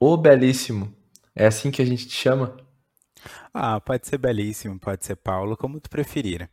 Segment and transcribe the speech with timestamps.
[0.00, 0.94] o Belíssimo.
[1.34, 2.56] É assim que a gente te chama?
[3.52, 6.48] Ah, pode ser belíssimo, pode ser Paulo, como tu preferir.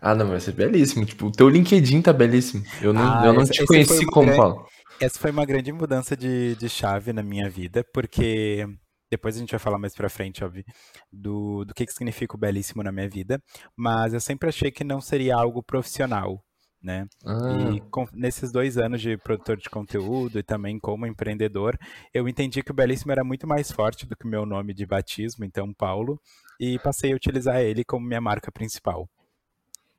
[0.00, 1.04] Ah, não, vai ser belíssimo.
[1.06, 2.64] Tipo, o teu LinkedIn tá belíssimo.
[2.80, 4.66] Eu não, Ah, eu não essa, te conheci como grande, Paulo.
[5.00, 8.66] essa foi uma grande mudança de, de chave na minha vida, porque
[9.10, 10.64] depois a gente vai falar mais pra frente, óbvio,
[11.12, 13.42] do, do que que significa o belíssimo na minha vida,
[13.76, 16.42] mas eu sempre achei que não seria algo profissional,
[16.84, 17.06] né?
[17.26, 21.78] Ah, E com- nesses dois anos de produtor de conteúdo e também como empreendedor,
[22.12, 24.86] eu entendi que o belíssimo era muito mais forte do que o meu nome de
[24.86, 26.20] batismo, então Paulo,
[26.60, 29.08] e passei a utilizar ele como minha marca principal.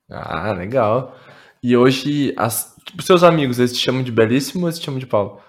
[0.09, 1.16] ah, legal.
[1.63, 4.99] E hoje, as, tipo, seus amigos, eles te chamam de Belíssimo ou eles te chamam
[4.99, 5.41] de Paulo?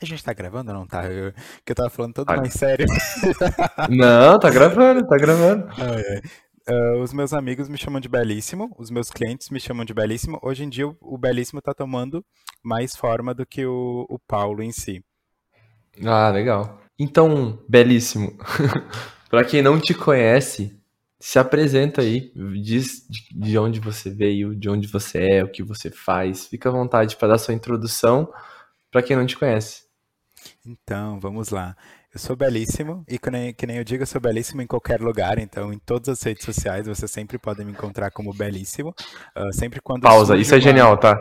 [0.00, 1.10] A gente tá gravando ou não tá?
[1.10, 1.32] Eu,
[1.64, 2.86] que eu tava falando todo Ah, mais sério.
[3.88, 5.68] Não, tá gravando, tá gravando.
[5.78, 6.22] Ai, ai.
[6.68, 10.40] Ah, os meus amigos me chamam de Belíssimo, os meus clientes me chamam de Belíssimo.
[10.42, 12.24] Hoje em dia o, o Belíssimo tá tomando
[12.60, 15.04] mais forma do que o, o Paulo em si.
[16.04, 16.80] Ah, legal.
[16.98, 18.36] Então, Belíssimo,
[19.30, 20.76] pra quem não te conhece,
[21.20, 25.62] se apresenta aí, diz de, de onde você veio, de onde você é, o que
[25.62, 26.46] você faz.
[26.46, 28.28] Fica à vontade para dar sua introdução
[28.90, 29.84] pra quem não te conhece.
[30.64, 31.76] Então, vamos lá.
[32.16, 35.02] Eu sou belíssimo e que nem, que nem eu digo, eu sou belíssimo em qualquer
[35.02, 35.38] lugar.
[35.38, 38.94] Então, em todas as redes sociais, você sempre pode me encontrar como belíssimo.
[39.34, 40.62] Ah, sempre quando Pausa, isso é uma.
[40.62, 41.14] genial, tá?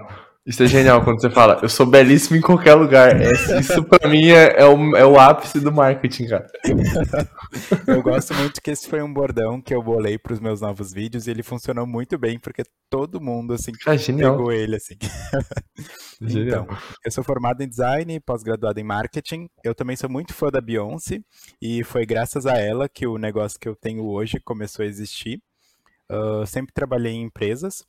[0.45, 3.19] Isso é genial quando você fala, eu sou belíssimo em qualquer lugar.
[3.19, 6.45] É- isso pra mim é, é o, é o ápice do marketing, cara.
[7.87, 10.91] Eu gosto muito que esse foi um bordão que eu bolei para os meus novos
[10.91, 13.95] vídeos e ele funcionou muito bem porque todo mundo assim Ah,
[14.35, 14.95] pegou ele assim.
[16.21, 16.63] Genial.
[16.63, 19.47] Então, eu sou formado em design, pós-graduado em marketing.
[19.63, 21.21] Eu também sou muito fã da Beyoncé
[21.61, 25.41] e foi graças a ela que o negócio que eu tenho hoje começou a existir.
[26.09, 27.83] Eu sempre trabalhei em empresas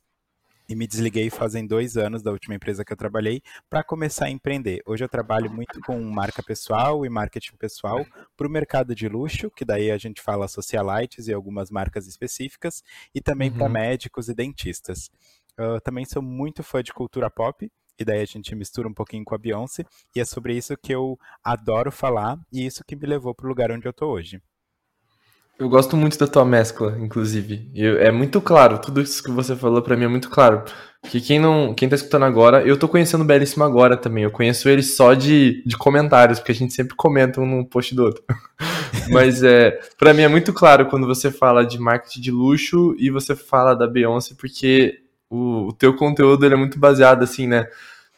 [0.69, 4.29] e me desliguei fazem dois anos da última empresa que eu trabalhei para começar a
[4.29, 4.81] empreender.
[4.85, 9.49] Hoje eu trabalho muito com marca pessoal e marketing pessoal para o mercado de luxo,
[9.51, 13.69] que daí a gente fala socialites e algumas marcas específicas, e também para Uhum.
[13.69, 15.09] médicos e dentistas.
[15.57, 17.69] Eu também sou muito fã de cultura pop,
[17.99, 19.83] e daí a gente mistura um pouquinho com a Beyoncé,
[20.15, 23.49] e é sobre isso que eu adoro falar, e isso que me levou para o
[23.49, 24.41] lugar onde eu tô hoje.
[25.59, 27.67] Eu gosto muito da tua mescla, inclusive.
[27.73, 30.63] Eu- é muito claro, tudo isso que você falou pra mim é muito claro.
[31.01, 34.23] Porque quem não, quem tá escutando agora, eu tô conhecendo o Belíssimo agora também.
[34.23, 37.95] Eu conheço ele só de, de comentários, porque a gente sempre comenta um no post
[37.95, 38.23] do outro.
[39.11, 43.09] Mas é, para mim é muito claro quando você fala de marketing de luxo e
[43.09, 47.67] você fala da Beyoncé, porque o, o teu conteúdo é muito baseado assim, né,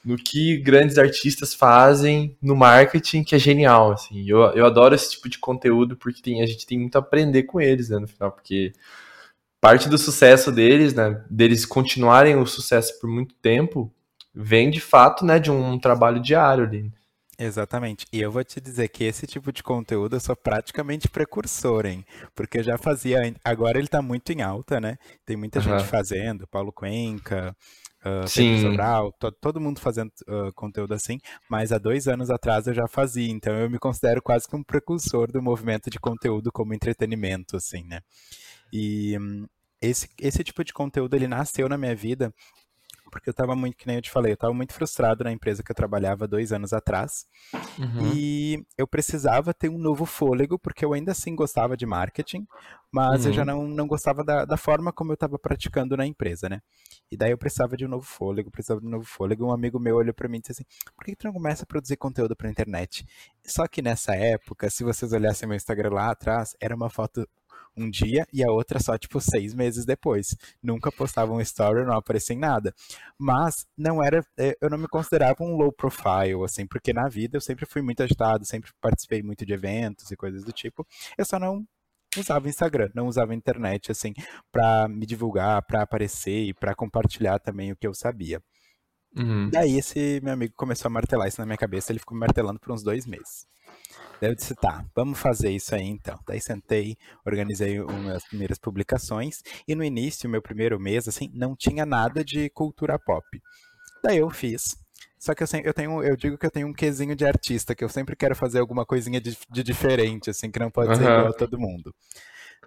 [0.03, 4.23] no que grandes artistas fazem no marketing, que é genial, assim.
[4.27, 7.43] Eu, eu adoro esse tipo de conteúdo porque tem, a gente tem muito a aprender
[7.43, 8.73] com eles, né, no final, porque
[9.61, 13.91] parte do sucesso deles, né, deles continuarem o sucesso por muito tempo,
[14.33, 16.91] vem de fato, né, de um trabalho diário ali.
[17.37, 18.05] Exatamente.
[18.11, 22.05] E eu vou te dizer que esse tipo de conteúdo eu sou praticamente precursor, hein?
[22.35, 23.33] Porque eu já fazia.
[23.45, 24.97] Agora ele tá muito em alta, né?
[25.25, 25.83] Tem muita gente Aham.
[25.85, 27.55] fazendo, Paulo Cuenca,
[28.33, 31.19] Pedro Sim, Sobral, to- todo mundo fazendo ah, conteúdo assim.
[31.49, 33.29] Mas há dois anos atrás eu já fazia.
[33.29, 37.83] Então eu me considero quase que um precursor do movimento de conteúdo como entretenimento, assim,
[37.83, 38.01] né?
[38.71, 39.47] E hum,
[39.81, 42.33] esse, esse tipo de conteúdo ele nasceu na minha vida.
[43.09, 45.63] Porque eu tava muito, que nem eu te falei, eu tava muito frustrado na empresa
[45.63, 47.25] que eu trabalhava dois anos atrás.
[47.77, 48.13] Uhum.
[48.13, 52.47] E eu precisava ter um novo fôlego, porque eu ainda assim gostava de marketing,
[52.91, 53.47] mas eu já Uhum.
[53.47, 56.61] não, não gostava da, da forma como eu estava praticando na empresa, né?
[57.11, 59.45] E daí eu precisava de um novo fôlego, precisava de um novo fôlego.
[59.45, 60.65] Um amigo meu olhou para mim e disse assim:
[60.95, 63.05] por que que tu não começa a produzir conteúdo para internet?
[63.45, 67.27] Só que nessa época, se vocês olhassem meu Instagram lá atrás, era uma foto
[67.75, 70.35] um dia e a outra só, tipo, seis meses depois.
[70.61, 72.73] Nunca postava um story, não aparecia em nada.
[73.17, 77.37] Mas não era, eh, eu não me considerava um low profile, assim, porque na vida
[77.37, 80.85] eu sempre fui muito agitado, sempre participei muito de eventos e coisas do tipo.
[81.17, 81.65] Eu só não
[82.17, 84.13] usava Instagram, não usava internet, assim,
[84.51, 88.41] pra me divulgar, pra aparecer e pra compartilhar também o que eu sabia.
[89.15, 89.49] Uhum.
[89.49, 92.59] Daí esse meu amigo começou a martelar isso na minha cabeça, ele ficou me martelando
[92.59, 93.47] por uns dois meses.
[94.21, 96.19] Daí eu disse, tá, vamos fazer isso aí então.
[96.27, 101.85] Daí sentei, organizei umas primeiras publicações, e no início, meu primeiro mês, assim, não tinha
[101.85, 103.25] nada de cultura pop.
[104.03, 104.77] Daí eu fiz.
[105.17, 107.83] Só que eu, eu tenho, eu digo que eu tenho um quesinho de artista, que
[107.83, 111.27] eu sempre quero fazer alguma coisinha de, de diferente, assim, que não pode ser igual
[111.27, 111.93] a todo mundo.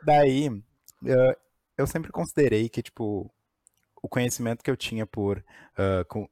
[0.04, 0.48] Daí,
[1.06, 1.36] eh,
[1.78, 3.30] eu sempre considerei que, tipo,
[4.02, 5.42] o conhecimento que eu tinha por
[5.76, 6.28] ah, com-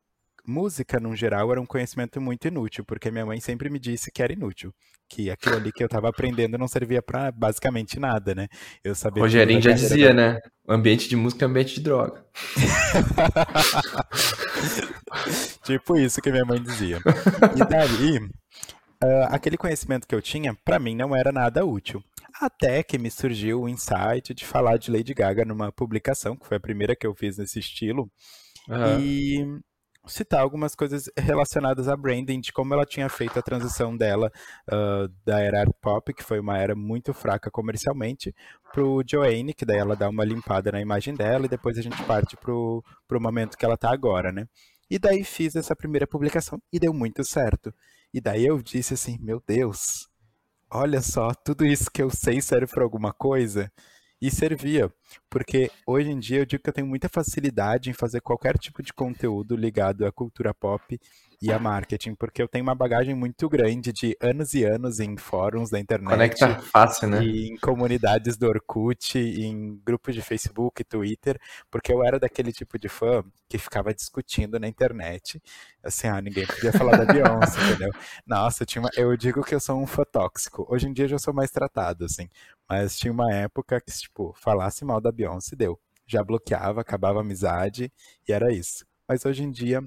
[0.50, 4.22] música, no geral, era um conhecimento muito inútil, porque minha mãe sempre me disse que
[4.22, 4.74] era inútil,
[5.08, 8.48] que aquilo ali que eu estava aprendendo não servia para basicamente nada, né?
[8.84, 10.14] Eu sabia Rogerinho já dizia, da...
[10.14, 10.38] né?
[10.68, 12.24] Ambiente de música é ambiente de droga.
[15.64, 16.98] Tipo isso que minha mãe dizia.
[17.56, 22.02] E daí, uh, aquele conhecimento que eu tinha, para mim, não era nada útil.
[22.40, 26.56] Até que me surgiu o insight de falar de Lady Gaga numa publicação, que foi
[26.56, 28.10] a primeira que eu fiz nesse estilo.
[28.68, 29.00] Uhum.
[29.00, 29.60] E
[30.10, 34.30] citar algumas coisas relacionadas a branding, de como ela tinha feito a transição dela
[34.70, 38.34] uh, da era pop, que foi uma era muito fraca comercialmente,
[38.72, 42.02] pro Joanne, que daí ela dá uma limpada na imagem dela, e depois a gente
[42.04, 44.46] parte pro, pro momento que ela tá agora, né?
[44.90, 47.72] E daí fiz essa primeira publicação e deu muito certo.
[48.12, 50.08] E daí eu disse assim, meu Deus,
[50.68, 53.70] olha só, tudo isso que eu sei serve para alguma coisa?
[54.22, 54.92] E servia,
[55.30, 58.82] porque hoje em dia eu digo que eu tenho muita facilidade em fazer qualquer tipo
[58.82, 61.00] de conteúdo ligado à cultura pop
[61.42, 65.16] e a marketing, porque eu tenho uma bagagem muito grande de anos e anos em
[65.16, 66.10] fóruns da internet.
[66.10, 67.24] Conecta fácil, né?
[67.24, 71.40] E em comunidades do Orkut, em grupos de Facebook e Twitter,
[71.70, 75.42] porque eu era daquele tipo de fã que ficava discutindo na internet.
[75.82, 77.90] Assim, ah, ninguém podia falar da Beyoncé, entendeu?
[78.26, 78.90] Nossa, tinha uma...
[78.94, 80.66] eu digo que eu sou um fã tóxico.
[80.68, 82.28] Hoje em dia eu já sou mais tratado, assim.
[82.68, 85.80] Mas tinha uma época que, tipo, falasse mal da Beyoncé, deu.
[86.06, 87.90] Já bloqueava, acabava a amizade,
[88.28, 88.84] e era isso.
[89.08, 89.82] Mas hoje em dia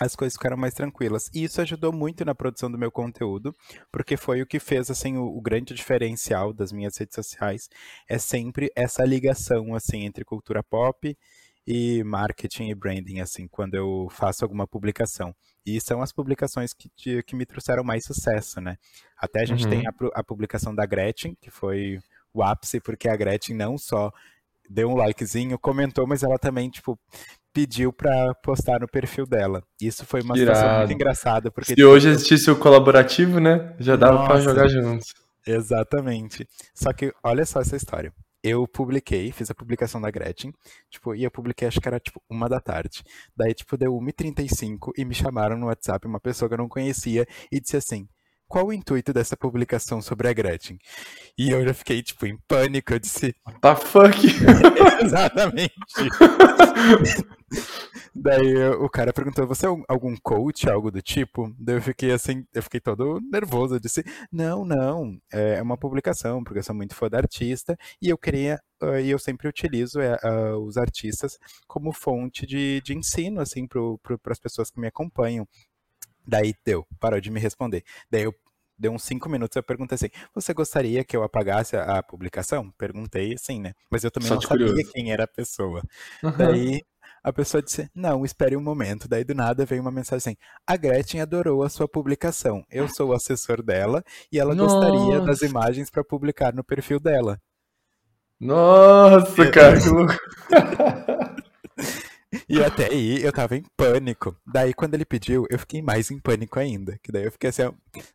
[0.00, 1.30] as coisas ficaram mais tranquilas.
[1.32, 3.54] E isso ajudou muito na produção do meu conteúdo,
[3.92, 7.68] porque foi o que fez assim o, o, grande diferencial das minhas redes sociais
[8.08, 11.16] é sempre essa ligação assim entre cultura pop
[11.66, 15.34] e marketing e branding assim, quando eu faço alguma publicação.
[15.64, 18.76] E são as publicações que, que me trouxeram mais sucesso, né?
[19.16, 19.70] Até a gente uhum.
[19.70, 21.98] tem a, a publicação da Gretchen, que foi
[22.34, 24.12] o ápice, porque a Gretchen não só
[24.68, 26.98] deu um likezinho, comentou, mas ela também, tipo,
[27.54, 29.62] pediu para postar no perfil dela.
[29.80, 30.56] Isso foi uma Irado.
[30.56, 31.50] situação muito engraçada.
[31.52, 33.74] Porque, Se tipo, hoje existisse o colaborativo, né?
[33.78, 35.14] Já dava para jogar juntos.
[35.46, 36.46] Exatamente.
[36.74, 38.12] Só que olha só essa história.
[38.42, 40.52] Eu publiquei, fiz a publicação da Gretchen,
[40.90, 43.02] tipo, e eu publiquei, acho que era tipo uma da tarde.
[43.34, 47.26] Daí, tipo, deu 1h35 e me chamaram no WhatsApp uma pessoa que eu não conhecia
[47.50, 48.06] e disse assim:
[48.46, 50.78] qual o intuito dessa publicação sobre a Gretchen?
[51.36, 52.92] E eu já fiquei, tipo, em pânico.
[52.92, 53.34] Eu disse.
[53.46, 54.18] What the fuck?
[55.02, 55.74] Exatamente.
[58.14, 61.54] Daí o cara perguntou: Você é algum coach, algo do tipo?
[61.58, 63.74] Daí eu fiquei assim, eu fiquei todo nervoso.
[63.74, 68.08] Eu disse: Não, não, é uma publicação, porque eu sou muito fã da artista e
[68.08, 68.60] eu queria.
[68.82, 74.32] Uh, e eu sempre utilizo uh, os artistas como fonte de, de ensino, assim, para
[74.32, 75.46] as pessoas que me acompanham.
[76.26, 77.82] Daí deu, parou de me responder.
[78.10, 78.34] Daí eu
[78.78, 82.70] deu uns cinco minutos, eu perguntei assim: Você gostaria que eu apagasse a, a publicação?
[82.76, 83.72] Perguntei assim, né?
[83.90, 84.92] Mas eu também Só não sabia curioso.
[84.92, 85.82] quem era a pessoa.
[86.22, 86.36] Uhum.
[86.36, 86.82] Daí
[87.24, 89.08] a pessoa disse: Não, espere um momento.
[89.08, 90.36] Daí do nada veio uma mensagem assim:
[90.66, 92.62] A Gretchen adorou a sua publicação.
[92.70, 94.74] Eu sou o assessor dela e ela Nossa.
[94.74, 97.40] gostaria das imagens para publicar no perfil dela.
[98.38, 100.14] Nossa, cara, que louco.
[102.48, 104.36] E até aí eu tava em pânico.
[104.46, 106.98] Daí quando ele pediu, eu fiquei mais em pânico ainda.
[107.02, 107.62] Que daí eu fiquei assim,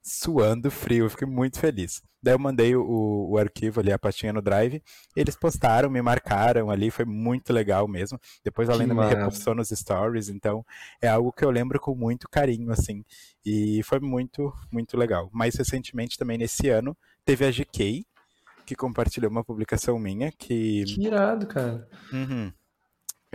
[0.01, 2.01] suando frio, eu fiquei muito feliz.
[2.21, 4.81] Daí eu mandei o, o arquivo ali, a pastinha no Drive.
[5.15, 8.19] Eles postaram, me marcaram ali, foi muito legal mesmo.
[8.43, 10.65] Depois a Lenda me repostou nos stories, então
[11.01, 13.03] é algo que eu lembro com muito carinho, assim.
[13.45, 15.29] E foi muito, muito legal.
[15.31, 18.05] Mais recentemente, também nesse ano, teve a GK,
[18.65, 20.83] que compartilhou uma publicação minha que.
[20.83, 21.87] Que irado, cara.
[22.11, 22.51] Uhum.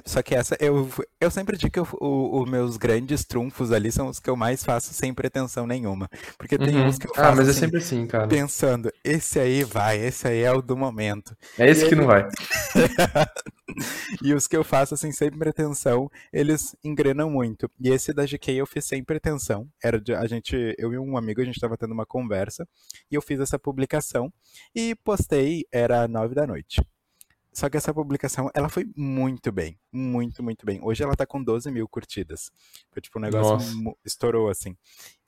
[0.04, 4.18] Só que essa, eu, eu sempre digo que os meus grandes trunfos ali são os
[4.18, 6.10] que eu mais faço sem pretensão nenhuma.
[6.36, 6.86] Porque tem uhum.
[6.86, 7.28] uns que eu faço.
[7.28, 8.26] Ah, mas é assim, sempre assim, cara.
[8.26, 11.36] Pensando, esse aí vai, esse aí é o do momento.
[11.56, 12.00] É esse e que aí...
[12.00, 12.28] não vai.
[14.22, 17.70] e os que eu faço assim, sem pretensão, eles engrenam muito.
[17.80, 19.68] E esse da GK eu fiz sem pretensão.
[19.82, 22.66] Era de, a gente, eu e um amigo, a gente estava tendo uma conversa,
[23.08, 24.32] e eu fiz essa publicação
[24.74, 26.82] e postei, era nove da noite.
[27.54, 29.78] Só que essa publicação, ela foi muito bem.
[29.92, 30.80] Muito, muito bem.
[30.82, 32.50] Hoje ela tá com 12 mil curtidas.
[32.90, 33.96] Foi tipo, um negócio Nossa.
[34.04, 34.76] estourou, assim.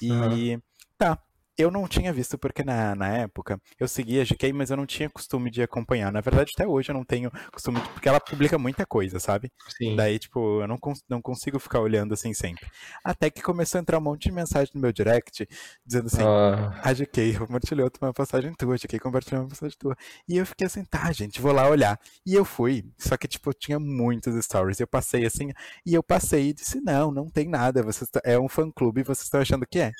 [0.02, 0.60] E uhum.
[0.98, 1.22] tá,
[1.58, 4.86] eu não tinha visto porque na, na época eu seguia a GK, mas eu não
[4.86, 6.12] tinha costume de acompanhar.
[6.12, 9.50] Na verdade, até hoje eu não tenho costume, de, porque ela publica muita coisa, sabe?
[9.76, 9.96] Sim.
[9.96, 12.66] Daí, tipo, eu não, cons não consigo ficar olhando assim sempre.
[13.02, 15.46] Até que começou a entrar um monte de mensagem no meu direct,
[15.84, 16.80] dizendo assim, ah.
[16.82, 19.96] a GK compartilhou uma passagem tua, a GK compartilhou uma passagem tua.
[20.28, 21.98] E eu fiquei assim, tá, gente, vou lá olhar.
[22.26, 24.80] E eu fui, só que, tipo, tinha muitos stories.
[24.80, 25.52] Eu passei assim,
[25.84, 29.24] e eu passei e disse, não, não tem nada, vocês é um fã-clube e vocês
[29.24, 29.92] estão achando que é.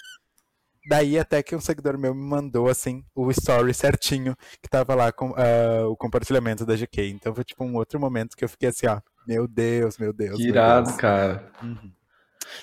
[0.89, 5.11] Daí até que um seguidor meu me mandou assim o story certinho que tava lá
[5.11, 7.11] com uh, o compartilhamento da GK.
[7.11, 10.37] Então foi tipo um outro momento que eu fiquei assim, ó, meu Deus, meu Deus.
[10.37, 10.97] Que irado, Deus.
[10.97, 11.51] cara.
[11.63, 11.91] Uhum.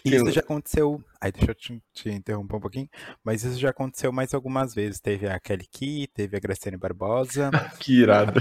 [0.04, 1.04] Isso já aconteceu.
[1.20, 2.90] Aí deixa eu te, te, interromper um pouquinho.
[3.24, 5.00] Mas isso já aconteceu mais algumas vezes.
[5.00, 7.52] Teve a Kelly Key, teve a Graciane Barbosa.
[7.80, 8.34] que irado.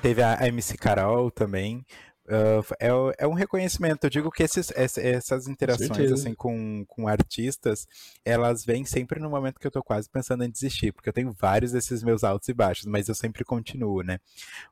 [0.00, 1.84] teve a MC Carol também.
[2.32, 4.04] Uh, é, é, um reconhecimento.
[4.04, 7.86] Eu digo que esses, essas interações assim com, com artistas,
[8.24, 11.30] elas vêm sempre no momento que eu tô quase pensando em desistir, porque eu tenho
[11.30, 14.18] vários desses meus altos e baixos, mas eu sempre continuo, né?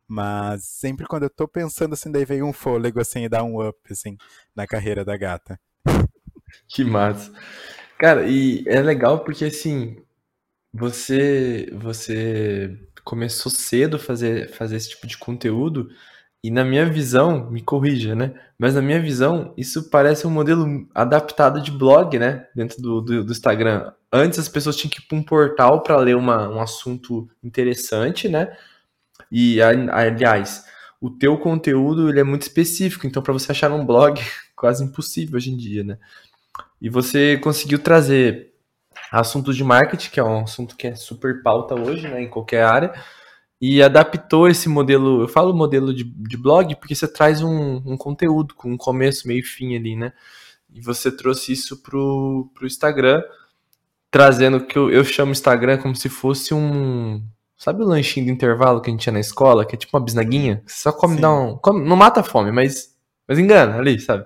[0.09, 3.69] Mas sempre quando eu tô pensando assim, daí vem um fôlego assim e dá um
[3.69, 4.17] up assim
[4.57, 5.61] na carreira da gata.
[6.67, 7.33] Que massa.
[7.97, 10.03] Cara, e é legal porque assim,
[10.73, 15.89] você você começou cedo a fazer, fazer esse tipo de conteúdo
[16.43, 18.33] e na minha visão, me corrija, né?
[18.59, 22.47] Mas na minha visão, isso parece um modelo adaptado de blog, né?
[22.55, 23.93] Dentro do, do, do Instagram.
[24.11, 28.27] Antes as pessoas tinham que ir para um portal para ler uma, um assunto interessante,
[28.29, 28.57] né?
[29.31, 30.65] E aliás,
[31.01, 34.21] o teu conteúdo ele é muito específico, então para você achar um blog
[34.57, 35.99] quase impossível hoje em dia, né?
[36.81, 38.55] E você conseguiu trazer
[39.13, 42.63] assuntos de marketing, que é um assunto que é super pauta hoje, né, em qualquer
[42.63, 42.93] área,
[43.61, 45.23] e adaptou esse modelo.
[45.23, 49.29] Eu falo modelo de, de blog porque você traz um, um conteúdo com um começo,
[49.29, 50.13] meio e fim ali, né?
[50.73, 53.23] E você trouxe isso pro, pro Instagram,
[54.11, 57.23] trazendo que eu, eu chamo Instagram como se fosse um.
[57.57, 60.03] Sabe o lanchinho do intervalo que a gente tinha na escola, que é tipo uma
[60.03, 60.63] bisnaguinha?
[60.67, 61.57] Você só come, dá um.
[61.59, 62.97] Come, não mata a fome, mas,
[63.29, 64.25] mas engana ali, sabe?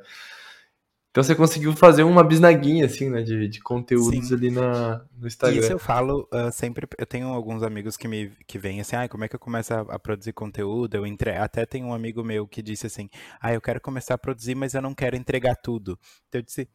[1.14, 4.34] Então você conseguiu fazer uma bisnaguinha, assim, né, de, de conteúdos Sim.
[4.34, 5.60] ali na, no Instagram.
[5.60, 9.08] Isso eu falo uh, sempre, eu tenho alguns amigos que me que vêm assim, ah,
[9.08, 10.96] como é que eu começo a, a, produzir conteúdo?
[10.96, 11.30] Eu entre...
[11.36, 13.08] Até tem um amigo meu que disse assim,
[13.40, 15.96] ah, eu quero começar a produzir, mas eu não quero entregar tudo.
[16.26, 16.68] Então eu disse,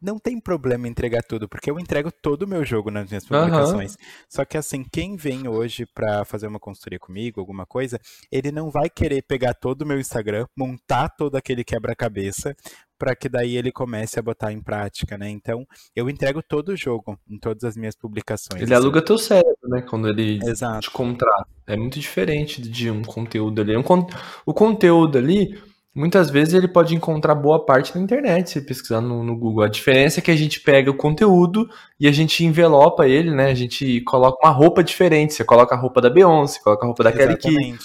[0.00, 3.92] não tem problema entregar tudo, porque eu entrego todo o meu jogo nas minhas publicações.
[3.92, 3.98] Uhum.
[4.28, 7.98] Só que assim, quem vem hoje para fazer uma consultoria comigo, alguma coisa,
[8.30, 12.54] ele não vai querer pegar todo o meu Instagram, montar todo aquele quebra-cabeça,
[12.98, 15.28] para que daí ele comece a botar em prática, né?
[15.28, 18.62] Então, eu entrego todo o jogo em todas as minhas publicações.
[18.62, 19.82] Ele aluga teu cérebro, né?
[19.82, 20.80] Quando ele Exato.
[20.80, 21.46] te contrata.
[21.66, 23.74] É muito diferente de um conteúdo ali.
[23.74, 24.06] É um con...
[24.44, 25.58] O conteúdo ali,
[25.94, 29.64] muitas vezes ele pode encontrar boa parte na internet, se pesquisar no, no, Google.
[29.64, 33.50] A diferença é que a gente pega o conteúdo e a gente envelopa ele, né?
[33.50, 35.34] A gente coloca uma roupa diferente.
[35.34, 37.78] Você coloca a roupa da Beyoncé, coloca a roupa da Kelly Key.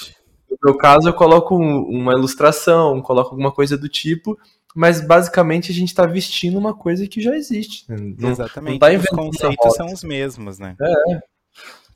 [0.50, 4.38] No meu caso, eu coloco uma ilustração, coloco alguma coisa do tipo
[4.76, 7.86] mas basicamente a gente está vestindo uma coisa que já existe.
[7.90, 8.16] Né?
[8.18, 8.74] Não, Exatamente.
[8.74, 10.76] Não tá os conceitos são os mesmos, né?
[10.82, 11.20] É.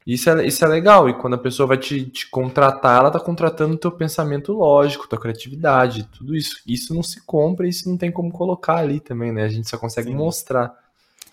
[0.06, 1.10] Isso é, isso é legal.
[1.10, 5.08] E quando a pessoa vai te, te contratar, ela está contratando o teu pensamento lógico,
[5.08, 6.62] tua criatividade, tudo isso.
[6.68, 9.44] Isso não se compra, isso não tem como colocar ali também, né?
[9.44, 10.16] A gente só consegue Sim.
[10.16, 10.72] mostrar.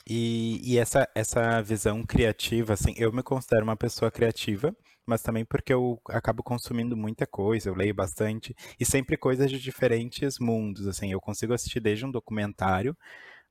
[0.09, 4.75] E, e essa, essa visão criativa, assim, eu me considero uma pessoa criativa,
[5.07, 9.59] mas também porque eu acabo consumindo muita coisa, eu leio bastante, e sempre coisas de
[9.59, 12.97] diferentes mundos, assim, eu consigo assistir desde um documentário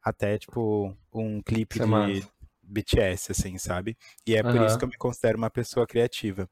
[0.04, 2.26] até, tipo, um clipe é de
[2.64, 3.98] BTS, assim, sabe?
[4.26, 6.50] E é por isso que eu me considero uma pessoa criativa.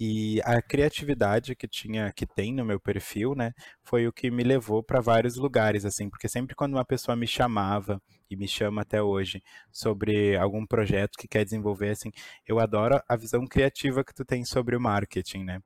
[0.00, 3.52] E a criatividade que tinha, que tem no meu perfil, né,
[3.82, 7.26] foi o que me levou para vários lugares, assim, porque sempre quando uma pessoa me
[7.26, 8.00] chamava
[8.30, 12.10] e me chama até hoje sobre algum projeto que quer desenvolver, assim,
[12.46, 15.60] eu adoro a visão criativa que tu tem sobre o marketing, né?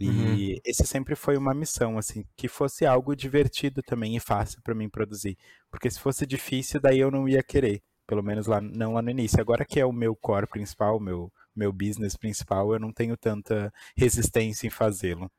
[0.00, 0.58] E uhum.
[0.64, 4.88] esse sempre foi uma missão, assim, que fosse algo divertido também e fácil para mim
[4.88, 5.36] produzir,
[5.70, 9.10] porque se fosse difícil, daí eu não ia querer, pelo menos lá não lá no
[9.10, 9.40] início.
[9.40, 13.16] Agora que é o meu core principal, o meu meu business principal, eu não tenho
[13.16, 15.30] tanta resistência em fazê-lo.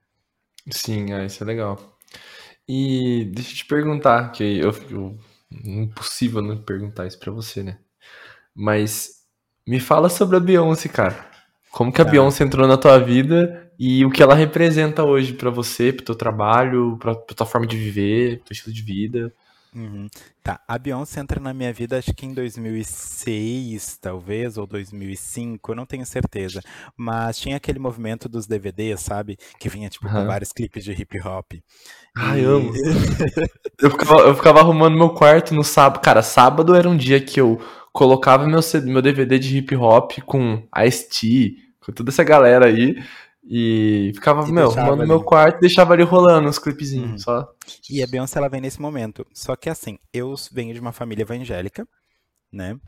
[0.71, 1.97] Sim, é, isso é legal.
[2.67, 5.19] E deixa eu te perguntar, que eu, eu
[5.63, 7.77] impossível não perguntar isso para você, né?
[8.53, 9.23] Mas
[9.67, 11.29] me fala sobre a Beyoncé, cara.
[11.71, 12.11] Como que a tá.
[12.11, 16.15] Beyoncé entrou na tua vida e o que ela representa hoje para você, pro teu
[16.15, 19.33] trabalho, pra, pra tua forma de viver, pro teu estilo de vida?
[19.75, 20.07] Uhum.
[20.41, 25.75] Tá, a Beyoncé entra na minha vida acho que em 2006, talvez, ou 2005, eu
[25.75, 26.61] não tenho certeza.
[26.95, 29.37] Mas tinha aquele movimento dos DVDs, sabe?
[29.59, 31.53] Que vinha, tipo, com vários clipes de hip hop.
[32.17, 32.45] Ai, e...
[32.45, 32.71] amo.
[33.81, 36.01] eu, ficava, eu ficava arrumando meu quarto no sábado.
[36.01, 37.59] Cara, sábado era um dia que eu
[37.91, 42.95] colocava meu, meu DVD de hip hop com Ice-T, com toda essa galera aí.
[43.47, 45.07] E ficava, e meu, arrumando ali.
[45.07, 47.17] meu quarto e deixava ali rolando uns clipezinhos, hum.
[47.17, 47.53] só.
[47.89, 49.25] E a Beyoncé, ela vem nesse momento.
[49.33, 51.87] Só que assim, eu venho de uma família evangélica,
[52.51, 52.79] né?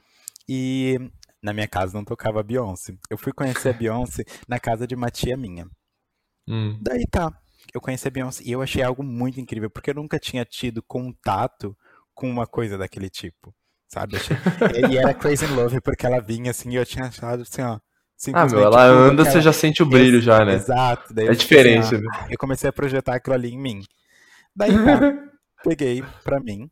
[0.49, 0.99] E
[1.41, 2.95] na minha casa não tocava Beyoncé.
[3.09, 5.67] Eu fui conhecer a Beyoncé na casa de uma tia minha.
[6.47, 6.79] Hum.
[6.81, 7.31] Daí tá,
[7.73, 10.81] eu conheci a Beyoncé e eu achei algo muito incrível, porque eu nunca tinha tido
[10.81, 11.77] contato
[12.15, 13.53] com uma coisa daquele tipo,
[13.87, 14.15] sabe?
[14.15, 14.35] Achei...
[14.89, 17.79] e era Crazy Love, porque ela vinha assim e eu tinha achado assim, ó,
[18.33, 20.55] ah, meu, ela anda, você já sente o brilho já, né?
[20.55, 21.13] Exato.
[21.17, 22.27] é diferente, assim, né?
[22.29, 23.81] Eu comecei a projetar aquilo ali em mim.
[24.55, 25.13] Daí, tá,
[25.63, 26.67] peguei pra mim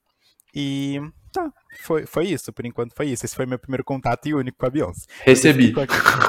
[0.55, 0.99] e
[1.31, 1.51] tá,
[1.83, 3.25] foi, foi isso, por enquanto foi isso.
[3.25, 5.05] Esse foi meu primeiro contato e único com a Beyoncé.
[5.23, 5.73] Recebi.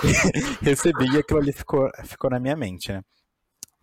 [0.61, 3.02] Recebi e aquilo ali ficou, ficou na minha mente, né?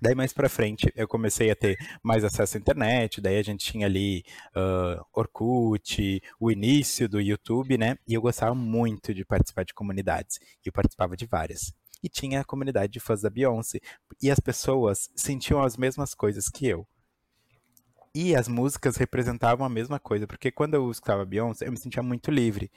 [0.03, 3.65] Daí mais pra frente eu comecei a ter mais acesso à internet, daí a gente
[3.65, 4.21] tinha ali
[4.53, 7.97] uh, Orkut, o início do YouTube, né?
[8.05, 10.41] E eu gostava muito de participar de comunidades.
[10.61, 11.73] E eu participava de várias.
[12.03, 13.79] E tinha a comunidade de fãs da Beyoncé.
[14.21, 16.85] E as pessoas sentiam as mesmas coisas que eu.
[18.13, 22.03] E as músicas representavam a mesma coisa, porque quando eu escutava Beyoncé, eu me sentia
[22.03, 22.69] muito livre.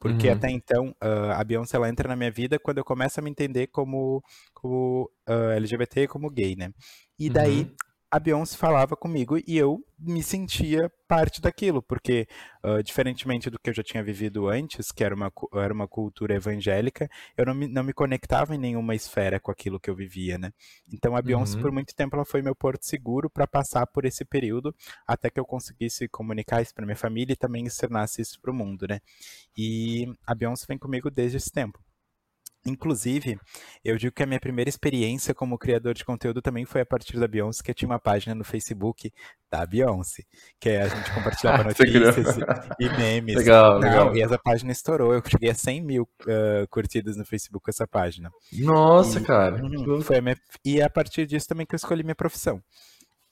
[0.00, 0.34] Porque uhum.
[0.34, 3.30] até então, uh, a Beyoncé ela entra na minha vida quando eu começo a me
[3.30, 4.22] entender como,
[4.54, 6.70] como uh, LGBT, como gay, né?
[7.18, 12.26] E daí, uhum a Beyoncé falava comigo e eu me sentia parte daquilo, porque,
[12.64, 16.34] uh, diferentemente do que eu já tinha vivido antes, que era uma, era uma cultura
[16.34, 20.38] evangélica, eu não me, não me conectava em nenhuma esfera com aquilo que eu vivia,
[20.38, 20.52] né?
[20.92, 21.62] Então a Beyoncé, uhum.
[21.62, 24.74] por muito tempo, ela foi meu porto seguro para passar por esse período,
[25.06, 28.54] até que eu conseguisse comunicar isso para minha família e também externasse isso para o
[28.54, 29.00] mundo, né?
[29.56, 31.78] E a Beyoncé vem comigo desde esse tempo.
[32.66, 33.38] Inclusive,
[33.84, 37.18] eu digo que a minha primeira experiência como criador de conteúdo também foi a partir
[37.18, 39.12] da Beyoncé, que eu tinha uma página no Facebook
[39.50, 40.24] da Beyoncé,
[40.60, 42.36] que a gente compartilhava notícias
[42.78, 43.36] e memes.
[43.36, 44.16] Legal, Não, legal.
[44.16, 47.86] E essa página estourou, eu cheguei a 100 mil uh, curtidas no Facebook com essa
[47.86, 48.30] página.
[48.52, 49.62] Nossa, e, cara.
[49.62, 52.62] Uhum, foi a minha, e a partir disso também que eu escolhi minha profissão.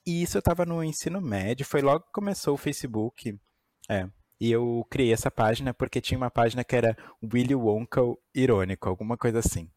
[0.07, 3.37] E isso eu estava no ensino médio, foi logo que começou o Facebook.
[3.89, 4.09] É,
[4.41, 8.01] e eu criei essa página porque tinha uma página que era Willy Wonka
[8.35, 9.71] irônico, alguma coisa assim.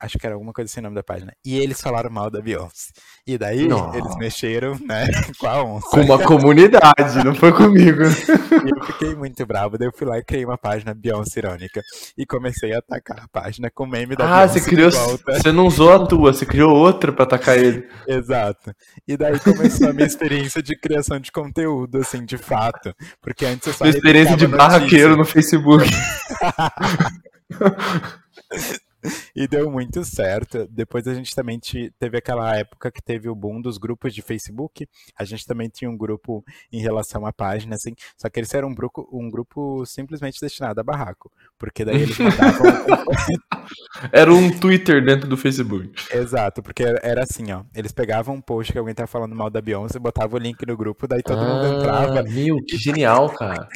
[0.00, 1.32] Acho que era alguma coisa assim o nome da página.
[1.44, 2.92] E eles falaram mal da Beyoncé.
[3.26, 3.98] E daí Nossa.
[3.98, 5.06] eles mexeram, né,
[5.38, 5.88] com a onça.
[5.88, 8.02] Com uma comunidade, não foi comigo.
[8.02, 9.78] E eu fiquei muito bravo.
[9.78, 11.82] Daí eu fui lá e criei uma página Beyoncé irônica.
[12.16, 14.58] E comecei a atacar a página com meme da ah, Beyoncé.
[14.58, 14.90] Ah, você criou.
[14.90, 17.86] Você não usou a tua, você criou outra pra atacar ele.
[18.06, 18.72] Exato.
[19.06, 22.94] E daí começou a minha experiência de criação de conteúdo, assim, de fato.
[23.20, 23.84] Porque antes eu só.
[23.84, 25.86] Minha experiência de barraqueiro no Facebook.
[29.34, 30.66] e deu muito certo.
[30.70, 31.60] Depois a gente também
[31.98, 34.88] teve aquela época que teve o boom dos grupos de Facebook.
[35.18, 37.94] A gente também tinha um grupo em relação à página, assim.
[38.16, 41.30] Só que eles eram um grupo, um grupo simplesmente destinado a barraco.
[41.58, 42.66] Porque daí eles mandavam.
[44.12, 45.92] era um Twitter dentro do Facebook.
[46.12, 47.64] Exato, porque era assim, ó.
[47.74, 50.76] Eles pegavam um post que alguém tava falando mal da Beyoncé, botavam o link no
[50.76, 52.22] grupo, daí todo ah, mundo entrava.
[52.22, 53.68] Meu, que genial, cara.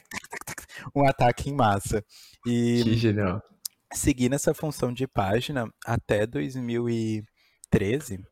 [0.94, 2.04] um ataque em massa.
[2.46, 3.42] E que genial
[3.92, 8.24] segui nessa função de página até 2013.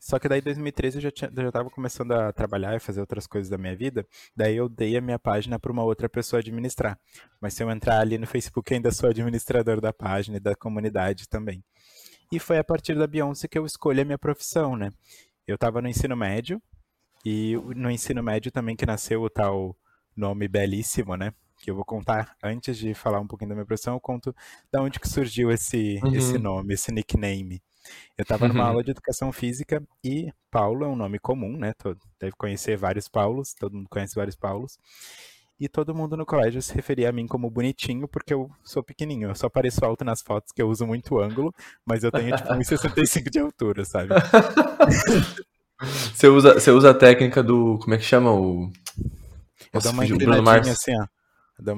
[0.00, 3.00] Só que daí em 2013 eu já, tinha, já tava começando a trabalhar e fazer
[3.00, 4.04] outras coisas da minha vida.
[4.36, 6.98] Daí eu dei a minha página para uma outra pessoa administrar.
[7.40, 11.28] Mas se eu entrar ali no Facebook, ainda sou administrador da página e da comunidade
[11.28, 11.62] também.
[12.32, 14.90] E foi a partir da Beyoncé que eu escolhi a minha profissão, né?
[15.46, 16.60] Eu estava no ensino médio,
[17.24, 19.76] e no ensino médio também que nasceu o tal
[20.16, 21.32] nome belíssimo, né?
[21.62, 24.34] Que eu vou contar antes de falar um pouquinho da minha profissão, eu conto
[24.70, 26.12] da onde que surgiu esse, uhum.
[26.12, 27.62] esse nome, esse nickname.
[28.18, 28.70] Eu estava numa uhum.
[28.70, 31.72] aula de educação física e Paulo é um nome comum, né?
[31.78, 34.76] Todo, deve conhecer vários Paulos, todo mundo conhece vários Paulos.
[35.60, 39.30] E todo mundo no colégio se referia a mim como bonitinho, porque eu sou pequenininho.
[39.30, 41.54] Eu só pareço alto nas fotos, que eu uso muito ângulo,
[41.86, 44.08] mas eu tenho tipo 1,65 de altura, sabe?
[45.78, 47.78] você, usa, você usa a técnica do.
[47.78, 48.32] Como é que chama?
[48.32, 48.72] O.
[49.72, 51.06] Eu dou uma inclinadinha assim, ó.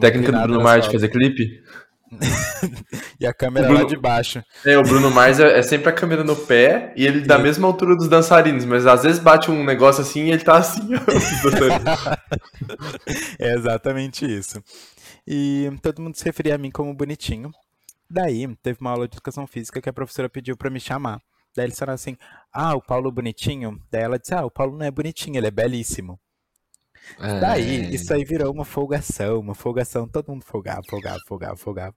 [0.00, 1.62] Técnica do Bruno Mars de fazer clipe?
[3.18, 3.82] e a câmera Bruno...
[3.82, 4.42] lá de baixo.
[4.64, 7.66] É, o Bruno Mars é, é, sempre a câmera no pé e ele da mesma
[7.66, 10.88] altura dos dançarinos, mas às vezes bate um negócio assim e ele tá assim.
[13.38, 14.62] é exatamente isso.
[15.26, 17.50] E todo mundo se referia a mim como bonitinho.
[18.08, 21.20] Daí, teve uma aula de educação física que a professora pediu para me chamar.
[21.56, 22.16] Daí eles falaram assim:
[22.52, 23.80] Ah, o Paulo bonitinho?
[23.90, 26.20] Daí ela disse: Ah, o Paulo não é bonitinho, ele é belíssimo.
[27.18, 27.40] É...
[27.40, 31.94] Daí, isso aí virou uma folgação, uma folgação, todo mundo folgava, folgava, folgava, folgava.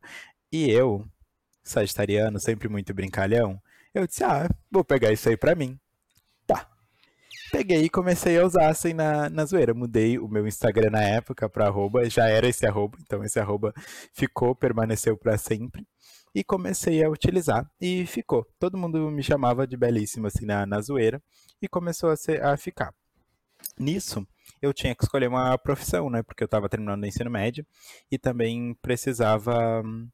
[0.51, 1.05] E eu,
[1.63, 3.61] sagitariano, sempre muito brincalhão,
[3.93, 5.79] eu disse, ah, vou pegar isso aí pra mim.
[6.45, 6.69] Tá.
[7.51, 9.73] Peguei e comecei a usar assim na, na zoeira.
[9.73, 13.73] Mudei o meu Instagram na época pra arroba, já era esse arroba, então esse arroba
[14.13, 15.87] ficou, permaneceu para sempre.
[16.35, 18.45] E comecei a utilizar e ficou.
[18.59, 21.21] Todo mundo me chamava de belíssimo assim na, na zoeira
[21.61, 22.93] e começou a, ser, a ficar.
[23.79, 24.27] Nisso,
[24.61, 26.23] eu tinha que escolher uma profissão, né?
[26.23, 27.65] Porque eu estava terminando o ensino médio
[28.11, 30.09] e também precisava hum,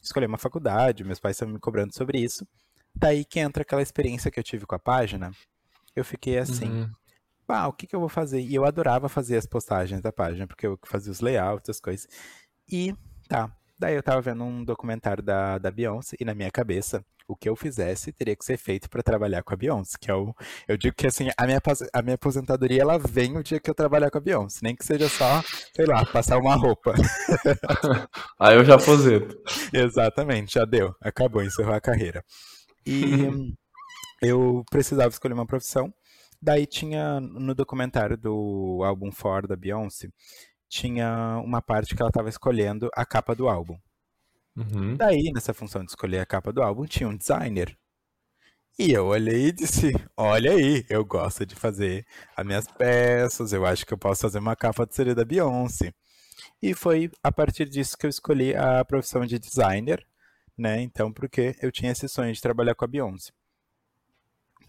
[0.00, 1.04] escolher uma faculdade.
[1.04, 2.46] Meus pais estavam me cobrando sobre isso.
[2.94, 5.32] Daí que entra aquela experiência que eu tive com a página.
[5.96, 7.68] Eu fiquei assim, uhum.
[7.68, 8.40] o que, que eu vou fazer?
[8.40, 12.06] E eu adorava fazer as postagens da página, porque eu fazia os layouts, as coisas.
[12.70, 12.94] E
[13.28, 17.34] tá, daí eu tava vendo um documentário da, da Beyoncé e na minha cabeça o
[17.34, 20.32] que eu fizesse teria que ser feito para trabalhar com a Beyoncé, que é o
[20.68, 21.60] eu digo que assim, a minha
[21.92, 24.84] a minha aposentadoria ela vem o dia que eu trabalhar com a Beyoncé, nem que
[24.84, 25.42] seja só,
[25.74, 26.94] sei lá, passar uma roupa.
[28.38, 29.36] Aí eu já aposento.
[29.72, 32.24] Exatamente, já deu, acabou, encerrou a carreira.
[32.86, 33.02] E
[34.22, 35.92] eu precisava escolher uma profissão.
[36.40, 40.08] Daí tinha no documentário do álbum For da Beyoncé,
[40.72, 43.78] tinha uma parte que ela estava escolhendo a capa do álbum.
[44.56, 44.96] Uhum.
[44.96, 47.76] Daí, nessa função de escolher a capa do álbum, tinha um designer.
[48.78, 53.66] E eu olhei e disse: Olha aí, eu gosto de fazer as minhas peças, eu
[53.66, 55.92] acho que eu posso fazer uma capa de CD da Beyoncé.
[56.62, 60.06] E foi a partir disso que eu escolhi a profissão de designer,
[60.56, 60.80] né?
[60.80, 63.30] Então, porque eu tinha esse sonho de trabalhar com a Beyoncé.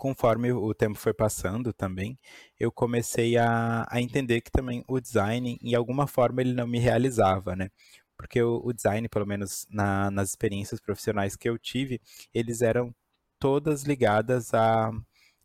[0.04, 2.20] Conforme o tempo foi passando também,
[2.60, 6.78] eu comecei a, a entender que também o design, em alguma forma, ele não me
[6.78, 7.70] realizava, né?
[8.18, 12.02] Porque o, o design, pelo menos na, nas experiências profissionais que eu tive,
[12.34, 12.94] eles eram
[13.40, 14.92] todas ligadas à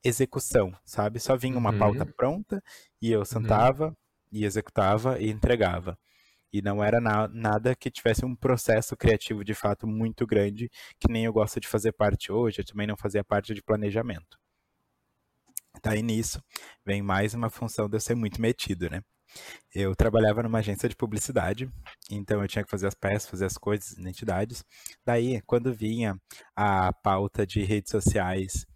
[0.04, 1.20] execução, sabe?
[1.20, 1.72] Só vinha uma Uhum.
[1.72, 2.60] pauta pronta
[3.00, 3.96] e eu sentava
[4.32, 5.96] e executava e entregava.
[6.52, 11.10] E não era na- nada que tivesse um processo criativo de fato muito grande, que
[11.12, 14.38] nem eu gosto de fazer parte hoje, eu também não fazia parte de planejamento.
[15.82, 16.42] Daí nisso
[16.84, 19.00] vem mais uma função de eu ser muito metido, né?
[19.74, 21.70] Eu trabalhava numa agência de publicidade,
[22.10, 24.64] então eu tinha que fazer as peças, fazer as coisas, identidades.
[25.04, 26.16] Daí, quando vinha
[26.56, 28.66] a pauta de redes sociais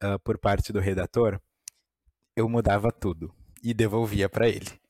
[0.00, 1.40] ah, por parte do redator,
[2.36, 4.80] eu mudava tudo e devolvia para ele.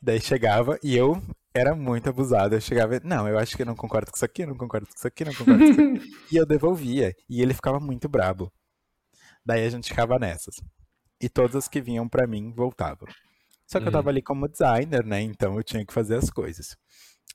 [0.00, 1.20] Daí chegava e eu
[1.54, 2.54] era muito abusado.
[2.54, 4.86] Eu chegava, e, não, eu acho que eu não concordo com isso aqui, não concordo
[4.86, 6.18] com isso aqui, não concordo com isso aqui.
[6.32, 7.14] E eu devolvia.
[7.28, 8.52] E ele ficava muito brabo.
[9.48, 10.56] Daí a gente ficava nessas.
[11.18, 13.08] E todas as que vinham pra mim voltavam.
[13.66, 13.92] Só que eu Uhum.
[13.92, 15.22] tava ali como designer, né?
[15.22, 16.76] Então eu tinha que fazer as coisas.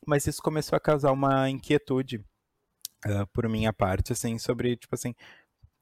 [0.05, 2.23] Mas isso começou a causar uma inquietude
[3.05, 5.15] ah, por minha parte, assim, sobre, tipo assim,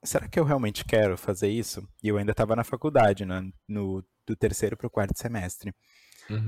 [0.03, 1.85] será que eu realmente quero fazer isso?
[2.01, 3.51] E eu ainda tava na faculdade, né?
[3.67, 5.73] No, do terceiro pro quarto semestre.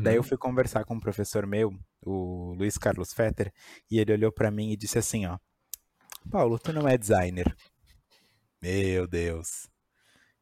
[0.02, 0.24] Daí eu Uhum.
[0.24, 3.54] fui conversar com um professor meu, o Luiz Carlos Fetter,
[3.92, 5.38] e ele olhou pra mim e disse assim, ó,
[6.32, 7.56] Paulo, tu não é designer.
[8.62, 9.68] Meu Deus.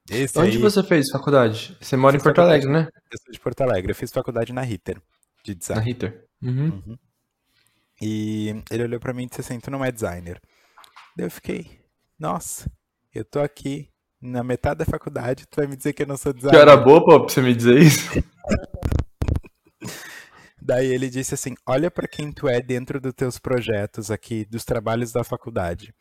[0.09, 1.77] Esse Onde aí, você fez faculdade?
[1.79, 2.39] Você mora em Porto.
[2.39, 2.87] Alegre, né?
[3.11, 5.01] eu sou de Porto Alegre, eu fiz faculdade na Ritter,
[5.43, 5.83] de Na design.
[5.85, 6.25] Ritter.
[6.41, 6.81] Uhum.
[6.85, 6.97] Uhum.
[8.01, 10.41] E ele olhou pra mim e disse assim, tu não é designer.
[11.15, 11.79] Daí eu fiquei,
[12.19, 12.69] nossa,
[13.13, 16.33] eu tô aqui na metade da faculdade, tu vai me dizer que eu não sou
[16.33, 16.59] Que designer.
[16.59, 18.09] hora boa, pô, pra você me dizer isso?
[20.61, 24.63] Daí ele disse assim: Olha para quem tu é dentro dos teus projetos aqui, dos
[24.63, 25.91] trabalhos da faculdade.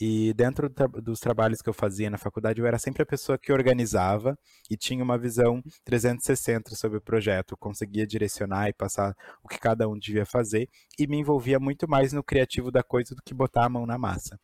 [0.00, 0.70] E dentro
[1.02, 4.38] dos trabalhos que eu fazia na faculdade, eu era sempre a pessoa que organizava
[4.70, 9.88] e tinha uma visão 360 sobre o projeto, conseguia direcionar e passar o que cada
[9.88, 13.64] um devia fazer e me envolvia muito mais no criativo da coisa do que botar
[13.64, 14.38] a mão na massa.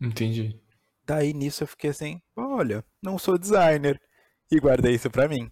[0.00, 0.60] Entendi.
[1.04, 4.00] Daí nisso eu fiquei assim: Olha, não sou designer.
[4.50, 5.48] E guardei isso pra mim,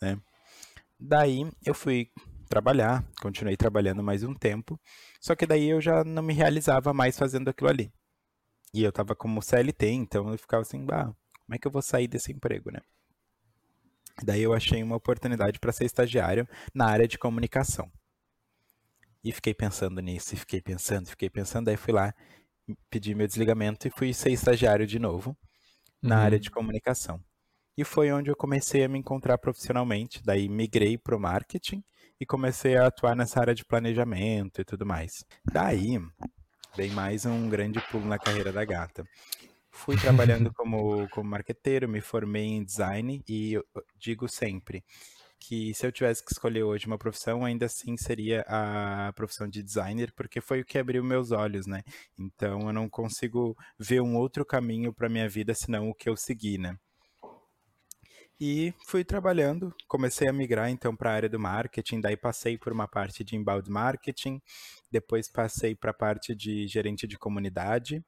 [0.00, 0.18] né?
[0.98, 2.08] Daí eu fui
[2.48, 4.80] trabalhar, continuei trabalhando mais um tempo,
[5.20, 7.92] só que daí eu já não me realizava mais fazendo aquilo ali.
[8.74, 11.06] E eu tava como CLT, então eu ficava assim, bah,
[11.44, 12.80] como é que eu vou sair desse emprego, né?
[14.24, 17.92] Daí eu achei uma oportunidade para ser estagiário na área de comunicação.
[19.24, 22.12] E fiquei pensando nisso, e fiquei pensando, fiquei pensando, daí fui lá,
[22.90, 25.36] pedi meu desligamento e fui ser estagiário de novo
[26.02, 26.40] na área Uhum.
[26.40, 27.22] de comunicação.
[27.76, 30.22] E foi onde eu comecei a me encontrar profissionalmente.
[30.24, 31.84] Daí migrei para o marketing
[32.20, 35.24] e comecei a atuar nessa área de planejamento e tudo mais.
[35.44, 35.98] Daí
[36.76, 39.04] dei mais um grande pulo na carreira da gata.
[39.70, 43.58] Fui trabalhando como, como marqueteiro, me formei em design e
[43.98, 44.84] digo sempre
[45.38, 49.60] que se eu tivesse que escolher hoje uma profissão, ainda assim seria a profissão de
[49.62, 51.82] designer, porque foi o que abriu meus olhos, né?
[52.16, 56.16] Então eu não consigo ver um outro caminho para minha vida senão o que eu
[56.16, 56.76] segui, né?
[58.44, 62.72] E fui trabalhando, comecei a migrar então para a área do marketing, daí passei por
[62.72, 64.42] uma parte de inbound marketing,
[64.90, 68.04] depois passei para a parte de gerente de comunidade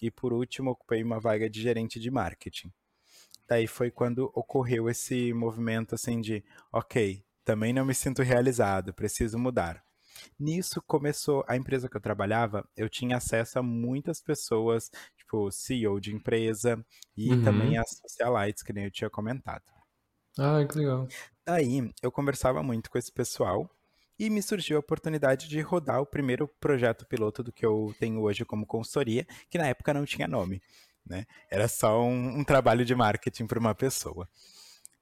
[0.00, 2.72] e por último ocupei uma vaga de gerente de marketing.
[3.46, 6.42] Daí foi quando ocorreu esse movimento assim de,
[6.72, 9.84] ok, também não me sinto realizado, preciso mudar.
[10.38, 14.90] Nisso começou a empresa que eu trabalhava, eu tinha acesso a muitas pessoas,
[15.34, 16.84] tipo CEO de empresa
[17.16, 17.80] e também Uhum.
[17.80, 19.64] as socialites, que nem eu tinha comentado.
[20.38, 21.12] Ah, que legal.
[21.46, 23.68] Daí eu conversava muito com esse pessoal
[24.18, 28.20] e me surgiu a oportunidade de rodar o primeiro projeto piloto do que eu tenho
[28.22, 30.62] hoje como consultoria, que na época não tinha nome,
[31.04, 31.26] né?
[31.50, 34.28] Era só um, um trabalho de marketing para uma pessoa.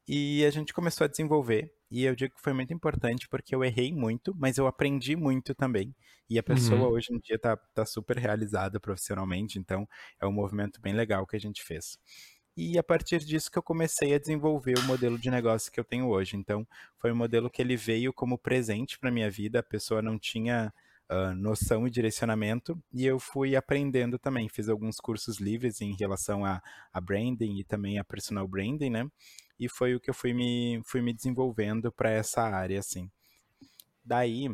[0.07, 3.63] E a gente começou a desenvolver, e eu digo que foi muito importante porque eu
[3.65, 5.95] errei muito, mas eu aprendi muito também.
[6.29, 6.91] E a pessoa Uhum.
[6.91, 9.87] hoje em dia tá, tá super realizada profissionalmente, então
[10.21, 11.99] é um movimento bem legal que a gente fez.
[12.57, 15.85] E a partir disso que eu comecei a desenvolver o modelo de negócio que eu
[15.85, 16.37] tenho hoje.
[16.37, 16.67] Então,
[16.99, 20.73] foi um modelo que ele veio como presente para minha vida, a pessoa não tinha
[21.11, 24.49] uh, noção e direcionamento, e eu fui aprendendo também.
[24.51, 26.61] Fiz alguns cursos livres em relação a,
[26.93, 29.09] a branding e também a personal branding, né?
[29.59, 33.11] E foi o que eu fui me, fui me desenvolvendo para essa área, assim.
[34.05, 34.49] Daí,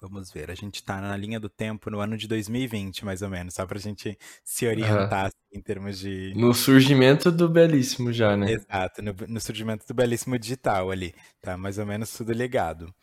[0.00, 3.30] Vamos ver, a gente está na linha do tempo no ano de 2020, mais ou
[3.30, 5.26] menos, só para a gente se orientar uhum.
[5.26, 6.34] assim, em termos de.
[6.36, 8.52] No surgimento do Belíssimo já, né?
[8.52, 12.94] Exato, no, no, surgimento do Belíssimo digital ali, tá mais ou menos tudo ligado.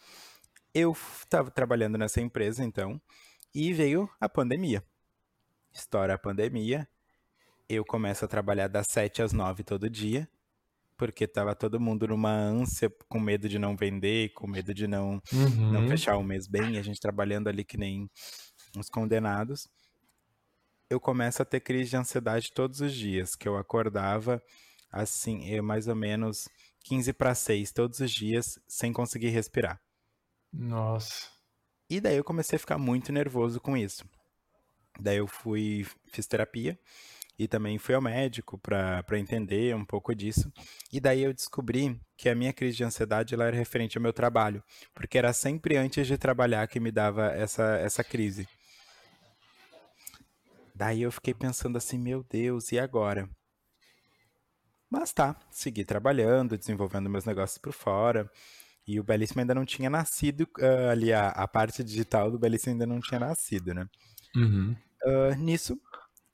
[0.74, 3.02] Eu estava trabalhando nessa empresa, então,
[3.54, 4.84] e veio a pandemia.
[5.74, 6.88] Estoura a pandemia,
[7.68, 10.30] eu começo a trabalhar das 7 às 9 todo dia,
[10.98, 15.22] porque tava todo mundo numa ânsia, com medo de não vender, com medo de não,
[15.32, 15.72] uhum.
[15.72, 18.10] não fechar o mês bem, a gente trabalhando ali que nem
[18.76, 19.68] uns condenados.
[20.90, 24.42] Eu começo a ter crise de ansiedade todos os dias, que eu acordava
[24.92, 26.48] assim, eu mais ou menos
[26.84, 29.82] 15 para 6 todos os dias, sem conseguir respirar.
[30.52, 31.28] Nossa.
[31.90, 34.06] E daí eu comecei a ficar muito nervoso com isso.
[35.00, 36.80] Daí eu fui, fiz terapia,
[37.38, 40.52] e também fui ao médico para entender um pouco disso.
[40.92, 44.14] E daí eu descobri que a minha crise de ansiedade ela era referente ao meu
[44.14, 48.48] trabalho, porque era sempre antes de trabalhar que me dava essa, essa crise.
[50.76, 53.30] Daí eu fiquei pensando assim, meu Deus, e agora?
[54.90, 58.30] Mas tá, segui trabalhando, desenvolvendo meus negócios por fora.
[58.86, 62.74] E o Belíssimo ainda não tinha nascido, uh, ali a, a parte digital do Belíssimo
[62.74, 63.88] ainda não tinha nascido, né?
[64.36, 64.76] Uhum.
[65.06, 65.80] Uh, nisso,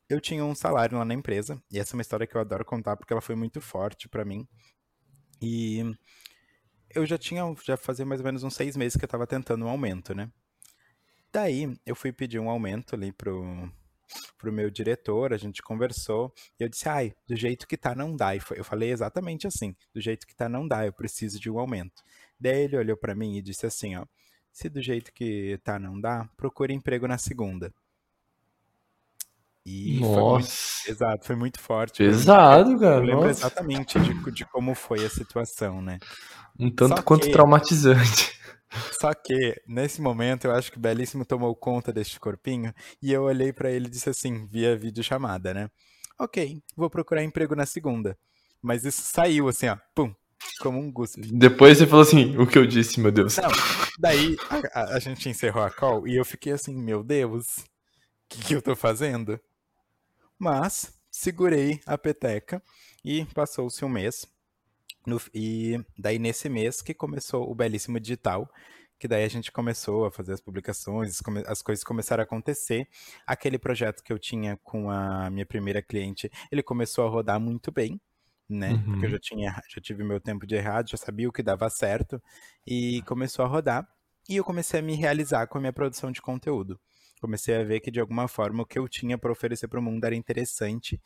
[0.09, 2.65] eu tinha um salário lá na empresa, e essa é uma história que eu adoro
[2.65, 4.47] contar porque ela foi muito forte para mim.
[5.41, 5.83] E
[6.89, 9.65] eu já tinha, já fazia mais ou menos uns seis meses que eu estava tentando
[9.65, 10.31] um aumento, né?
[11.31, 13.71] Daí eu fui pedir um aumento ali pro,
[14.37, 18.15] pro meu diretor, a gente conversou, e eu disse, ai, do jeito que tá não
[18.15, 18.35] dá.
[18.35, 21.59] E eu falei exatamente assim, do jeito que tá não dá, eu preciso de um
[21.59, 22.01] aumento.
[22.39, 24.05] Daí ele olhou para mim e disse assim, ó,
[24.51, 27.71] se do jeito que tá não dá, procure emprego na segunda.
[29.65, 30.13] E Nossa.
[30.13, 30.49] Foi muito,
[30.87, 31.97] exato, foi muito forte.
[32.03, 32.95] Pesado, cara.
[32.95, 33.41] Eu lembro Nossa.
[33.41, 35.99] exatamente de, de, como foi a situação, né?
[36.59, 38.39] Um tanto Só quanto que, traumatizante.
[38.99, 43.23] Só que, nesse momento, eu acho que o Belíssimo tomou conta deste corpinho e eu
[43.23, 45.69] olhei para ele e disse assim, via videochamada, né?
[46.19, 48.17] Ok, vou procurar emprego na segunda.
[48.61, 50.13] Mas isso saiu assim, ó, pum,
[50.59, 51.21] como um guspe.
[51.31, 53.37] Depois você falou assim, o que eu disse, meu Deus.
[53.37, 53.49] Não,
[53.97, 57.63] daí a, a, a gente encerrou a call e eu fiquei assim, meu Deus, o
[58.29, 59.39] que, que eu tô fazendo?
[60.39, 62.63] Mas segurei a peteca
[63.03, 64.25] e passou-se um mês.
[65.05, 68.49] No, e daí nesse mês que começou o Belíssimo Digital,
[68.97, 72.87] que daí a gente começou a fazer as publicações, as coisas começaram a acontecer.
[73.25, 77.71] Aquele projeto que eu tinha com a minha primeira cliente, ele começou a rodar muito
[77.71, 77.99] bem,
[78.47, 78.71] né?
[78.71, 78.83] Uhum.
[78.83, 81.69] Porque eu já tinha, já tive meu tempo de errado, já sabia o que dava
[81.69, 82.21] certo
[82.67, 83.87] e começou a rodar.
[84.27, 86.79] E eu comecei a me realizar com a minha produção de conteúdo
[87.19, 89.83] comecei a ver que de alguma forma o que eu tinha para oferecer para o
[89.83, 90.99] mundo era interessante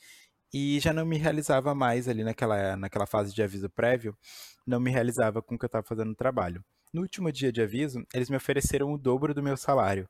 [0.54, 4.16] e já não me realizava mais ali naquela, naquela fase de aviso prévio,
[4.66, 6.64] não me realizava com o que eu estava fazendo no trabalho.
[6.94, 10.08] No último dia de aviso, eles me ofereceram o dobro do meu salário.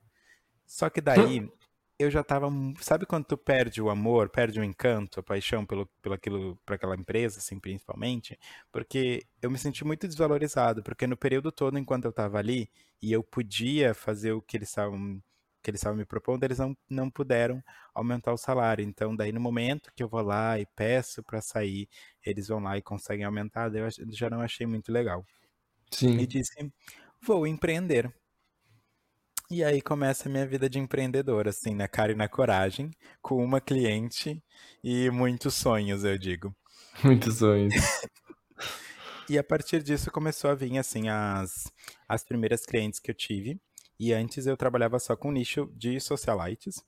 [0.66, 1.50] Só que daí
[1.98, 2.50] eu já estava,
[2.82, 6.76] sabe quando tu perde o amor, perde o encanto, a paixão pelo, pelo aquilo, para
[6.76, 8.38] aquela empresa, assim, principalmente,
[8.72, 12.70] porque eu me senti muito desvalorizado, porque no período todo enquanto eu estava ali
[13.02, 15.22] e eu podia fazer o que eles estavam
[15.64, 17.64] que eles estavam me propondo, eles não, não puderam
[17.96, 18.84] aumentar o salário.
[18.84, 21.88] Então, daí no momento que eu vou lá e peço para sair,
[22.24, 25.26] eles vão lá e conseguem aumentar, daí eu já não achei muito legal.
[25.90, 26.18] Sim.
[26.20, 26.54] E disse,
[27.22, 28.14] vou empreender.
[29.50, 33.44] E aí começa a minha vida de empreendedor, assim, na cara e na coragem, com
[33.44, 34.44] uma cliente
[34.84, 36.56] e muitos sonhos, eu digo.
[37.04, 37.74] Muitos sonhos.
[39.30, 41.72] e a partir disso começou a vir, assim, as,
[42.08, 43.60] as primeiras clientes que eu tive.
[44.06, 46.84] E antes eu trabalhava só com nicho de socialites.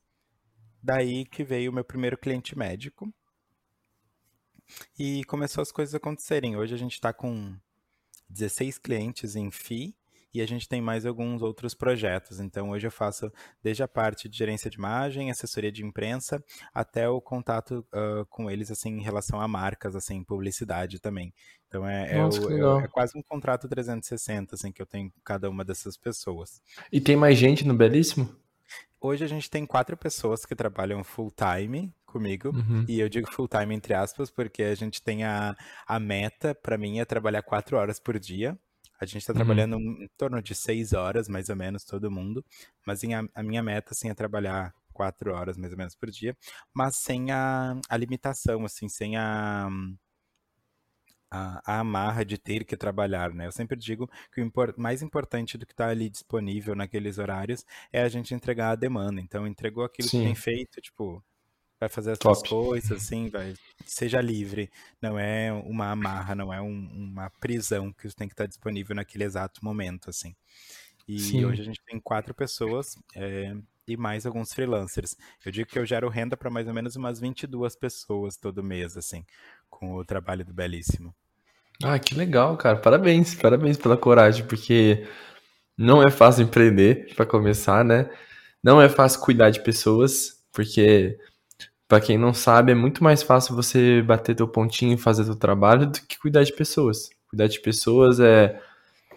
[0.84, 3.10] Daí que veio o meu primeiro cliente médico.
[5.00, 6.58] E começou as coisas acontecerem.
[6.58, 7.58] Hoje a gente está com
[8.28, 9.96] 16 clientes em FI
[10.36, 12.40] e a gente tem mais alguns outros projetos.
[12.40, 13.32] Então, hoje eu faço
[13.64, 16.44] desde a parte de gerência de imagem, assessoria de imprensa,
[16.74, 21.34] até o contato uh, com eles, assim, em relação a marcas, assim, publicidade também.
[21.68, 25.10] Então, é, Nossa, é, o, é, é, quase um contrato 360, assim, que eu tenho
[25.10, 26.62] com cada uma dessas pessoas.
[26.92, 28.30] E tem mais gente no Belíssimo?
[29.00, 32.50] Hoje a gente tem quatro pessoas que trabalham full time comigo.
[32.50, 32.86] Uhum.
[32.88, 36.78] E eu digo full time entre aspas, porque a gente tem a, a meta, para
[36.78, 38.58] mim, é trabalhar quatro horas por dia.
[39.00, 39.38] A gente está uhum.
[39.38, 42.44] trabalhando em torno de seis horas, mais ou menos, todo mundo.
[42.86, 46.36] Mas a, minha meta, assim, é trabalhar quatro horas, mais ou menos, por dia.
[46.74, 49.68] Mas sem a, a limitação, assim, sem a,
[51.30, 53.46] a, a, amarra de ter que trabalhar, né?
[53.46, 58.02] Eu sempre digo que o mais importante do que está ali disponível naqueles horários é
[58.02, 59.20] a gente entregar a demanda.
[59.20, 60.20] Então, entregou aquilo Sim.
[60.20, 61.24] que tem feito, tipo,
[61.80, 63.54] vai fazer as suas coisas, assim, vai,
[63.86, 64.70] seja livre.
[65.02, 69.24] Não é uma amarra, não é um, uma prisão que tem que estar disponível naquele
[69.24, 70.36] exato momento, assim.
[71.08, 71.46] E Sim.
[71.46, 73.56] hoje a gente tem quatro pessoas é,
[73.88, 75.16] e mais alguns freelancers.
[75.46, 78.98] Eu digo que eu gero renda para mais ou menos umas 22 pessoas todo mês,
[78.98, 79.24] assim,
[79.70, 81.14] com o trabalho do Belíssimo.
[81.84, 82.78] Ah, que legal, cara.
[82.78, 85.06] Parabéns, parabéns pela coragem, porque
[85.78, 88.10] não é fácil empreender, para começar, né?
[88.64, 91.20] Não é fácil cuidar de pessoas, porque
[91.88, 95.36] para quem não sabe, é muito mais fácil você bater teu pontinho e fazer teu
[95.36, 97.10] trabalho do que cuidar de pessoas.
[97.30, 98.60] Cuidar de pessoas é,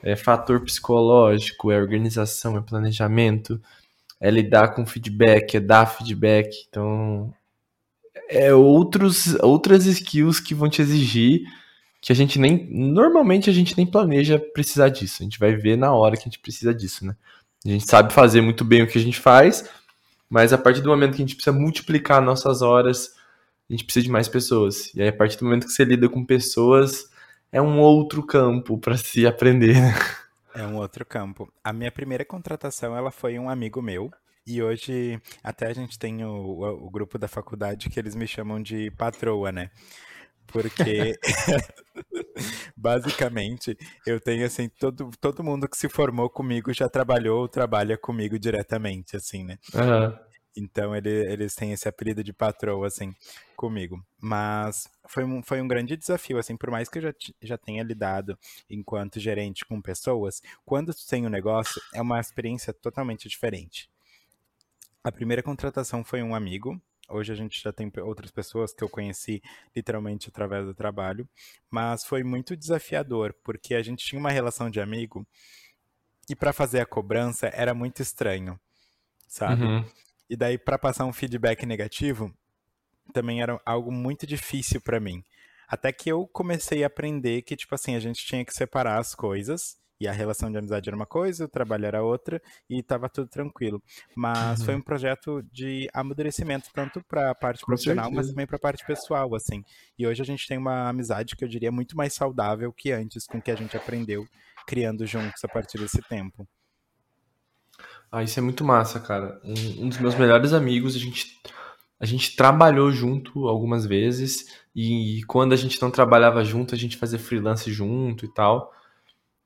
[0.03, 3.61] é fator psicológico, é organização, é planejamento,
[4.21, 6.67] é lidar com feedback, é dar feedback.
[6.69, 7.33] Então,
[8.29, 11.43] é outros, outras skills que vão te exigir
[12.01, 12.69] que a gente nem.
[12.71, 15.19] Normalmente a gente nem planeja precisar disso.
[15.21, 17.17] A gente vai ver na hora que a gente precisa disso, né?
[17.65, 19.69] A gente sabe fazer muito bem o que a gente faz,
[20.29, 23.14] mas a partir do momento que a gente precisa multiplicar nossas horas,
[23.69, 24.95] a gente precisa de mais pessoas.
[24.95, 27.11] E aí, a partir do momento que você lida com pessoas,
[27.53, 29.75] é um outro campo para se aprender.
[29.81, 29.95] Né?
[30.55, 31.53] É um outro campo.
[31.62, 34.11] A minha primeira contratação, ela foi um amigo meu.
[34.47, 38.27] E hoje, até a gente tem o, o, o grupo da faculdade que eles me
[38.27, 39.71] chamam de patroa, né?
[40.53, 41.19] Porque,
[42.77, 47.97] basicamente, eu tenho, assim, todo, todo mundo que se formou comigo já trabalhou ou trabalha
[47.97, 49.59] comigo diretamente, assim, né?
[49.75, 50.29] Uhum.
[50.57, 53.15] Então, ele, eles têm esse apelido de patroa, assim,
[53.55, 54.03] comigo.
[54.21, 57.83] Mas foi um, foi um grande desafio, assim, por mais que eu já, já tenha
[57.83, 58.37] lidado
[58.69, 63.89] enquanto gerente com pessoas, quando tu tem um negócio, é uma experiência totalmente diferente.
[65.05, 68.88] A primeira contratação foi um amigo, Hoje a gente já tem outras pessoas que eu
[68.88, 69.42] conheci
[69.75, 71.27] literalmente através do trabalho,
[71.71, 75.27] mas foi muito desafiador, porque a gente tinha uma relação de amigo
[76.29, 78.61] e para fazer a cobrança era muito estranho,
[79.27, 79.64] sabe?
[79.64, 79.85] Uhum.
[80.29, 82.35] E daí para passar um feedback negativo
[83.12, 85.25] também era algo muito difícil para mim.
[85.66, 89.14] Até que eu comecei a aprender que tipo assim, a gente tinha que separar as
[89.14, 93.09] coisas e a relação de amizade era uma coisa, o trabalho era outra, e estava
[93.09, 93.83] tudo tranquilo.
[94.15, 94.67] Mas uhum.
[94.67, 98.21] foi um projeto de amadurecimento, tanto para a parte Com profissional, certeza.
[98.21, 99.65] mas também para a parte pessoal, assim.
[99.99, 103.27] E hoje a gente tem uma amizade que eu diria muito mais saudável que antes,
[103.27, 104.27] com que a gente aprendeu
[104.67, 106.47] criando juntos a partir desse tempo.
[108.11, 109.41] Ah, isso é muito massa, cara.
[109.45, 111.41] Um, um dos meus melhores amigos, a gente,
[112.01, 116.97] a gente trabalhou junto algumas vezes, e quando a gente não trabalhava junto, a gente
[116.97, 118.73] fazia freelance junto e tal.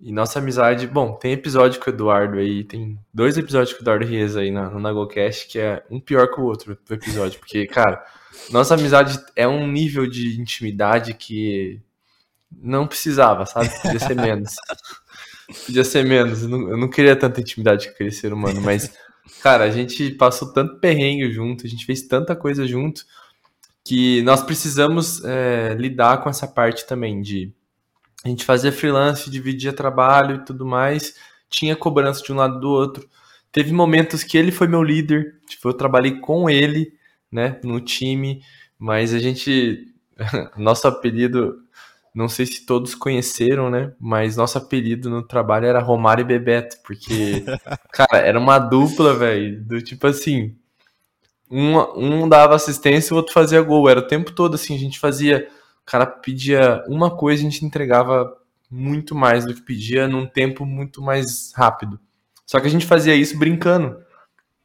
[0.02, 3.82] E nossa amizade, bom, tem episódio com o Eduardo aí, tem dois episódios com o
[3.84, 7.38] Eduardo Reis aí na, no Nagocast, que é um pior que o outro do episódio,
[7.38, 8.04] porque, cara,
[8.50, 11.80] nossa amizade é um nível de intimidade que
[12.50, 13.70] não precisava, sabe?
[13.80, 14.56] Podia ser menos.
[15.66, 16.42] Podia ser menos.
[16.42, 18.92] Eu não, eu não queria tanta intimidade com aquele ser humano, mas,
[19.40, 23.04] cara, a gente passou tanto perrengue junto, a gente fez tanta coisa junto,
[23.84, 27.52] que nós precisamos é, lidar com essa parte também de
[28.24, 31.14] a gente fazia freelance, dividia trabalho e tudo mais,
[31.50, 33.08] tinha cobrança de um lado do outro.
[33.50, 36.94] Teve momentos que ele foi meu líder, tipo, eu trabalhei com ele,
[37.30, 38.42] né, no time,
[38.78, 39.92] mas a gente,
[40.56, 41.58] nosso apelido,
[42.14, 46.76] não sei se todos conheceram, né, mas nosso apelido no trabalho era Romário e Bebeto,
[46.84, 47.44] porque,
[47.92, 50.56] cara, era uma dupla, velho, do tipo assim,
[51.50, 54.78] um, um dava assistência e o outro fazia gol, era o tempo todo assim, a
[54.78, 55.46] gente fazia
[55.82, 58.36] o cara pedia uma coisa e a gente entregava
[58.70, 62.00] muito mais do que pedia num tempo muito mais rápido.
[62.46, 63.98] Só que a gente fazia isso brincando,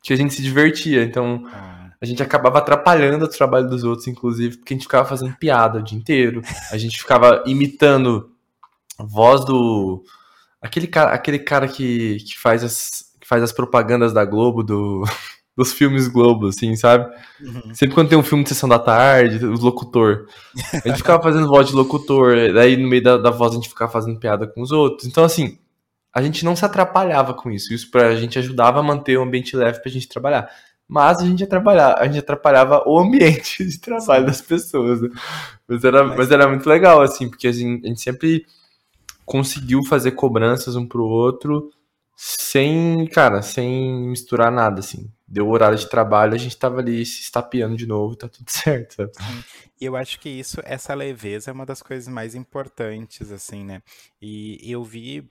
[0.02, 1.04] que a gente se divertia.
[1.04, 1.92] Então ah.
[2.00, 5.80] a gente acabava atrapalhando o trabalho dos outros, inclusive, porque a gente ficava fazendo piada
[5.80, 6.42] o dia inteiro.
[6.72, 8.32] A gente ficava imitando
[8.98, 10.04] a voz do.
[10.62, 15.04] Aquele cara, aquele cara que, que, faz as, que faz as propagandas da Globo, do.
[15.58, 17.12] Dos filmes Globo, assim, sabe?
[17.42, 17.74] Uhum.
[17.74, 20.28] Sempre quando tem um filme de sessão da tarde, os locutor.
[20.72, 23.68] A gente ficava fazendo voz de locutor, daí no meio da, da voz a gente
[23.68, 25.08] ficava fazendo piada com os outros.
[25.08, 25.58] Então, assim,
[26.14, 27.74] a gente não se atrapalhava com isso.
[27.74, 30.48] Isso pra gente ajudava a manter o ambiente leve pra gente trabalhar.
[30.88, 35.02] Mas a gente atrapalhava, a gente atrapalhava o ambiente de trabalho das pessoas.
[35.02, 35.10] Né?
[35.68, 38.46] Mas, era, mas era muito legal, assim, porque a gente, a gente sempre
[39.26, 41.72] conseguiu fazer cobranças um pro outro
[42.16, 45.12] sem, cara, sem misturar nada, assim.
[45.28, 48.48] Deu o horário de trabalho, a gente tava ali se estapeando de novo, tá tudo
[48.50, 49.10] certo.
[49.80, 53.82] E eu acho que isso, essa leveza é uma das coisas mais importantes, assim, né?
[54.22, 55.30] E eu vi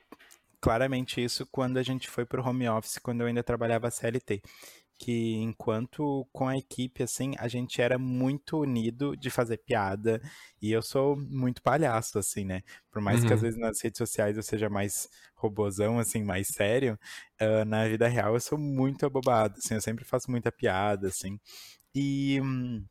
[0.61, 4.42] claramente isso quando a gente foi pro home office, quando eu ainda trabalhava CLT.
[4.99, 10.20] Que enquanto com a equipe, assim, a gente era muito unido de fazer piada.
[10.61, 12.62] E eu sou muito palhaço, assim, né?
[12.90, 13.26] Por mais uhum.
[13.28, 16.99] que às vezes nas redes sociais eu seja mais robozão, assim, mais sério,
[17.40, 21.38] uh, na vida real eu sou muito abobado, assim, eu sempre faço muita piada, assim.
[21.94, 22.40] E.
[22.42, 22.84] Hum,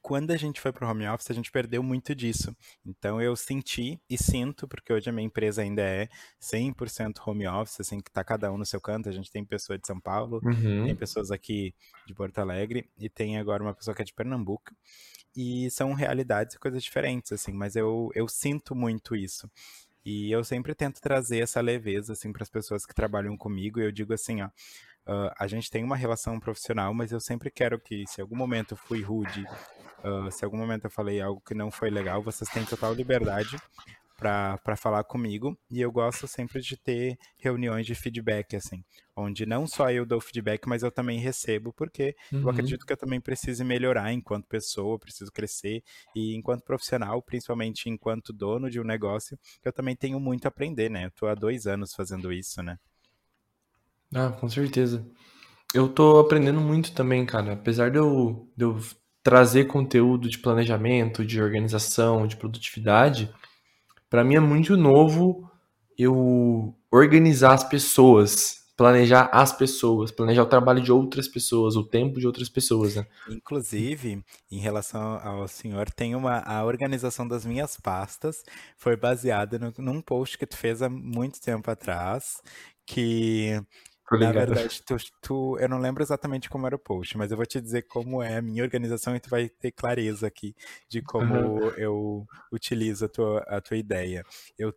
[0.00, 2.56] quando a gente foi para o home office, a gente perdeu muito disso.
[2.84, 6.08] Então eu senti e sinto, porque hoje a minha empresa ainda é
[6.40, 9.08] 100% home office, assim, que tá cada um no seu canto.
[9.08, 10.86] A gente tem pessoa de São Paulo, uhum.
[10.86, 11.74] tem pessoas aqui
[12.06, 14.74] de Porto Alegre e tem agora uma pessoa que é de Pernambuco.
[15.36, 19.48] E são realidades e coisas diferentes, assim, mas eu, eu sinto muito isso.
[20.04, 23.78] E eu sempre tento trazer essa leveza, assim, para as pessoas que trabalham comigo.
[23.78, 24.48] E eu digo assim, ó,
[25.08, 28.72] Uh, a gente tem uma relação profissional, mas eu sempre quero que, se algum momento
[28.72, 29.42] eu fui rude,
[30.04, 33.56] uh, se algum momento eu falei algo que não foi legal, vocês têm total liberdade
[34.18, 35.56] para falar comigo.
[35.70, 38.84] E eu gosto sempre de ter reuniões de feedback, assim,
[39.16, 42.42] onde não só eu dou feedback, mas eu também recebo, porque uhum.
[42.42, 45.82] eu acredito que eu também preciso melhorar enquanto pessoa, preciso crescer,
[46.14, 50.90] e enquanto profissional, principalmente enquanto dono de um negócio, eu também tenho muito a aprender,
[50.90, 51.06] né?
[51.06, 52.76] Eu tô há dois anos fazendo isso, né?
[54.14, 55.06] Ah, com certeza.
[55.74, 57.54] Eu tô aprendendo muito também, cara.
[57.54, 58.78] Apesar de eu, de eu
[59.22, 63.32] trazer conteúdo de planejamento, de organização, de produtividade,
[64.10, 65.50] para mim é muito novo
[65.98, 72.20] eu organizar as pessoas, planejar as pessoas, planejar o trabalho de outras pessoas, o tempo
[72.20, 73.06] de outras pessoas, né?
[73.28, 78.42] Inclusive, em relação ao senhor, tem uma a organização das minhas pastas
[78.76, 82.40] foi baseada no, num post que tu fez há muito tempo atrás,
[82.86, 83.60] que
[84.12, 87.46] na verdade, tu, tu, eu não lembro exatamente como era o post, mas eu vou
[87.46, 90.54] te dizer como é a minha organização e tu vai ter clareza aqui
[90.88, 91.68] de como uhum.
[91.70, 94.24] eu utilizo a tua, a tua ideia.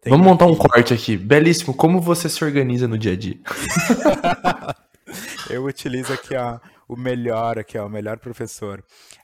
[0.07, 1.17] Vamos montar um corte aqui.
[1.17, 1.73] Belíssimo.
[1.73, 3.39] Como você se organiza no dia a dia?
[5.49, 8.83] eu utilizo aqui ó, o melhor aqui, ó, o melhor professor.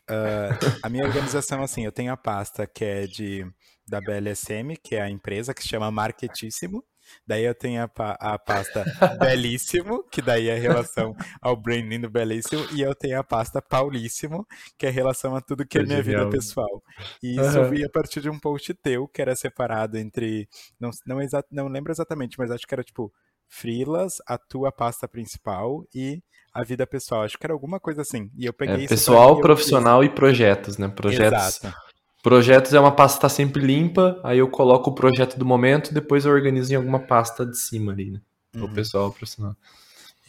[0.10, 3.46] Uh, a minha organização, assim, eu tenho a pasta que é de
[3.88, 6.84] da BLSM, que é a empresa que se chama Marketíssimo.
[7.26, 8.84] Daí eu tenho a, a pasta
[9.20, 14.46] Belíssimo, que daí é relação ao branding do Belíssimo, e eu tenho a pasta Paulíssimo,
[14.78, 16.82] que é relação a tudo que é, é minha vida pessoal.
[17.22, 17.66] E isso uhum.
[17.66, 20.48] eu vi a partir de um post teu, que era separado entre.
[20.80, 23.12] Não, não, exa, não lembro exatamente, mas acho que era tipo
[23.48, 26.22] Frilas, a tua pasta principal e
[26.54, 27.24] a vida pessoal.
[27.24, 28.30] Acho que era alguma coisa assim.
[28.36, 30.88] E eu peguei é, isso Pessoal, profissional e projetos, né?
[30.88, 31.60] Projetos.
[31.64, 31.87] Exato.
[32.28, 35.94] Projetos é uma pasta que tá sempre limpa, aí eu coloco o projeto do momento,
[35.94, 38.20] depois eu organizo em alguma pasta de cima ali, né?
[38.54, 38.66] Uhum.
[38.66, 39.56] O pessoal profissional.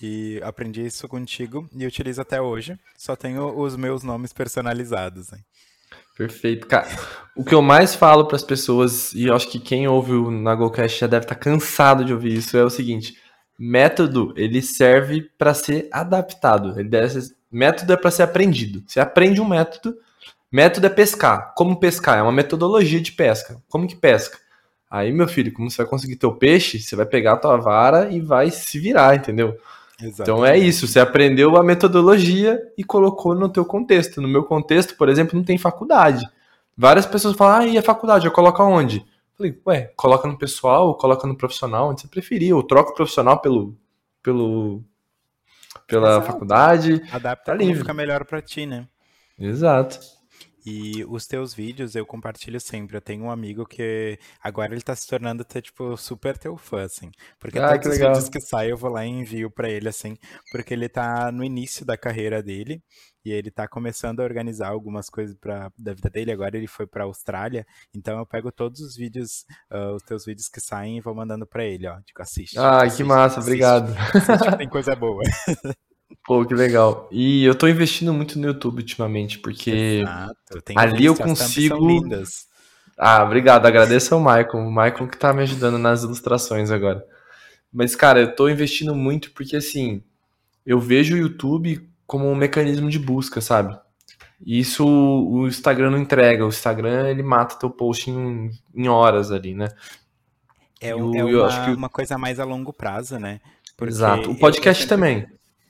[0.01, 2.79] E aprendi isso contigo e utilizo até hoje.
[2.97, 5.31] Só tenho os meus nomes personalizados.
[6.17, 6.69] Perfeito.
[6.69, 6.89] Cara,
[7.35, 10.31] o que eu mais falo para as pessoas, e eu acho que quem ouve o
[10.31, 13.17] NagoCast já deve estar tá cansado de ouvir isso, é o seguinte:
[13.59, 16.79] método ele serve para ser adaptado.
[16.79, 18.85] Ele deve ser, método é para ser aprendido.
[18.87, 19.97] Você aprende um método,
[20.51, 21.53] Método é pescar.
[21.55, 22.19] Como pescar?
[22.19, 23.63] É uma metodologia de pesca.
[23.69, 24.39] Como que pesca?
[24.91, 28.11] Aí, meu filho, como você vai conseguir teu peixe, você vai pegar a tua vara
[28.11, 29.59] e vai se virar, entendeu?
[30.01, 30.21] Exatamente.
[30.23, 34.23] Então é isso, você aprendeu a metodologia e colocou no teu contexto.
[34.23, 36.27] No meu contexto, por exemplo, não tem faculdade.
[36.77, 39.05] Várias pessoas falam, ah, e a faculdade, eu coloco aonde?
[39.37, 42.55] Falei, ué, coloca no pessoal, coloca no profissional, onde você preferir.
[42.55, 43.77] Ou troca o profissional pelo,
[44.23, 44.83] pelo,
[45.87, 46.27] pela Exato.
[46.27, 47.03] faculdade.
[47.13, 47.81] Adapta tá livre.
[47.81, 48.87] fica melhor para ti, né?
[49.39, 49.99] Exato.
[50.67, 52.97] E os teus vídeos eu compartilho sempre.
[52.97, 56.83] Eu tenho um amigo que agora ele tá se tornando até, tipo, super teu fã,
[56.83, 57.11] assim.
[57.39, 58.13] Porque ah, todos os legal.
[58.13, 60.17] vídeos que saem eu vou lá e envio para ele, assim.
[60.51, 62.83] Porque ele tá no início da carreira dele
[63.25, 66.33] e ele tá começando a organizar algumas coisas pra, da vida dele.
[66.33, 67.67] Agora ele foi pra Austrália.
[67.95, 71.47] Então eu pego todos os vídeos, uh, os teus vídeos que saem e vou mandando
[71.47, 71.97] para ele, ó.
[72.07, 72.59] Digo, assiste.
[72.59, 73.95] Ah, assiste, que massa, assiste, obrigado.
[73.97, 75.23] Assiste, tem coisa boa.
[76.25, 77.09] Pô, que legal.
[77.11, 80.05] E eu tô investindo muito no YouTube ultimamente, porque
[80.77, 81.77] ali eu consigo.
[82.97, 83.67] Ah, obrigado.
[83.67, 84.67] Agradeço ao Michael.
[84.67, 87.05] O Michael que tá me ajudando nas ilustrações agora.
[87.73, 90.03] Mas, cara, eu tô investindo muito porque, assim,
[90.67, 93.79] eu vejo o YouTube como um mecanismo de busca, sabe?
[94.45, 96.45] E isso o Instagram não entrega.
[96.45, 99.69] O Instagram, ele mata teu post em, em horas ali, né?
[100.81, 101.71] É, eu, é uma, que...
[101.73, 103.41] uma coisa mais a longo prazo, né?
[103.77, 104.31] Porque Exato.
[104.31, 104.97] O podcast sempre...
[104.97, 105.27] também.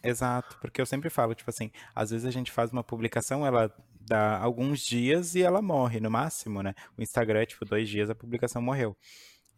[0.09, 3.73] Exato, porque eu sempre falo, tipo assim, às vezes a gente faz uma publicação, ela
[4.01, 6.75] dá alguns dias e ela morre, no máximo, né?
[6.97, 8.97] O Instagram, tipo, dois dias a publicação morreu.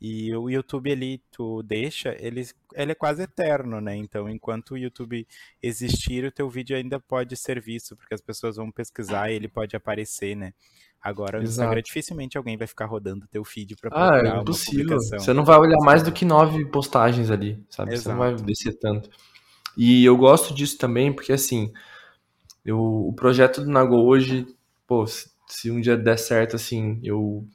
[0.00, 2.42] E o YouTube ali, tu deixa, ele,
[2.74, 3.94] ele é quase eterno, né?
[3.94, 5.26] Então, enquanto o YouTube
[5.62, 9.46] existir, o teu vídeo ainda pode ser visto, porque as pessoas vão pesquisar e ele
[9.46, 10.54] pode aparecer, né?
[11.02, 11.62] Agora, no Exato.
[11.62, 14.98] Instagram, dificilmente alguém vai ficar rodando teu feed pra procurar ah, é impossível.
[14.98, 17.92] Você não vai olhar mais do que nove postagens ali, sabe?
[17.92, 18.02] Exato.
[18.02, 19.10] Você não vai descer tanto.
[19.76, 21.72] E eu gosto disso também porque, assim,
[22.64, 24.46] eu, o projeto do Nago hoje,
[24.86, 27.46] pô, se, se um dia der certo, assim, eu,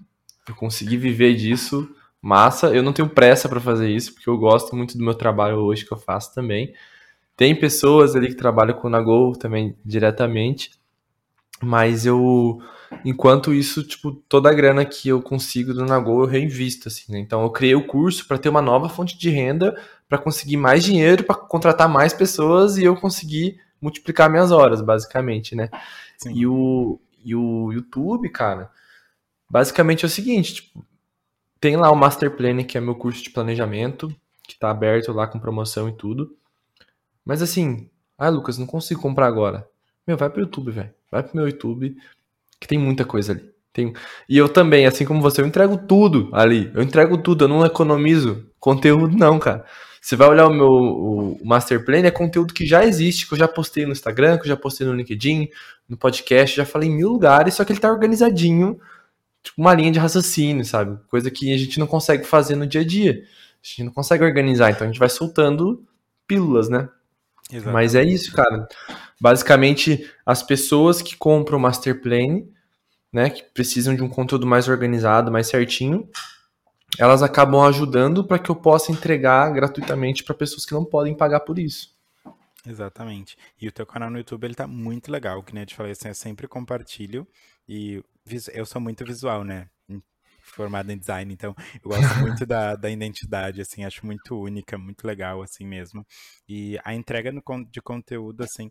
[0.48, 1.90] eu conseguir viver disso,
[2.22, 2.68] massa.
[2.76, 5.86] Eu não tenho pressa para fazer isso, porque eu gosto muito do meu trabalho hoje
[5.86, 6.74] que eu faço também.
[7.38, 10.72] Tem pessoas ali que trabalham com o Nago também diretamente,
[11.62, 12.62] mas eu
[13.04, 17.20] Enquanto isso, tipo, toda a grana que eu consigo do Nago eu reinvisto, assim, né?
[17.20, 19.76] Então eu criei o curso para ter uma nova fonte de renda,
[20.08, 25.56] para conseguir mais dinheiro, para contratar mais pessoas e eu conseguir multiplicar minhas horas, basicamente,
[25.56, 25.70] né?
[26.18, 26.34] Sim.
[26.34, 28.72] E o, e o YouTube, cara,
[29.50, 30.86] basicamente é o seguinte, tipo,
[31.60, 35.26] tem lá o Master Plan, que é meu curso de planejamento, que tá aberto lá
[35.28, 36.36] com promoção e tudo.
[37.26, 39.68] Mas assim, ah, Lucas, não consigo comprar agora.
[40.06, 40.94] Meu, vai pro YouTube, velho.
[41.12, 41.98] Vai pro meu YouTube,
[42.60, 43.50] que tem muita coisa ali.
[43.74, 43.94] Tem...
[44.30, 46.72] E eu também, assim como você, eu entrego tudo ali.
[46.74, 49.66] Eu entrego tudo, eu não economizo conteúdo, não, cara.
[50.06, 53.38] Você vai olhar o meu o Master Plan, é conteúdo que já existe, que eu
[53.40, 55.50] já postei no Instagram, que eu já postei no LinkedIn,
[55.90, 58.80] no podcast, já falei em mil lugares, só que ele tá organizadinho,
[59.42, 61.00] tipo uma linha de raciocínio, sabe?
[61.08, 63.24] Coisa que a gente não consegue fazer no dia a dia.
[63.24, 65.84] A gente não consegue organizar, então a gente vai soltando
[66.28, 66.88] pílulas, né?
[67.50, 67.74] Exatamente.
[67.74, 68.68] Mas é isso, cara.
[69.20, 72.44] Basicamente, as pessoas que compram o Master Plan,
[73.12, 76.08] né, que precisam de um conteúdo mais organizado, mais certinho,
[77.00, 81.42] elas acabam ajudando para que eu possa entregar gratuitamente para pessoas que não podem pagar
[81.42, 81.96] por isso.
[82.68, 83.38] Exatamente.
[83.62, 85.92] E o teu canal no YouTube ele tá muito legal, que nem eu te falei,
[85.92, 87.28] assim, eu sempre compartilho
[87.68, 88.04] e
[88.54, 89.70] eu sou muito visual, né?
[90.46, 95.06] formado em design, então eu gosto muito da, da identidade, assim, acho muito única, muito
[95.06, 96.06] legal, assim mesmo.
[96.48, 98.70] E a entrega no, de conteúdo, assim,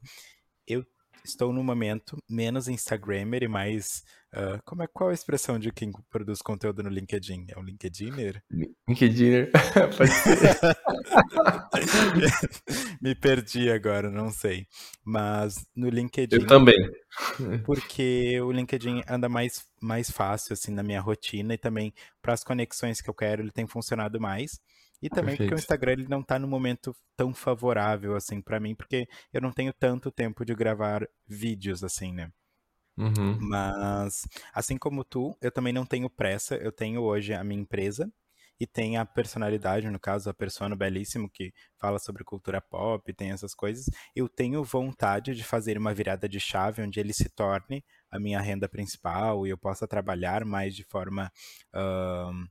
[0.66, 0.84] eu
[1.24, 4.04] estou no momento menos Instagrammer e mais.
[4.32, 7.46] Uh, como é, qual a expressão de quem produz conteúdo no LinkedIn?
[7.48, 8.42] É um LinkedIner?
[8.88, 9.50] LinkedIner.
[13.00, 14.66] Me perdi agora, não sei.
[15.04, 16.36] Mas no LinkedIn.
[16.36, 16.76] Eu também.
[17.64, 22.42] Porque o LinkedIn anda mais, mais fácil, assim, na minha rotina e também para as
[22.42, 24.60] conexões que eu quero, ele tem funcionado mais.
[25.04, 25.50] E também Perfeito.
[25.50, 29.42] porque o Instagram ele não está no momento tão favorável assim para mim, porque eu
[29.42, 32.32] não tenho tanto tempo de gravar vídeos assim, né?
[32.96, 33.38] Uhum.
[33.38, 34.22] Mas
[34.54, 36.56] assim como tu, eu também não tenho pressa.
[36.56, 38.10] Eu tenho hoje a minha empresa
[38.58, 43.30] e tem a personalidade, no caso, a persona belíssimo que fala sobre cultura pop, tem
[43.30, 43.84] essas coisas.
[44.16, 48.40] Eu tenho vontade de fazer uma virada de chave onde ele se torne a minha
[48.40, 51.30] renda principal e eu possa trabalhar mais de forma
[51.74, 52.48] uh,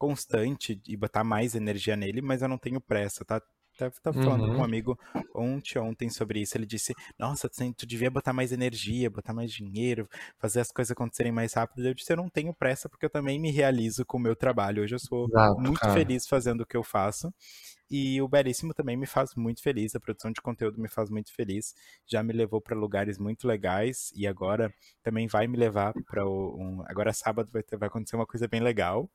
[0.00, 3.40] constante e botar mais energia nele, mas eu não tenho pressa, tá?
[3.76, 4.54] Tava, tava falando uhum.
[4.54, 4.98] com um amigo
[5.34, 6.56] ontem, ontem sobre isso.
[6.56, 11.32] Ele disse: Nossa, tu devia botar mais energia, botar mais dinheiro, fazer as coisas acontecerem
[11.32, 11.86] mais rápido.
[11.86, 14.82] Eu disse: Eu não tenho pressa porque eu também me realizo com o meu trabalho.
[14.82, 15.94] Hoje eu sou Exato, muito cara.
[15.94, 17.32] feliz fazendo o que eu faço.
[17.90, 19.94] E o Belíssimo também me faz muito feliz.
[19.94, 21.74] A produção de conteúdo me faz muito feliz.
[22.06, 24.72] Já me levou para lugares muito legais e agora
[25.02, 26.82] também vai me levar para um.
[26.86, 29.10] Agora sábado vai, ter, vai acontecer uma coisa bem legal.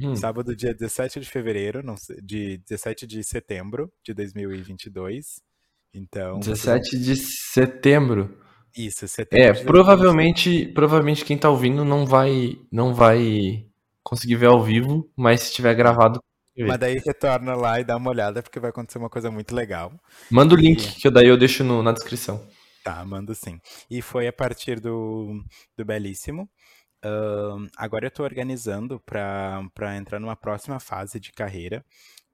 [0.00, 0.16] Hum.
[0.16, 5.40] Sábado, dia 17 de fevereiro, não de 17 de setembro de 2022.
[5.94, 6.40] Então.
[6.40, 8.36] 17 de setembro.
[8.76, 9.60] Isso, setembro.
[9.60, 13.64] É, provavelmente, provavelmente quem tá ouvindo não vai, não vai
[14.02, 16.18] conseguir ver ao vivo, mas se tiver gravado.
[16.56, 19.92] Mas daí retorna lá e dá uma olhada, porque vai acontecer uma coisa muito legal.
[20.30, 21.00] Manda o link, e...
[21.00, 22.46] que daí eu deixo no, na descrição.
[22.84, 23.58] Tá, mando sim.
[23.90, 25.42] E foi a partir do,
[25.76, 26.48] do Belíssimo
[27.04, 31.84] Uh, agora eu estou organizando para entrar numa próxima fase de carreira,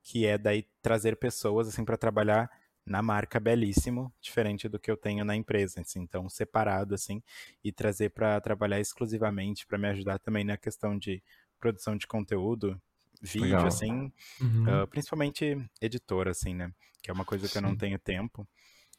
[0.03, 2.49] que é daí trazer pessoas assim para trabalhar
[2.87, 7.23] na marca Belíssimo, diferente do que eu tenho na empresa, assim, então separado assim
[7.63, 11.23] e trazer para trabalhar exclusivamente para me ajudar também na questão de
[11.59, 12.81] produção de conteúdo,
[13.21, 13.67] vídeo Legal.
[13.67, 14.83] assim, uhum.
[14.83, 18.49] uh, principalmente editor assim, né, que é uma coisa que eu não tenho tempo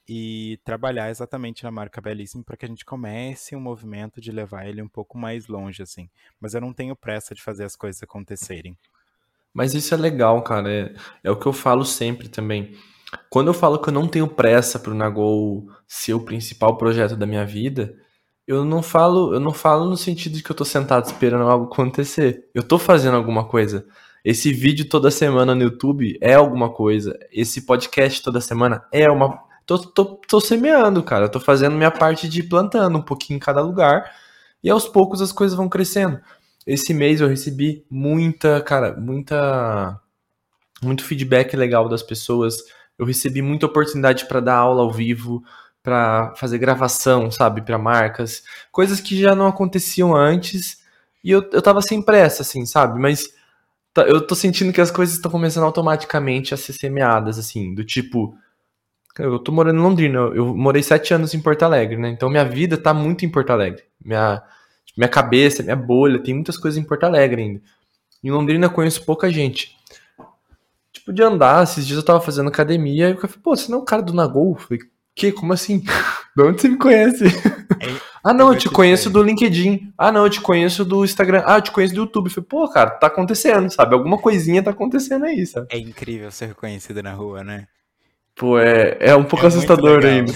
[0.08, 4.68] e trabalhar exatamente na marca Belíssimo para que a gente comece um movimento de levar
[4.68, 6.10] ele um pouco mais longe, assim.
[6.40, 8.78] Mas eu não tenho pressa de fazer as coisas acontecerem.
[9.54, 10.72] Mas isso é legal, cara.
[10.72, 10.94] É,
[11.24, 12.76] é o que eu falo sempre também.
[13.30, 17.16] Quando eu falo que eu não tenho pressa para o Nagol ser o principal projeto
[17.16, 17.96] da minha vida,
[18.48, 21.72] eu não falo, eu não falo no sentido de que eu tô sentado esperando algo
[21.72, 22.50] acontecer.
[22.54, 23.86] Eu tô fazendo alguma coisa.
[24.24, 27.18] Esse vídeo toda semana no YouTube é alguma coisa.
[27.32, 31.30] Esse podcast toda semana é uma tô, tô, tô semeando, cara.
[31.30, 34.12] Tô fazendo minha parte de plantando um pouquinho em cada lugar.
[34.64, 36.20] E aos poucos as coisas vão crescendo.
[36.66, 40.00] Esse mês eu recebi muita, cara, muita.
[40.84, 42.58] Muito feedback legal das pessoas.
[42.98, 45.44] Eu recebi muita oportunidade para dar aula ao vivo,
[45.84, 50.82] para fazer gravação, sabe, para marcas, coisas que já não aconteciam antes.
[51.24, 53.00] E eu, eu tava sem pressa, assim, sabe?
[53.00, 53.30] Mas
[53.94, 57.84] tá, eu tô sentindo que as coisas estão começando automaticamente a ser semeadas, assim, do
[57.84, 58.36] tipo,
[59.20, 62.10] Eu tô morando em Londrina, eu morei sete anos em Porto Alegre, né?
[62.10, 63.84] Então minha vida tá muito em Porto Alegre.
[64.04, 64.42] Minha,
[64.98, 67.62] minha cabeça, minha bolha, tem muitas coisas em Porto Alegre ainda.
[68.24, 69.76] Em Londrina eu conheço pouca gente.
[70.94, 73.80] Tipo, de andar, esses dias eu tava fazendo academia e eu falei, pô, você não
[73.80, 74.52] é o cara do Nagol?
[74.52, 74.80] Eu falei,
[75.16, 75.32] que?
[75.32, 75.80] Como assim?
[76.36, 77.26] de onde você me conhece?
[77.26, 79.94] É, ah, não, eu te conheço do LinkedIn.
[79.98, 81.44] Ah, não, eu te conheço do Instagram.
[81.46, 82.28] Ah, eu te conheço do YouTube.
[82.28, 83.94] Eu falei, pô, cara, tá acontecendo, sabe?
[83.94, 85.68] Alguma coisinha tá acontecendo aí, sabe?
[85.70, 87.68] É incrível ser reconhecido na rua, né?
[88.42, 90.34] Pô, é, é um pouco é assustador ainda.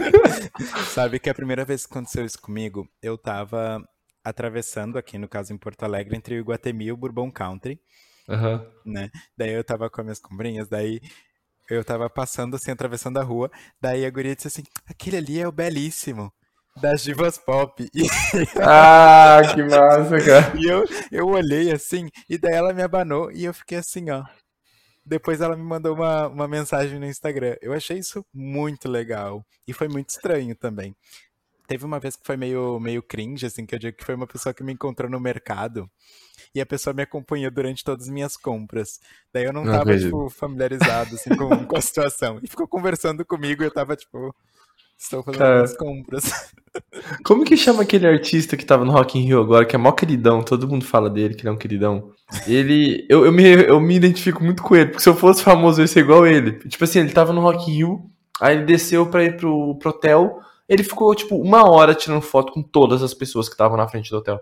[0.94, 3.86] Sabe que a primeira vez que aconteceu isso comigo, eu tava
[4.24, 7.78] atravessando aqui, no caso em Porto Alegre, entre o Iguatemi e o Bourbon Country.
[8.26, 8.66] Uhum.
[8.86, 9.10] Né?
[9.36, 11.02] Daí eu tava com as minhas comprinhas, daí
[11.68, 15.46] eu tava passando assim, atravessando a rua, daí a guria disse assim, aquele ali é
[15.46, 16.32] o belíssimo
[16.80, 17.86] das divas pop.
[17.94, 18.06] E...
[18.58, 20.54] Ah, que massa, cara.
[20.56, 24.24] E eu, eu olhei assim, e daí ela me abanou e eu fiquei assim, ó.
[25.08, 27.56] Depois ela me mandou uma, uma mensagem no Instagram.
[27.62, 29.44] Eu achei isso muito legal.
[29.66, 30.94] E foi muito estranho também.
[31.66, 34.26] Teve uma vez que foi meio, meio cringe, assim, que eu digo que foi uma
[34.26, 35.90] pessoa que me encontrou no mercado.
[36.54, 39.00] E a pessoa me acompanhou durante todas as minhas compras.
[39.32, 42.38] Daí eu não, não tava, tipo, familiarizado, assim, com, com a situação.
[42.42, 44.34] E ficou conversando comigo e eu tava, tipo,
[44.98, 46.52] Estou fazendo Cara, as compras.
[47.24, 49.92] Como que chama aquele artista que tava no Rock in Rio agora, que é mó
[49.92, 52.12] queridão, todo mundo fala dele, que ele é um queridão.
[52.46, 53.06] Ele.
[53.08, 55.84] Eu, eu, me, eu me identifico muito com ele, porque se eu fosse famoso, eu
[55.84, 56.52] ia ser igual ele.
[56.52, 58.10] Tipo assim, ele tava no Rock Rio,
[58.40, 62.52] aí ele desceu pra ir pro, pro hotel, ele ficou, tipo, uma hora tirando foto
[62.52, 64.38] com todas as pessoas que estavam na frente do hotel.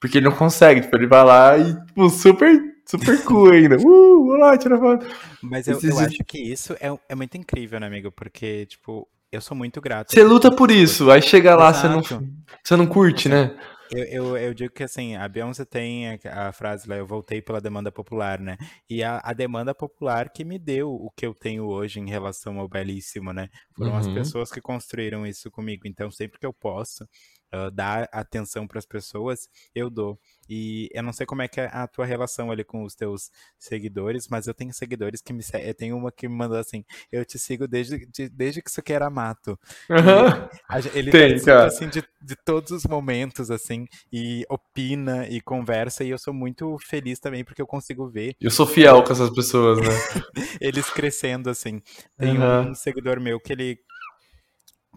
[0.00, 3.76] Porque ele não consegue, tipo, ele vai lá e, tipo, super, super cool ainda.
[3.76, 5.06] Uh, vou lá, tirar foto.
[5.40, 8.10] Mas eu, eu acho que isso é, é muito incrível, né, amigo?
[8.10, 10.12] Porque, tipo, eu sou muito grato.
[10.12, 13.56] Você luta por isso, aí chega lá, você não, você não curte, né?
[13.90, 17.40] Eu, eu, eu, digo que assim, a Beyoncé tem a, a, frase lá, eu voltei
[17.40, 18.56] pela demanda popular, né?
[18.88, 22.58] E a, a, demanda popular que me deu o que eu tenho hoje em relação
[22.58, 23.48] ao belíssimo, né?
[23.76, 23.98] Foram uhum.
[23.98, 25.86] as pessoas que construíram isso comigo.
[25.86, 27.08] Então, sempre que eu posso,
[27.54, 30.18] uh, dar atenção para as pessoas, eu dou.
[30.48, 33.30] E eu não sei como é que é a tua relação ali com os teus
[33.58, 35.74] seguidores, mas eu tenho seguidores que me seguem.
[35.74, 38.92] Tenho uma que me mandou assim: Eu te sigo desde, de, desde que isso aqui
[38.92, 39.58] era mato.
[39.90, 40.88] Uhum.
[40.94, 46.10] Ele Tem, participa assim, de, de todos os momentos, assim, e opina e conversa, e
[46.10, 48.34] eu sou muito feliz também porque eu consigo ver.
[48.40, 49.88] Eu sou fiel com essas pessoas, né?
[50.60, 51.82] Eles crescendo, assim.
[52.16, 52.70] Tem uhum.
[52.70, 53.78] um seguidor meu que ele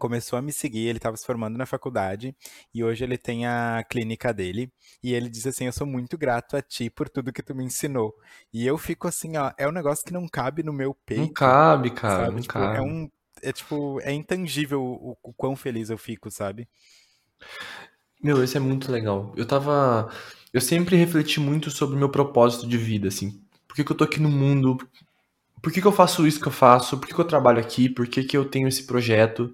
[0.02, 2.36] começou a me seguir, ele estava se formando na faculdade
[2.74, 4.72] e hoje ele tem a clínica dele
[5.04, 7.64] e ele diz assim: "Eu sou muito grato a ti por tudo que tu me
[7.64, 8.16] ensinou".
[8.52, 11.22] E eu fico assim, ó, é um negócio que não cabe no meu peito.
[11.22, 12.36] Não cabe, cara, sabe?
[12.36, 12.78] não tipo, cabe.
[12.78, 13.10] É um
[13.44, 16.68] é tipo, é intangível o, o quão feliz eu fico, sabe?
[18.24, 19.34] Meu, isso é muito legal.
[19.36, 20.12] Eu tava
[20.54, 23.42] eu sempre refleti muito sobre o meu propósito de vida, assim.
[23.68, 24.78] Por que, que eu tô aqui no mundo?
[25.62, 26.98] Por que, que eu faço isso que eu faço?
[26.98, 27.88] Por que, que eu trabalho aqui?
[27.88, 29.54] Por que, que eu tenho esse projeto?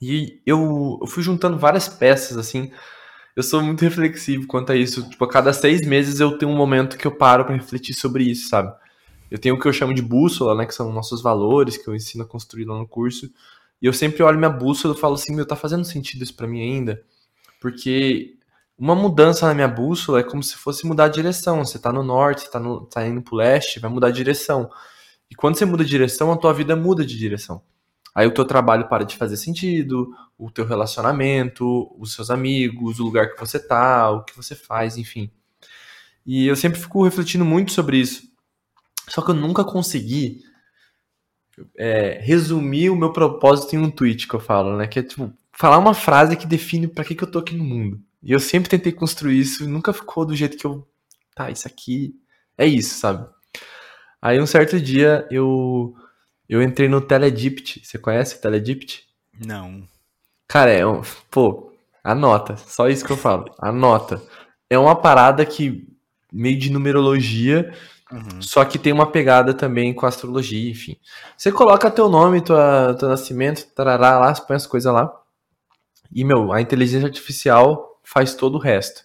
[0.00, 2.70] E eu, eu fui juntando várias peças, assim.
[3.36, 5.08] Eu sou muito reflexivo quanto a isso.
[5.08, 8.24] Tipo, a cada seis meses eu tenho um momento que eu paro para refletir sobre
[8.24, 8.72] isso, sabe?
[9.30, 10.66] Eu tenho o que eu chamo de bússola, né?
[10.66, 13.30] Que são nossos valores, que eu ensino a construir lá no curso.
[13.80, 16.46] E eu sempre olho minha bússola e falo assim, meu, tá fazendo sentido isso para
[16.46, 17.02] mim ainda?
[17.60, 18.36] Porque
[18.78, 21.64] uma mudança na minha bússola é como se fosse mudar a direção.
[21.64, 24.70] Você tá no norte, você tá, no, tá indo pro leste, vai mudar a direção.
[25.30, 27.62] E quando você muda de direção, a tua vida muda de direção.
[28.14, 33.04] Aí o teu trabalho para de fazer sentido, o teu relacionamento, os seus amigos, o
[33.04, 35.30] lugar que você tá, o que você faz, enfim.
[36.26, 38.22] E eu sempre fico refletindo muito sobre isso.
[39.08, 40.42] Só que eu nunca consegui
[41.76, 44.86] é, resumir o meu propósito em um tweet que eu falo, né?
[44.86, 47.64] Que é tipo, falar uma frase que define para que, que eu tô aqui no
[47.64, 48.00] mundo.
[48.22, 50.86] E eu sempre tentei construir isso e nunca ficou do jeito que eu.
[51.34, 52.14] Tá, isso aqui
[52.56, 53.26] é isso, sabe?
[54.20, 55.94] Aí um certo dia eu
[56.50, 57.80] eu entrei no Teledipt.
[57.84, 59.04] Você conhece o Teledipt?
[59.46, 59.84] Não.
[60.48, 61.00] Cara, é um.
[61.30, 61.72] Pô,
[62.02, 62.56] anota.
[62.56, 63.54] Só isso que eu falo.
[63.56, 64.20] Anota.
[64.68, 65.86] É uma parada que.
[66.32, 67.72] meio de numerologia.
[68.10, 68.42] Uhum.
[68.42, 70.96] Só que tem uma pegada também com astrologia, enfim.
[71.36, 75.08] Você coloca teu nome, tua, teu nascimento, tarará lá, você põe as coisas lá.
[76.12, 79.04] E, meu, a inteligência artificial faz todo o resto.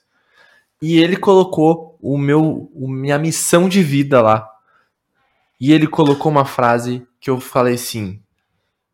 [0.82, 4.50] E ele colocou o meu, minha missão de vida lá.
[5.66, 8.22] E ele colocou uma frase que eu falei assim: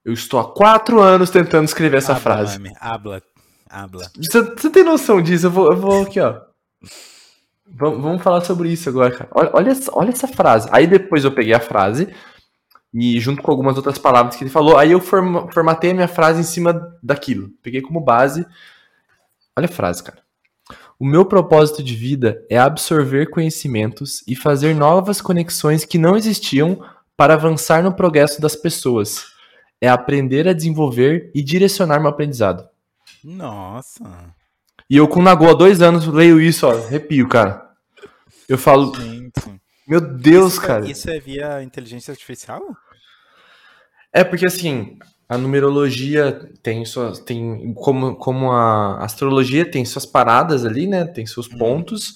[0.06, 2.60] eu estou há quatro anos tentando escrever essa habla, frase.
[2.60, 3.22] Mami, habla,
[3.70, 4.10] habla.
[4.16, 5.48] Você, você, tem noção disso?
[5.48, 6.40] Eu vou, eu vou aqui, ó.
[7.68, 9.30] Vamos, vamos falar sobre isso agora, cara.
[9.36, 10.70] Olha, olha, olha essa frase.
[10.72, 12.08] Aí depois eu peguei a frase
[12.94, 16.40] e junto com algumas outras palavras que ele falou, aí eu formatei a minha frase
[16.40, 17.50] em cima daquilo.
[17.62, 18.48] Peguei como base.
[19.58, 20.24] Olha a frase, cara.
[21.02, 26.80] O meu propósito de vida é absorver conhecimentos e fazer novas conexões que não existiam
[27.18, 29.26] para avançar no progresso das pessoas.
[29.82, 32.70] é aprender a desenvolver e direcionar meu aprendizado.
[33.24, 34.32] Nossa.
[34.88, 37.68] E eu com o Nagô há dois anos leio isso, ó, arrepio, cara.
[38.48, 39.60] Eu falo, Gente.
[39.88, 40.86] meu Deus, isso, é- cara.
[40.88, 42.62] Isso é via inteligência artificial?
[44.14, 45.00] É porque assim,
[45.32, 47.20] a numerologia tem suas.
[47.20, 51.06] Tem, como, como a astrologia tem suas paradas ali, né?
[51.06, 51.58] Tem seus Uhum.
[51.58, 52.16] pontos.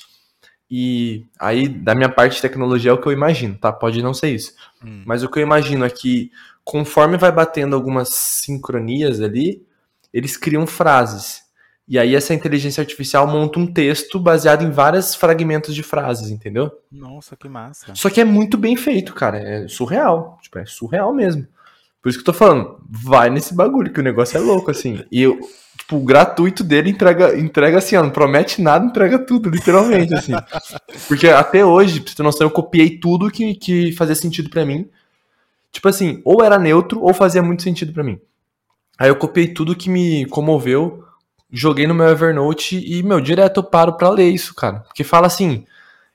[0.69, 3.71] E aí, da minha parte de tecnologia, é o que eu imagino, tá?
[3.71, 4.51] Pode não ser isso.
[4.83, 5.03] Hum.
[5.05, 6.29] Mas o que eu imagino é que,
[6.61, 9.65] conforme vai batendo algumas sincronias ali,
[10.13, 11.43] eles criam frases.
[11.87, 16.69] E aí, essa inteligência artificial monta um texto baseado em vários fragmentos de frases, entendeu?
[16.91, 17.95] Nossa, que massa.
[17.95, 19.37] Só que é muito bem feito, cara.
[19.37, 20.37] É surreal.
[20.41, 21.47] Tipo, é surreal mesmo.
[22.05, 25.03] Por isso que eu tô falando, vai nesse bagulho, que o negócio é louco, assim.
[25.11, 25.39] E eu,
[25.75, 30.33] tipo, o gratuito dele entrega, entrega assim, ó, não promete nada, entrega tudo, literalmente, assim.
[31.09, 34.63] Porque até hoje, pra você ter noção, eu copiei tudo que, que fazia sentido pra
[34.63, 34.87] mim.
[35.71, 38.19] Tipo assim, ou era neutro, ou fazia muito sentido pra mim.
[38.99, 41.03] Aí eu copiei tudo que me comoveu,
[41.51, 44.81] joguei no meu Evernote e, meu, direto eu paro pra ler isso, cara.
[44.81, 45.65] Porque fala assim,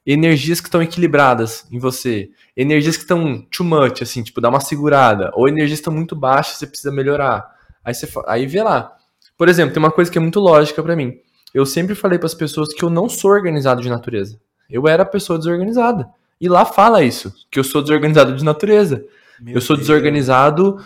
[0.07, 4.61] energias que estão equilibradas em você, energias que estão too much, assim, tipo, dá uma
[4.61, 7.47] segurada, ou energias que estão muito baixas, você precisa melhorar.
[7.85, 8.97] Aí você aí vê lá.
[9.37, 11.15] Por exemplo, tem uma coisa que é muito lógica pra mim.
[11.53, 14.41] Eu sempre falei pras pessoas que eu não sou organizado de natureza.
[14.69, 16.09] Eu era pessoa desorganizada.
[16.41, 19.05] E lá fala isso, que eu sou desorganizado de natureza.
[19.41, 19.89] Meu eu sou Deus.
[19.89, 20.79] desorganizado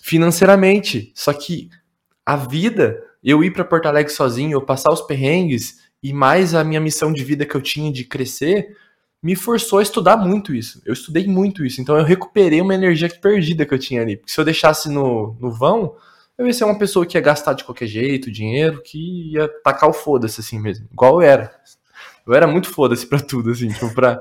[0.00, 1.12] financeiramente.
[1.14, 1.68] Só que
[2.24, 6.64] a vida, eu ir pra Porto Alegre sozinho, eu passar os perrengues e mais a
[6.64, 8.76] minha missão de vida que eu tinha de crescer,
[9.22, 10.82] me forçou a estudar muito isso.
[10.84, 11.80] Eu estudei muito isso.
[11.80, 14.16] Então eu recuperei uma energia perdida que eu tinha ali.
[14.16, 15.94] Porque se eu deixasse no, no vão,
[16.36, 19.88] eu ia ser uma pessoa que ia gastar de qualquer jeito dinheiro, que ia tacar
[19.88, 20.88] o foda-se assim mesmo.
[20.92, 21.54] Igual eu era.
[22.26, 24.20] Eu era muito foda-se pra tudo, assim, tipo, pra,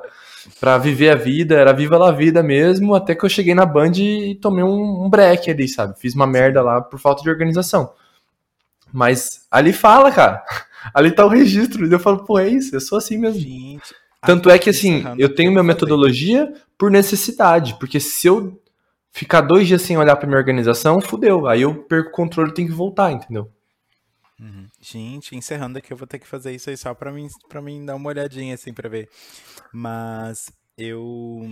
[0.60, 3.94] pra viver a vida, era viva la vida mesmo, até que eu cheguei na Band
[3.96, 6.00] e tomei um, um break ali, sabe?
[6.00, 7.94] Fiz uma merda lá por falta de organização.
[8.92, 10.44] Mas ali fala, cara.
[10.94, 11.88] Ali tá o registro.
[11.88, 13.40] E eu falo, pô, é isso, eu sou assim mesmo.
[13.42, 13.96] Gente.
[14.22, 17.78] Tanto é que, assim, eu tenho minha metodologia por necessidade.
[17.80, 18.62] Porque se eu
[19.12, 21.48] ficar dois dias sem olhar pra minha organização, fudeu.
[21.48, 23.52] Aí eu perco o controle e tenho que voltar, entendeu?
[24.40, 24.68] Uhum.
[24.80, 27.86] Gente, encerrando aqui, eu vou ter que fazer isso aí só pra mim, pra mim
[27.86, 29.08] dar uma olhadinha assim pra ver.
[29.72, 31.48] Mas eu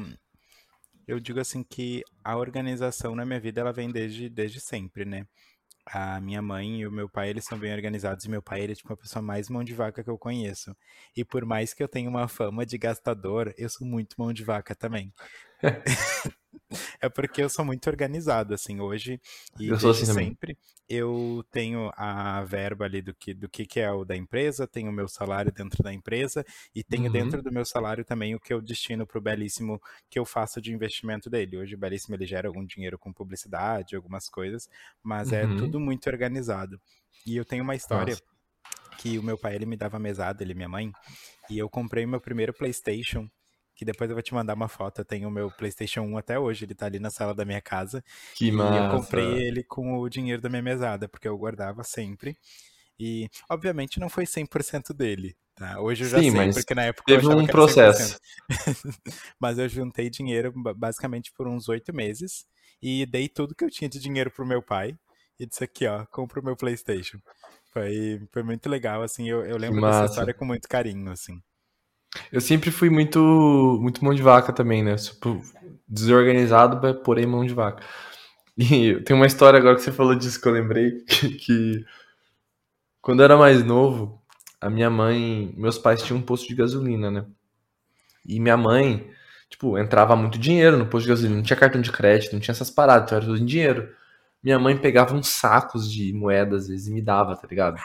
[1.07, 5.25] eu digo assim que a organização na minha vida ela vem desde, desde sempre, né?
[5.91, 8.73] A minha mãe e o meu pai, eles são bem organizados e meu pai, ele
[8.73, 10.75] é tipo a pessoa mais mão de vaca que eu conheço.
[11.15, 14.43] E por mais que eu tenha uma fama de gastador, eu sou muito mão de
[14.43, 15.13] vaca também.
[17.01, 19.19] É porque eu sou muito organizado, assim, hoje
[19.59, 20.31] e Eu sou assim também.
[20.31, 20.57] sempre.
[20.87, 24.89] Eu tenho a verba ali do que, do que, que é o da empresa, tenho
[24.89, 26.43] o meu salário dentro da empresa
[26.73, 27.11] e tenho Uhum.
[27.11, 30.59] dentro do meu salário também o que eu destino para o Belíssimo que eu faço
[30.61, 31.57] de investimento dele.
[31.57, 34.67] Hoje o Belíssimo ele gera algum dinheiro com publicidade, algumas coisas,
[35.03, 35.55] mas é Uhum.
[35.57, 36.79] tudo muito organizado.
[37.25, 38.23] E eu tenho uma história Nossa.
[38.97, 40.91] que o meu pai ele me dava mesada, ele e minha mãe,
[41.49, 43.29] e eu comprei meu primeiro PlayStation,
[43.79, 44.99] que depois eu vou te mandar uma foto.
[44.99, 47.61] Eu tenho o meu PlayStation 1 até hoje, ele tá ali na sala da minha
[47.61, 48.03] casa.
[48.33, 48.75] Que e massa.
[48.75, 52.35] eu comprei ele com o dinheiro da minha mesada, porque eu guardava sempre.
[52.99, 55.79] E, obviamente, não foi 100% dele, tá?
[55.79, 58.17] Hoje eu já Sim, sei, porque na época eu Teve achava um que era 100%.
[58.17, 58.19] processo.
[59.39, 62.45] Mas eu juntei dinheiro ba- basicamente por uns oito meses
[62.81, 64.97] e dei tudo que eu tinha de dinheiro pro meu pai
[65.39, 67.19] e disse aqui, ó, compra o meu PlayStation.
[67.73, 71.41] Foi, foi muito legal, assim, eu, eu lembro dessa história com muito carinho, assim.
[72.31, 73.19] Eu sempre fui muito,
[73.81, 74.95] muito mão de vaca também, né?
[74.95, 75.41] Tipo,
[75.87, 77.83] desorganizado, porém mão de vaca.
[78.57, 81.85] E tem uma história agora que você falou disso que eu lembrei, que, que
[83.01, 84.21] quando eu era mais novo,
[84.59, 87.25] a minha mãe, meus pais tinham um posto de gasolina, né?
[88.27, 89.09] E minha mãe,
[89.49, 92.53] tipo, entrava muito dinheiro no posto de gasolina, não tinha cartão de crédito, não tinha
[92.53, 93.89] essas paradas, então era tudo em dinheiro.
[94.43, 97.77] Minha mãe pegava uns sacos de moedas, às vezes, e me dava, tá ligado?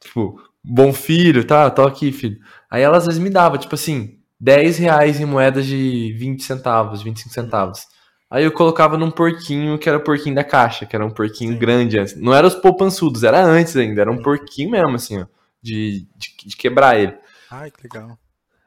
[0.00, 1.70] Tipo, bom filho, tá?
[1.70, 2.38] Tô aqui, filho.
[2.70, 7.02] Aí ela às vezes me dava, tipo assim, 10 reais em moedas de 20 centavos,
[7.02, 7.86] 25 centavos.
[8.30, 11.54] Aí eu colocava num porquinho que era o porquinho da caixa, que era um porquinho
[11.54, 11.58] Sim.
[11.58, 12.16] grande antes.
[12.20, 15.26] Não era os poupançudos, era antes ainda, era um porquinho mesmo, assim, ó,
[15.62, 17.16] de, de, de quebrar ele.
[17.50, 18.18] Ai, que legal.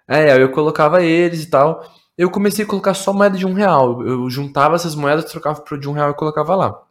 [0.08, 1.86] É, aí eu colocava eles e tal.
[2.18, 4.06] Eu comecei a colocar só moeda de um real.
[4.06, 6.84] Eu juntava essas moedas, trocava pro de um real e colocava lá.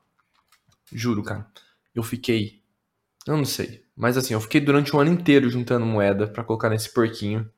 [0.92, 1.46] Juro, cara.
[1.94, 2.62] Eu fiquei.
[3.26, 3.84] Eu não sei.
[4.00, 7.48] Mas assim, eu fiquei durante um ano inteiro juntando moeda pra colocar nesse porquinho.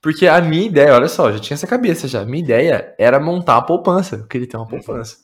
[0.00, 2.20] Porque a minha ideia, olha só, já tinha essa cabeça já.
[2.20, 4.16] A minha ideia era montar uma poupança.
[4.16, 5.16] Eu queria ter uma poupança.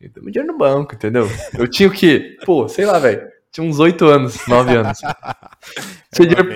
[0.00, 1.28] Eu tenho dinheiro no banco, entendeu?
[1.56, 2.36] Eu tinha o quê?
[2.44, 3.22] Pô, sei lá, velho.
[3.52, 4.98] Tinha uns 8 anos, 9 anos.
[6.12, 6.48] Tinha dinheiro-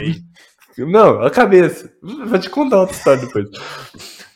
[0.79, 1.93] não, a cabeça.
[2.03, 3.47] Vou te contar outra história depois.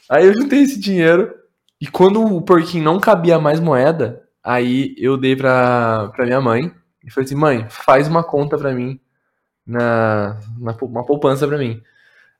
[0.08, 1.34] Aí eu juntei esse dinheiro
[1.80, 6.70] e quando o porquinho não cabia mais moeda, Aí eu dei pra, pra minha mãe
[7.04, 8.98] e falei assim, mãe, faz uma conta pra mim
[9.66, 11.82] na, na uma poupança pra mim.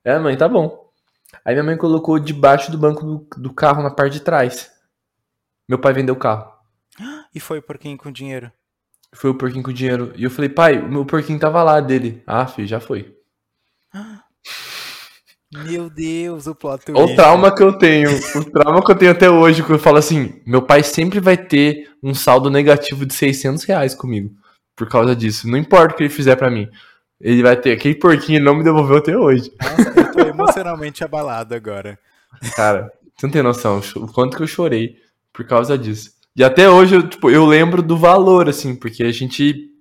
[0.03, 0.85] É, mãe, tá bom.
[1.43, 4.71] Aí minha mãe colocou debaixo do banco do, do carro na parte de trás.
[5.67, 6.51] Meu pai vendeu o carro.
[7.33, 8.51] E foi o porquinho com dinheiro.
[9.13, 10.13] Foi o porquinho com dinheiro.
[10.15, 12.23] E eu falei, pai, o meu porquinho tava lá dele.
[12.25, 13.15] Ah, filho, já foi.
[15.53, 18.09] Meu Deus, o plot Olha o trauma que eu tenho.
[18.35, 21.37] O trauma que eu tenho até hoje, que eu falo assim, meu pai sempre vai
[21.37, 24.35] ter um saldo negativo de 600 reais comigo.
[24.75, 25.47] Por causa disso.
[25.47, 26.69] Não importa o que ele fizer para mim.
[27.19, 27.71] Ele vai ter.
[27.71, 29.51] Aquele porquinho ele não me devolveu até hoje.
[29.61, 31.97] Nossa, eu tô emocionalmente abalado agora.
[32.55, 34.97] Cara, você não tem noção o quanto que eu chorei
[35.31, 36.11] por causa disso.
[36.35, 39.71] E até hoje, eu, tipo, eu lembro do valor, assim, porque a gente.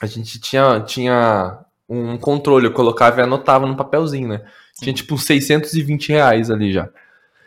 [0.00, 4.38] A gente tinha, tinha um controle, eu colocava e anotava no papelzinho, né?
[4.74, 4.86] Sim.
[4.86, 6.88] Tinha tipo uns 620 reais ali já.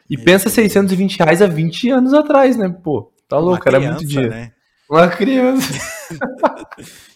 [0.10, 0.54] E Meu pensa Deus.
[0.54, 2.70] 620 reais há 20 anos atrás, né?
[2.70, 4.32] Pô, tá louco, criança, era muito dinheiro.
[4.32, 4.52] Né?
[4.90, 5.74] Uma criança.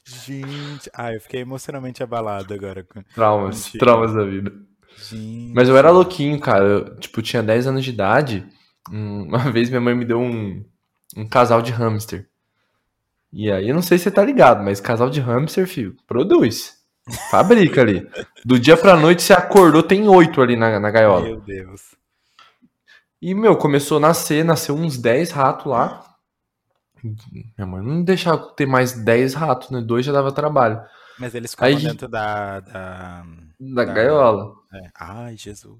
[0.03, 2.85] Gente, ah, eu fiquei emocionalmente abalado agora.
[3.13, 3.79] Traumas, Mentira.
[3.79, 4.53] traumas da vida.
[4.97, 5.53] Gente.
[5.53, 6.65] Mas eu era louquinho, cara.
[6.65, 8.45] Eu, tipo, tinha 10 anos de idade.
[8.89, 10.63] Uma vez minha mãe me deu um,
[11.15, 12.27] um casal de hamster.
[13.31, 16.79] E aí, eu não sei se você tá ligado, mas casal de hamster, filho, produz.
[17.29, 18.07] Fabrica ali.
[18.43, 21.25] Do dia pra noite você acordou, tem oito ali na, na gaiola.
[21.25, 21.95] Meu Deus.
[23.21, 26.08] E, meu, começou a nascer, nasceu uns 10 ratos lá.
[27.03, 29.81] Minha mãe não deixava ter mais 10 ratos, né?
[29.81, 30.81] Dois já dava trabalho.
[31.17, 32.59] Mas eles ficavam Aí, dentro da.
[32.61, 33.25] Da, da,
[33.59, 34.53] da gaiola.
[34.73, 34.81] É.
[34.97, 35.77] Ai, Jesus.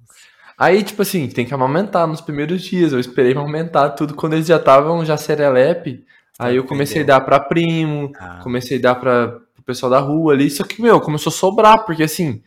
[0.57, 2.91] Aí, tipo assim, tem que amamentar nos primeiros dias.
[2.91, 6.05] Eu esperei amamentar tudo quando eles já estavam já serelepe.
[6.38, 8.39] Aí eu comecei a dar pra primo, ah.
[8.43, 10.49] comecei a dar pra pro pessoal da rua ali.
[10.49, 12.41] Só que, meu, começou a sobrar, porque assim,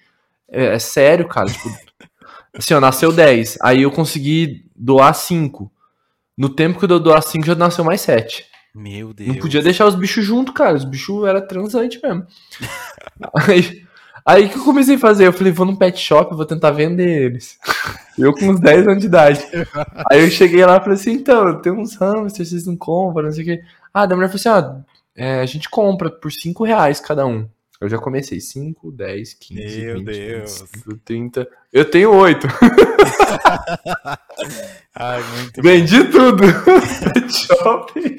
[0.51, 1.49] é, é sério, cara.
[1.51, 1.69] Tipo,
[2.57, 3.59] assim, ó, nasceu 10.
[3.63, 5.71] Aí eu consegui doar 5.
[6.37, 8.47] No tempo que eu doar 5, já nasceu mais 7.
[8.75, 9.29] Meu Deus.
[9.29, 10.77] Não podia deixar os bichos junto, cara.
[10.77, 12.27] Os bichos eram transantes mesmo.
[13.47, 13.83] aí,
[14.25, 15.27] aí que eu comecei a fazer?
[15.27, 17.59] Eu falei, vou num pet shop, vou tentar vender eles.
[18.19, 19.43] Eu com uns 10 anos de idade.
[20.11, 23.33] Aí eu cheguei lá e falei assim, então, tem uns hamsters, vocês não compram, não
[23.33, 23.63] sei o quê.
[23.93, 24.83] Ah, da mulher falou assim, ó,
[25.17, 27.49] é, a gente compra por 5 reais cada um.
[27.83, 30.61] Eu já comecei 5, 10, 15, Meu 20, Deus.
[30.61, 31.49] 25, 30.
[31.73, 32.47] Eu tenho 8.
[34.95, 36.11] Ai, muito Vendi bom.
[36.13, 36.45] tudo.
[37.29, 38.19] Shopping.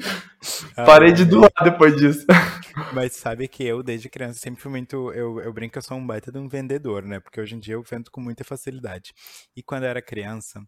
[0.76, 2.26] Parei de doar depois disso.
[2.92, 5.10] Mas sabe que eu, desde criança, sempre fui muito.
[5.12, 7.18] Eu, eu brinco que eu sou um baita de um vendedor, né?
[7.18, 9.14] Porque hoje em dia eu vendo com muita facilidade.
[9.56, 10.60] E quando eu era criança,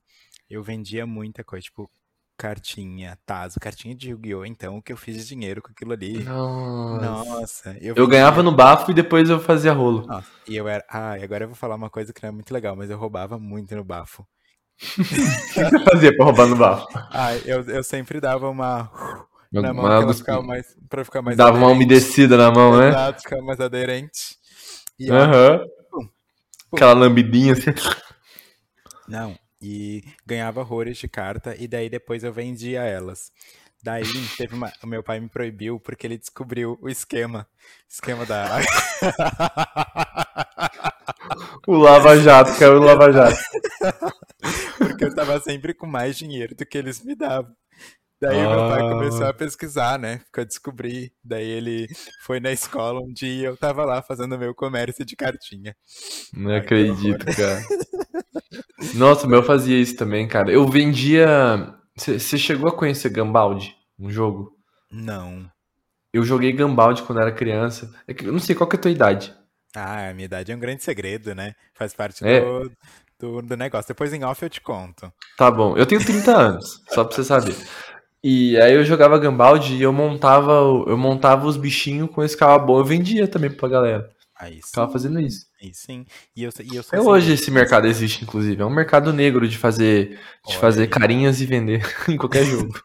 [0.49, 1.65] eu vendia muita coisa.
[1.65, 1.91] Tipo,
[2.37, 4.45] cartinha, Tazo, cartinha de Yu-Gi-Oh!
[4.45, 6.23] Então, que eu fiz dinheiro com aquilo ali.
[6.23, 7.07] Nossa.
[7.07, 10.07] Nossa eu, eu ganhava no bafo e depois eu fazia rolo.
[10.07, 10.85] Nossa, e eu era.
[10.89, 12.99] Ah, e agora eu vou falar uma coisa que não é muito legal, mas eu
[12.99, 14.27] roubava muito no bafo.
[14.99, 16.87] o que você fazia pra roubar no bafo?
[17.11, 18.91] Ah, eu, eu sempre dava uma.
[19.51, 21.67] Na mão, pra ficar mais, pra ficar mais Dava aderente.
[21.67, 22.89] uma umedecida na mão, né?
[22.89, 24.37] Exato, ficar mais aderente.
[25.09, 25.61] Aham.
[25.93, 26.09] Uhum.
[26.73, 27.71] Aquela lambidinha assim.
[29.09, 33.33] Não, e ganhava horrores de carta e daí depois eu vendia elas.
[33.83, 34.05] Daí
[34.37, 37.47] teve uma, o meu pai me proibiu porque ele descobriu o esquema,
[37.89, 38.59] esquema da
[41.67, 43.39] O Lava Jato, caiu o Lava Jato.
[44.79, 47.55] porque eu tava sempre com mais dinheiro do que eles me davam.
[48.21, 48.49] Daí ah.
[48.49, 50.19] meu pai começou a pesquisar, né?
[50.25, 51.13] Ficou a descobrir.
[51.23, 51.87] Daí ele
[52.23, 55.77] foi na escola um dia e eu tava lá fazendo meu comércio de cartinha.
[56.33, 57.63] Não Ai, acredito, cara.
[58.95, 60.51] Nossa, meu fazia isso também, cara.
[60.51, 61.75] Eu vendia.
[61.95, 63.75] Você chegou a conhecer Gambaldi?
[63.99, 64.57] Um jogo?
[64.91, 65.51] Não.
[66.13, 67.93] Eu joguei Gambaldi quando era criança.
[68.09, 69.35] É eu não sei qual que é a tua idade.
[69.75, 71.55] Ah, a minha idade é um grande segredo, né?
[71.75, 72.41] Faz parte é.
[72.41, 72.73] do,
[73.19, 73.89] do, do, negócio.
[73.89, 75.13] Depois em off eu te conto.
[75.37, 75.77] Tá bom.
[75.77, 77.55] Eu tenho 30 anos, só pra você saber.
[78.23, 80.53] E aí eu jogava Gambaldi e eu montava,
[80.87, 82.79] eu montava os bichinhos com esse carro bom.
[82.79, 84.11] Eu vendia também pra galera.
[84.39, 84.73] Aí sim.
[84.75, 85.47] Tava fazendo isso.
[85.63, 86.05] Aí sim.
[86.35, 88.61] E eu, e eu Até hoje esse mercado existe, inclusive.
[88.61, 92.79] É um mercado negro de fazer, de fazer carinhas e vender em qualquer jogo.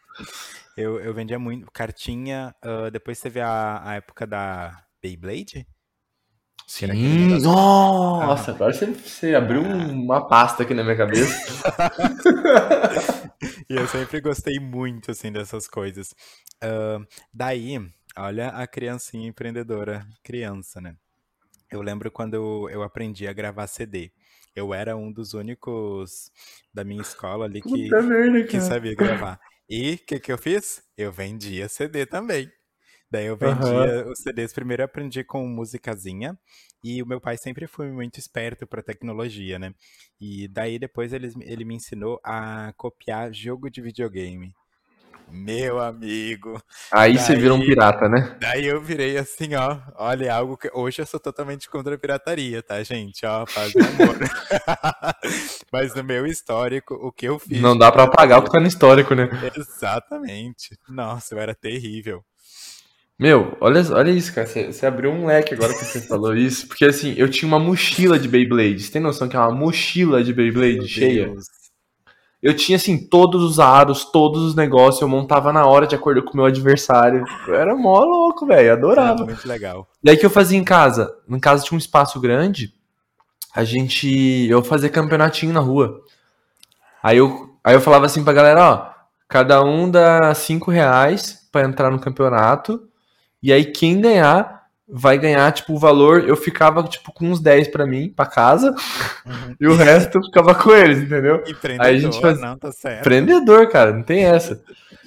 [0.77, 2.55] eu, eu vendia muito cartinha.
[2.63, 5.67] Uh, depois teve a, a época da Beyblade.
[6.71, 8.55] Sim, nossa, ah.
[8.55, 11.35] agora você, você abriu uma pasta aqui na minha cabeça.
[13.69, 16.15] e eu sempre gostei muito, assim, dessas coisas.
[16.63, 17.77] Uh, daí,
[18.17, 20.95] olha a criancinha empreendedora, criança, né?
[21.69, 24.09] Eu lembro quando eu, eu aprendi a gravar CD.
[24.55, 26.31] Eu era um dos únicos
[26.73, 29.37] da minha escola ali que, merda, que sabia gravar.
[29.69, 30.81] E o que, que eu fiz?
[30.97, 32.49] Eu vendia CD também.
[33.11, 34.11] Daí eu vendia uhum.
[34.11, 34.53] os CDs.
[34.53, 36.37] Primeiro eu aprendi com musicazinha.
[36.83, 39.73] E o meu pai sempre foi muito esperto para tecnologia, né?
[40.19, 44.53] E daí depois ele, ele me ensinou a copiar jogo de videogame.
[45.29, 46.61] Meu amigo.
[46.91, 48.35] Aí daí, você vira um pirata, né?
[48.39, 49.77] Daí eu virei assim, ó.
[49.95, 50.69] Olha, é algo que.
[50.73, 53.25] Hoje eu sou totalmente contra a pirataria, tá, gente?
[53.25, 54.17] Ó, faz amor.
[55.71, 57.61] Mas no meu histórico, o que eu fiz.
[57.61, 59.29] Não dá para apagar o que tá no histórico, né?
[59.55, 60.77] Exatamente.
[60.89, 62.25] Nossa, eu era terrível.
[63.21, 64.47] Meu, olha, olha isso, cara.
[64.47, 66.67] Você, você abriu um leque agora que você falou isso.
[66.67, 68.79] Porque assim, eu tinha uma mochila de Beyblade.
[68.79, 71.27] Você tem noção que é uma mochila de Beyblade Meu cheia?
[71.27, 71.45] Deus.
[72.41, 75.03] Eu tinha, assim, todos os aros, todos os negócios.
[75.03, 77.23] Eu montava na hora de acordo com o meu adversário.
[77.47, 78.73] Eu era mó louco, velho.
[78.73, 79.23] Adorava.
[79.23, 79.87] muito legal.
[80.03, 81.15] E aí que eu fazia em casa?
[81.29, 82.73] Em casa tinha um espaço grande.
[83.53, 84.47] A gente.
[84.49, 86.01] Eu fazia campeonatinho na rua.
[87.03, 88.89] Aí eu, aí eu falava assim pra galera: ó,
[89.29, 92.89] cada um dá cinco reais pra entrar no campeonato.
[93.41, 94.61] E aí quem ganhar
[94.91, 96.27] vai ganhar, tipo, o valor.
[96.27, 98.75] Eu ficava, tipo, com uns 10 para mim, para casa,
[99.25, 99.55] uhum.
[99.59, 101.43] e o resto eu ficava com eles, entendeu?
[101.47, 102.39] Empreendedor, aí a gente faz...
[102.41, 102.99] não, tá certo.
[102.99, 104.61] Empreendedor, cara, não tem essa.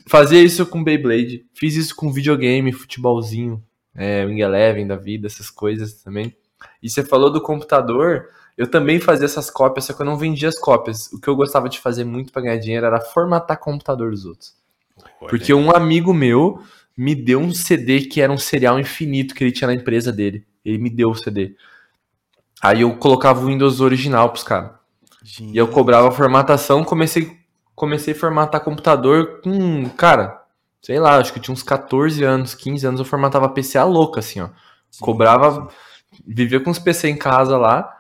[0.07, 3.63] Fazia isso com Beyblade, fiz isso com videogame, futebolzinho,
[3.95, 6.35] é, Wing Eleven da vida, essas coisas também.
[6.83, 10.49] E você falou do computador, eu também fazia essas cópias, só que eu não vendia
[10.49, 11.13] as cópias.
[11.13, 14.55] O que eu gostava de fazer muito para ganhar dinheiro era formatar computador dos outros.
[15.29, 16.63] Porque um amigo meu
[16.97, 20.47] me deu um CD que era um serial infinito que ele tinha na empresa dele.
[20.65, 21.57] Ele me deu o CD.
[22.63, 24.71] Aí eu colocava o Windows original pros caras.
[25.41, 27.39] E eu cobrava a formatação, comecei,
[27.75, 30.43] comecei a formatar computador com, cara,
[30.83, 34.21] sei lá, acho que tinha uns 14 anos, 15 anos, eu formatava PC a louca,
[34.21, 34.49] assim, ó.
[34.91, 35.71] Sim, Cobrava,
[36.11, 36.23] sim.
[36.27, 37.91] vivia com os PC em casa lá,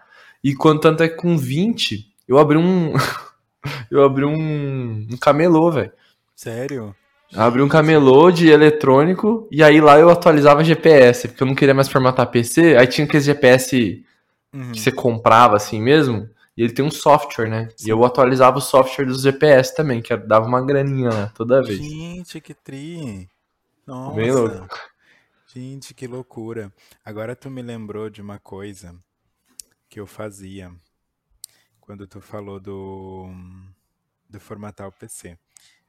[0.42, 2.92] e quando tanto é com 20, eu abri um.
[3.90, 5.92] eu abri um, um camelô, velho.
[6.36, 6.94] Sério?
[7.36, 11.74] Abri um camelô de eletrônico e aí lá eu atualizava GPS, porque eu não queria
[11.74, 12.76] mais formatar PC.
[12.76, 14.04] Aí tinha aqueles GPS
[14.52, 14.72] uhum.
[14.72, 16.28] que você comprava assim mesmo.
[16.56, 17.68] E ele tem um software, né?
[17.76, 17.88] Sim.
[17.88, 21.78] E eu atualizava o software dos GPS também, que dava uma graninha lá toda vez.
[21.78, 23.28] Gente, que tri!
[23.84, 24.14] Nossa!
[24.14, 24.78] Bem louco.
[25.52, 26.72] Gente, que loucura.
[27.04, 28.94] Agora tu me lembrou de uma coisa
[29.88, 30.72] que eu fazia
[31.80, 33.28] quando tu falou do,
[34.28, 35.36] do formatar o PC.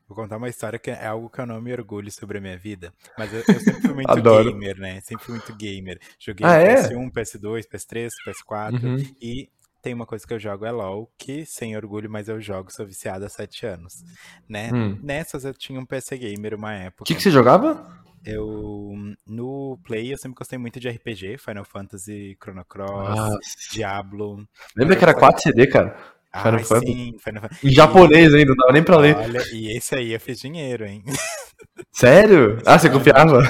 [0.08, 2.58] Vou contar uma história que é algo que eu não me orgulho sobre a minha
[2.58, 2.94] vida.
[3.18, 5.02] Mas eu, eu sempre fui muito gamer, né?
[5.02, 6.00] Sempre fui muito gamer.
[6.20, 7.10] Joguei ah, PS1, é?
[7.10, 8.84] PS2, PS3, PS4.
[8.84, 9.16] Uhum.
[9.20, 9.50] E
[9.82, 12.86] tem uma coisa que eu jogo é LOL, que sem orgulho, mas eu jogo, sou
[12.86, 14.04] viciado há sete anos.
[14.50, 14.72] Né?
[14.74, 15.00] Hum.
[15.04, 17.04] Nessas eu tinha um PC Gamer uma época.
[17.04, 17.88] O que, que você jogava?
[18.26, 18.94] Eu,
[19.28, 23.38] no Play, eu sempre gostei muito de RPG, Final Fantasy, Chrono Cross, ah,
[23.72, 24.48] Diablo.
[24.76, 25.96] Lembra que era 4 CD, cara?
[26.42, 26.94] Final Fantasy.
[26.94, 27.68] Sim, Final Fantasy.
[27.68, 29.16] Em japonês ainda, não dava nem pra ler.
[29.16, 31.04] Olha, e esse aí eu fiz dinheiro, hein?
[31.92, 32.62] Sério?
[32.66, 33.42] Ah, você copiava?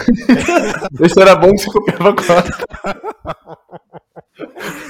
[1.01, 2.53] esse era bom que você copiava quatro.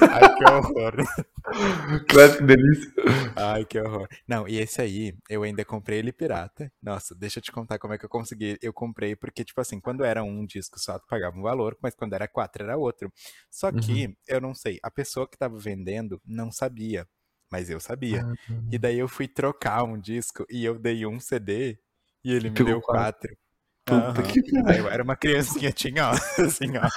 [0.00, 0.94] Ai, que horror.
[2.08, 2.92] Claro, que delícia.
[3.36, 4.08] Ai, que horror.
[4.26, 6.72] Não, e esse aí, eu ainda comprei ele pirata.
[6.82, 8.58] Nossa, deixa eu te contar como é que eu consegui.
[8.60, 11.94] Eu comprei porque, tipo assim, quando era um disco só, tu pagava um valor, mas
[11.94, 13.12] quando era quatro era outro.
[13.48, 14.14] Só que, uhum.
[14.26, 17.06] eu não sei, a pessoa que tava vendendo não sabia
[17.50, 18.24] mas eu sabia.
[18.24, 18.34] Ah,
[18.70, 21.78] e daí eu fui trocar um disco e eu dei um CD
[22.24, 23.36] e ele me deu quatro.
[23.84, 24.26] Puta uhum.
[24.26, 26.88] que Aí eu era uma criancinha, tinha, ó, assim, ó.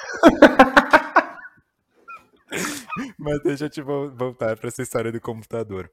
[3.17, 5.91] Mas deixa eu te voltar para essa história do computador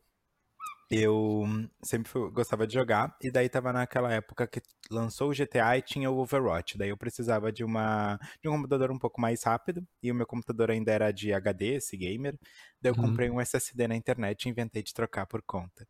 [0.91, 1.45] eu
[1.82, 4.61] sempre fui, gostava de jogar, e daí tava naquela época que
[4.91, 6.78] lançou o GTA e tinha o Overwatch.
[6.78, 10.26] Daí eu precisava de uma de um computador um pouco mais rápido, e o meu
[10.26, 12.39] computador ainda era de HD, esse gamer.
[12.80, 13.09] Daí eu uhum.
[13.09, 15.87] comprei um SSD na internet e inventei de trocar por conta.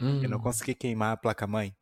[0.00, 0.22] Uhum.
[0.22, 0.42] Eu não hum.
[0.42, 1.74] consegui queimar a placa-mãe.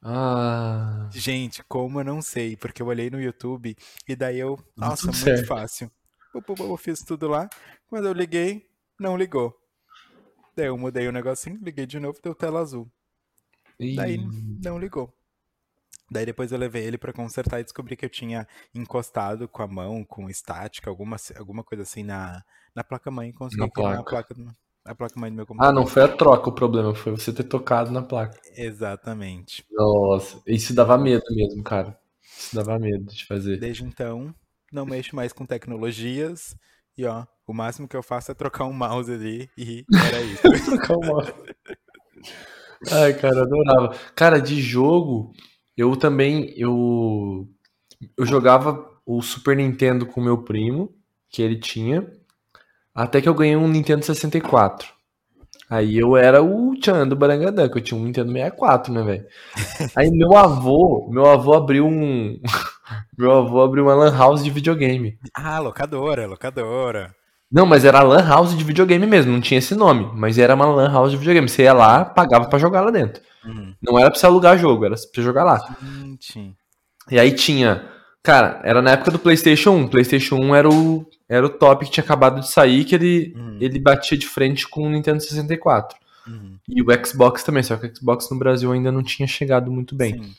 [0.00, 1.08] Ah.
[1.10, 3.74] Gente, como eu não sei, porque eu olhei no YouTube
[4.06, 4.58] e daí eu.
[4.76, 5.46] Nossa, muito certo.
[5.46, 5.90] fácil.
[6.34, 7.48] Eu fiz tudo lá.
[7.88, 8.68] Quando eu liguei,
[9.00, 9.56] não ligou.
[10.56, 12.90] Daí eu mudei o negocinho, liguei de novo, deu tela azul.
[13.78, 13.96] Ih.
[13.96, 14.18] Daí
[14.62, 15.12] não ligou.
[16.10, 19.66] Daí depois eu levei ele para consertar e descobri que eu tinha encostado com a
[19.66, 22.44] mão, com estática, alguma, alguma coisa assim na,
[22.74, 24.00] na placa-mãe consegui na placa.
[24.00, 24.34] a placa,
[24.84, 25.72] a placa-mãe do meu computador.
[25.72, 28.38] Ah, não foi a troca o problema, foi você ter tocado na placa.
[28.54, 29.64] Exatamente.
[29.72, 31.98] Nossa, isso dava medo mesmo, cara.
[32.22, 33.58] Isso dava medo de fazer.
[33.58, 34.34] Desde então,
[34.70, 36.54] não mexo mais com tecnologias
[36.96, 40.70] e ó, o máximo que eu faço é trocar um mouse ali e era isso.
[40.70, 41.32] trocar um mouse.
[42.90, 43.96] Ai, cara, adorava.
[44.14, 45.32] Cara, de jogo,
[45.76, 47.48] eu também eu
[48.16, 50.94] eu jogava o Super Nintendo com meu primo,
[51.30, 52.10] que ele tinha,
[52.94, 54.93] até que eu ganhei um Nintendo 64.
[55.74, 59.26] Aí eu era o Tchan do Barangadã, que eu tinha um Nintendo 64, né, velho?
[59.96, 62.40] Aí meu avô, meu avô abriu um
[63.18, 65.18] meu avô abriu uma lan house de videogame.
[65.34, 67.12] Ah, locadora, locadora.
[67.50, 70.66] Não, mas era lan house de videogame mesmo, não tinha esse nome, mas era uma
[70.66, 71.48] lan house de videogame.
[71.48, 73.20] Você ia lá, pagava para jogar lá dentro.
[73.44, 73.74] Uhum.
[73.82, 75.76] Não era pra você alugar jogo, era pra você jogar lá.
[75.82, 76.54] Gente.
[77.10, 77.84] E aí tinha.
[78.24, 79.88] Cara, era na época do PlayStation 1.
[79.88, 83.58] PlayStation 1 era o, era o top que tinha acabado de sair, que ele, uhum.
[83.60, 85.98] ele batia de frente com o Nintendo 64.
[86.26, 86.56] Uhum.
[86.66, 89.94] E o Xbox também, só que o Xbox no Brasil ainda não tinha chegado muito
[89.94, 90.14] bem.
[90.14, 90.34] Sim.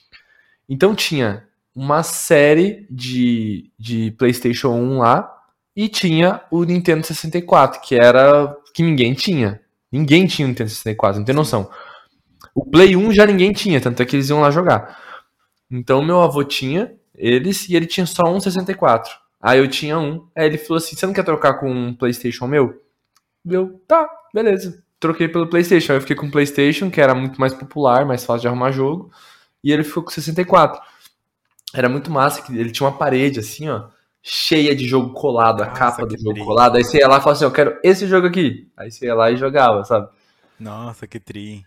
[0.67, 1.43] Então tinha
[1.75, 5.31] uma série de, de PlayStation 1 lá
[5.75, 9.61] e tinha o Nintendo 64, que era que ninguém tinha.
[9.91, 11.69] Ninguém tinha o Nintendo 64, não tem noção.
[12.55, 14.99] O Play 1 já ninguém tinha, tanto é que eles iam lá jogar.
[15.69, 19.11] Então meu avô tinha eles e ele tinha só um 64.
[19.41, 20.28] Aí eu tinha um.
[20.36, 22.82] Aí ele falou assim: Você não quer trocar com um PlayStation meu?
[23.47, 24.84] Eu, tá, beleza.
[24.99, 25.91] Troquei pelo PlayStation.
[25.91, 28.72] Aí eu fiquei com o PlayStation, que era muito mais popular, mais fácil de arrumar
[28.72, 29.11] jogo.
[29.63, 30.82] E ele ficou com 64.
[31.74, 33.89] Era muito massa, que ele tinha uma parede assim, ó,
[34.24, 36.43] cheia de jogo colado, a Nossa, capa do jogo tri.
[36.43, 36.78] colado.
[36.78, 38.72] Aí você ia lá e falava assim: Eu quero esse jogo aqui.
[38.76, 40.09] Aí você ia lá e jogava, sabe?
[40.59, 41.63] Nossa, que tri.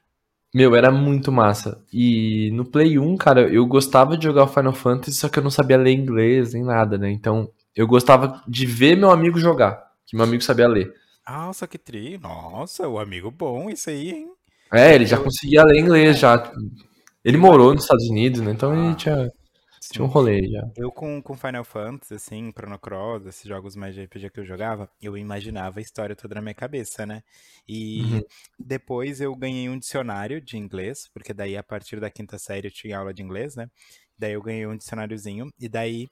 [0.58, 1.80] Meu, era muito massa.
[1.92, 5.42] E no Play 1, cara, eu gostava de jogar o Final Fantasy, só que eu
[5.44, 7.08] não sabia ler inglês nem nada, né?
[7.12, 10.92] Então, eu gostava de ver meu amigo jogar, que meu amigo sabia ler.
[11.24, 12.18] Nossa, que tri.
[12.18, 14.32] Nossa, o amigo bom, isso aí, hein?
[14.74, 16.52] É, ele já conseguia ler inglês já.
[17.24, 18.50] Ele morou nos Estados Unidos, né?
[18.50, 19.28] Então ele ah.
[19.92, 20.70] Tinha tinha um rolê já.
[20.76, 24.44] Eu com, com Final Fantasy, assim, Chrono Cross, esses jogos mais de RPG que eu
[24.44, 27.22] jogava, eu imaginava a história toda na minha cabeça, né?
[27.66, 28.22] E uhum.
[28.58, 32.72] depois eu ganhei um dicionário de inglês, porque daí a partir da quinta série eu
[32.72, 33.68] tinha aula de inglês, né?
[34.18, 36.08] Daí eu ganhei um dicionáriozinho, e daí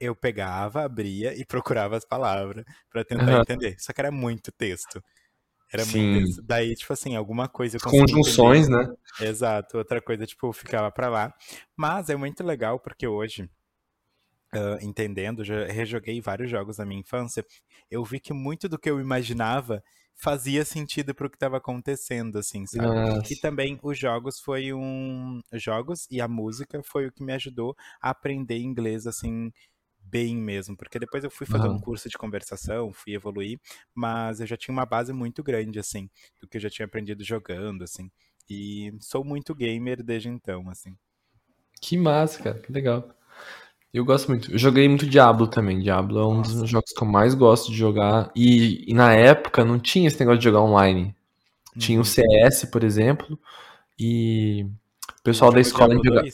[0.00, 3.40] eu pegava, abria e procurava as palavras para tentar uhum.
[3.40, 3.76] entender.
[3.78, 5.02] Só que era muito texto.
[5.72, 6.12] Era Sim.
[6.12, 6.42] muito.
[6.42, 7.78] Daí, tipo assim, alguma coisa.
[7.78, 8.88] Conjunções, entender.
[8.88, 8.94] né?
[9.20, 9.78] Exato.
[9.78, 11.34] Outra coisa, tipo, ficava pra lá.
[11.76, 13.48] Mas é muito legal porque hoje.
[14.54, 17.44] Uh, entendendo, já rejoguei vários jogos da minha infância,
[17.90, 19.82] eu vi que muito do que eu imaginava
[20.14, 22.86] fazia sentido pro que estava acontecendo, assim, sabe?
[22.86, 23.32] Nossa.
[23.32, 25.40] E também os jogos foi um.
[25.52, 29.52] Os jogos e a música foi o que me ajudou a aprender inglês, assim,
[30.04, 31.74] bem mesmo, porque depois eu fui fazer uhum.
[31.74, 33.58] um curso de conversação, fui evoluir,
[33.94, 36.08] mas eu já tinha uma base muito grande, assim,
[36.40, 38.10] do que eu já tinha aprendido jogando, assim.
[38.48, 40.94] E sou muito gamer desde então, assim.
[41.80, 43.08] Que massa, cara, que legal.
[43.92, 44.50] Eu gosto muito.
[44.50, 45.78] Eu joguei muito Diablo também.
[45.78, 46.58] Diablo é um Nossa.
[46.58, 48.30] dos jogos que eu mais gosto de jogar.
[48.34, 51.14] E, e, na época não tinha esse negócio de jogar online.
[51.78, 52.04] Tinha o uhum.
[52.04, 53.38] CS, por exemplo,
[53.98, 54.66] e
[55.18, 56.26] o pessoal da escola jogava.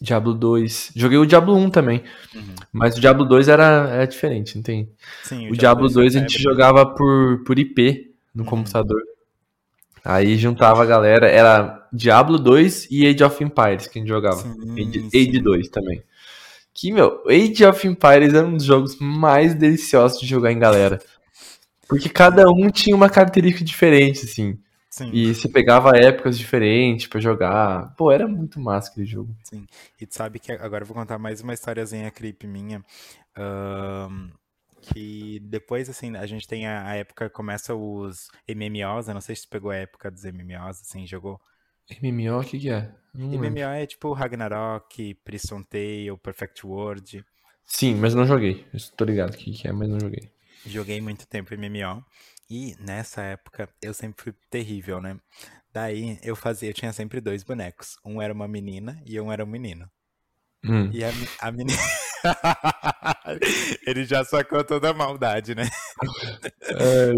[0.00, 0.92] Diablo 2.
[0.96, 2.02] Joguei o Diablo 1 também.
[2.34, 2.54] Uhum.
[2.72, 4.88] Mas o Diablo 2 era, era diferente, não tem?
[5.22, 8.48] Sim, o, o Diablo 2 a gente é jogava por, por IP no uhum.
[8.48, 9.02] computador.
[10.02, 14.40] Aí juntava a galera, era Diablo 2 e Age of Empires que a gente jogava.
[14.40, 15.28] Sim, Age, sim.
[15.28, 16.02] Age 2 também.
[16.72, 20.98] Que, meu, Age of Empires era um dos jogos mais deliciosos de jogar em galera.
[21.86, 24.56] Porque cada um tinha uma característica diferente, assim.
[24.90, 25.10] Sim.
[25.14, 27.94] E você pegava épocas diferentes para jogar.
[27.94, 29.34] Pô, era muito massa aquele jogo.
[29.44, 29.64] Sim.
[30.00, 32.84] E tu sabe que agora eu vou contar mais uma historiazinha creep minha.
[33.38, 34.30] Um,
[34.82, 39.06] que depois, assim, a gente tem a, a, época, começa os MMOs.
[39.06, 41.40] Eu não sei se tu pegou a época dos MMOs, assim, jogou.
[42.02, 42.92] MMO, o que, que é?
[43.14, 47.24] Não MMO é tipo Ragnarok, Prison Tale, Perfect World.
[47.64, 48.66] Sim, mas não joguei.
[48.74, 50.28] Estou ligado o que, que é, mas não joguei.
[50.66, 52.04] Joguei muito tempo MMO.
[52.50, 55.16] E nessa época eu sempre fui terrível, né?
[55.72, 57.96] Daí eu fazia, eu tinha sempre dois bonecos.
[58.04, 59.88] Um era uma menina e um era um menino.
[60.64, 60.90] Hum.
[60.92, 61.78] E a, a menina.
[63.86, 65.70] Ele já sacou toda a maldade, né?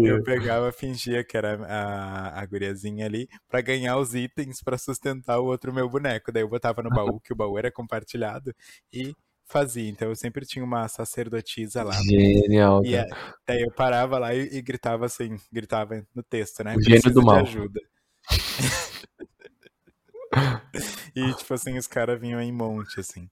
[0.03, 5.39] eu pegava, fingia que era a, a guriazinha ali para ganhar os itens para sustentar
[5.39, 6.31] o outro meu boneco.
[6.31, 8.53] Daí eu botava no baú, que o baú era compartilhado,
[8.93, 9.13] e
[9.45, 9.89] fazia.
[9.89, 11.93] Então eu sempre tinha uma sacerdotisa lá.
[12.03, 12.83] Genial.
[12.85, 16.75] E aí eu parava lá e, e, gritava assim, gritava no texto, né?
[16.75, 17.37] O gênio do mal.
[17.37, 17.79] ajuda.
[21.15, 23.29] e tipo assim, os caras vinham em monte, assim.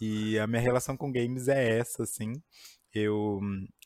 [0.00, 2.34] E a minha relação com games é essa, assim.
[2.92, 3.40] Eu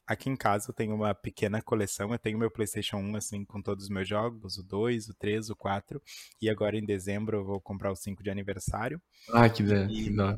[0.07, 2.13] Aqui em casa eu tenho uma pequena coleção.
[2.13, 5.51] Eu tenho meu PlayStation 1, assim, com todos os meus jogos: o 2, o 3,
[5.51, 6.01] o 4.
[6.41, 9.01] E agora em dezembro eu vou comprar o 5 de aniversário.
[9.31, 9.89] Ah, que bem.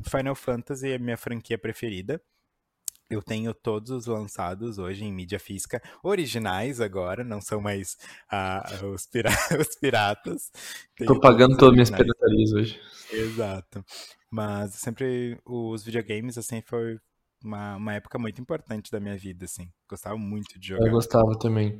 [0.03, 2.21] Final Fantasy é minha franquia preferida.
[3.09, 7.97] Eu tenho todos os lançados hoje em mídia física, originais agora, não são mais
[8.31, 8.63] ah,
[8.93, 10.51] os, pira os, piratas.
[11.07, 12.79] Tô pagando todas as minhas piratarias hoje.
[13.11, 13.83] Exato.
[14.29, 16.99] Mas sempre os videogames, assim, foi,
[17.43, 19.69] uma, uma época muito importante da minha vida, assim.
[19.89, 20.85] Gostava muito de jogar.
[20.85, 21.77] Eu gostava também.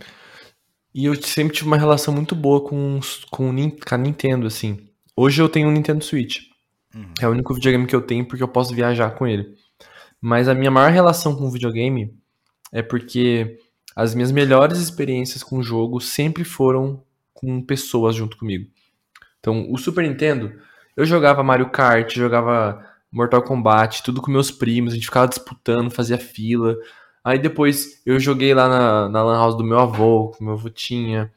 [0.93, 2.99] E eu sempre tive uma relação muito boa com,
[3.29, 4.87] com, com a Nintendo, assim.
[5.15, 6.49] Hoje eu tenho um Nintendo Switch.
[6.95, 7.13] Uhum.
[7.21, 9.55] É o único videogame que eu tenho porque eu posso viajar com ele.
[10.19, 12.17] Mas a minha maior relação com o videogame
[12.71, 13.59] é porque
[13.95, 17.03] as minhas melhores experiências com o jogo sempre foram
[17.33, 18.69] com pessoas junto comigo.
[19.39, 20.59] Então, o Super Nintendo,
[20.95, 25.89] eu jogava Mario Kart, jogava Mortal Kombat, tudo com meus primos, a gente ficava disputando,
[25.89, 26.75] fazia fila.
[27.23, 30.69] Aí depois eu joguei lá na, na Lan House do meu avô, que meu avô
[30.69, 31.31] tinha.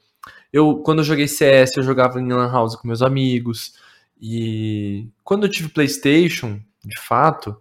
[0.52, 3.74] Eu, quando eu joguei CS, eu jogava em Lan House com meus amigos.
[4.20, 7.56] E quando eu tive PlayStation, de fato,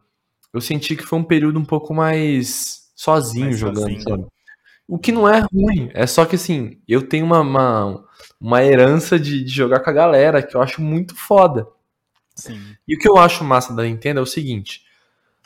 [0.54, 4.02] eu senti que foi um período um pouco mais sozinho mais jogando, sozinho.
[4.02, 4.26] sabe?
[4.88, 8.06] O que não é ruim, é só que assim, eu tenho uma, uma,
[8.40, 11.66] uma herança de, de jogar com a galera que eu acho muito foda.
[12.36, 12.60] Sim.
[12.88, 14.84] E o que eu acho massa da Nintendo é o seguinte: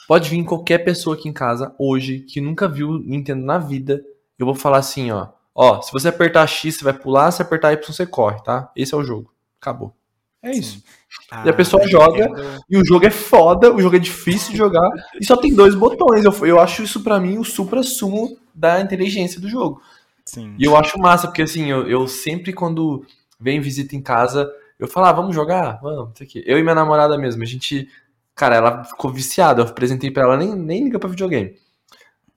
[0.08, 4.04] pode vir qualquer pessoa aqui em casa hoje que nunca viu Nintendo na vida.
[4.38, 5.30] Eu vou falar assim, ó.
[5.54, 8.70] Ó, se você apertar X, você vai pular, se apertar Y, você corre, tá?
[8.76, 9.32] Esse é o jogo.
[9.60, 9.96] Acabou.
[10.44, 10.84] É isso.
[11.32, 12.28] Ah, e a pessoa joga,
[12.70, 14.88] e o jogo é foda, o jogo é difícil de jogar,
[15.20, 16.24] e só tem dois botões.
[16.24, 19.82] Eu, eu acho isso para mim o supra-sumo da inteligência do jogo.
[20.26, 20.54] Sim.
[20.60, 23.06] E eu acho massa, porque assim, eu, eu sempre quando
[23.40, 25.80] vem visita em casa, eu falo, ah, vamos jogar?
[25.82, 26.44] Vamos, isso aqui.
[26.46, 27.88] Eu e minha namorada mesmo, a gente.
[28.36, 29.62] Cara, ela ficou viciada.
[29.62, 31.56] Eu apresentei pra ela, nem, nem liga pra videogame.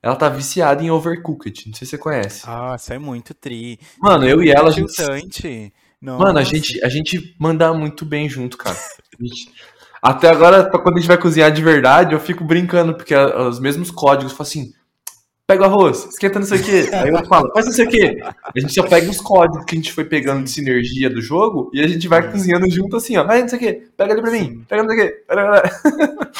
[0.01, 1.67] Ela tá viciada em Overcooked.
[1.67, 2.43] Não sei se você conhece.
[2.47, 3.79] Ah, isso é muito tri.
[3.99, 4.69] Mano, eu e ela.
[4.69, 5.73] A gente...
[6.01, 8.77] Mano, a gente, a gente manda muito bem junto, cara.
[10.01, 13.91] Até agora, quando a gente vai cozinhar de verdade, eu fico brincando, porque os mesmos
[13.91, 14.73] códigos, eu falo assim,
[15.49, 16.89] pega o arroz, esquenta não sei o quê.
[16.93, 18.19] Aí eu falo, faz não sei o quê.
[18.23, 21.71] A gente só pega os códigos que a gente foi pegando de sinergia do jogo
[21.73, 23.23] e a gente vai cozinhando junto assim, ó.
[23.23, 25.23] Vai não sei o quê, pega ali pra mim, pega não sei o quê.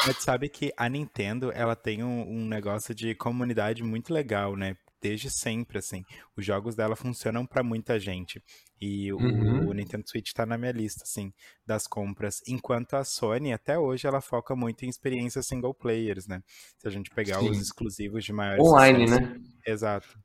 [0.05, 4.75] Mas sabe que a Nintendo, ela tem um, um negócio de comunidade muito legal, né?
[5.01, 6.03] Desde sempre, assim.
[6.35, 8.43] Os jogos dela funcionam para muita gente.
[8.79, 9.67] E uhum.
[9.67, 11.33] o, o, Nintendo Switch tá na minha lista, assim,
[11.65, 12.41] das compras.
[12.47, 16.41] Enquanto a Sony, até hoje, ela foca muito em experiências single players, né?
[16.77, 17.49] Se a gente pegar Sim.
[17.49, 19.41] os exclusivos de maior Online, né?
[19.65, 20.19] Exato.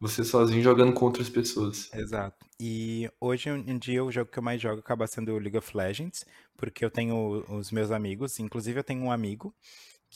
[0.00, 1.90] Você sozinho jogando com outras pessoas.
[1.94, 2.44] Exato.
[2.60, 5.74] E hoje em dia o jogo que eu mais jogo acaba sendo o League of
[5.74, 6.26] Legends,
[6.58, 9.54] porque eu tenho os meus amigos, inclusive eu tenho um amigo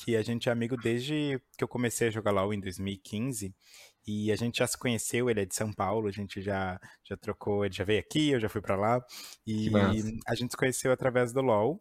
[0.04, 3.52] que a gente é amigo desde que eu comecei a jogar LoL em 2015.
[4.08, 7.14] E a gente já se conheceu, ele é de São Paulo, a gente já, já
[7.14, 9.04] trocou, ele já veio aqui, eu já fui para lá.
[9.46, 9.70] E
[10.26, 11.78] a gente se conheceu através do LoL.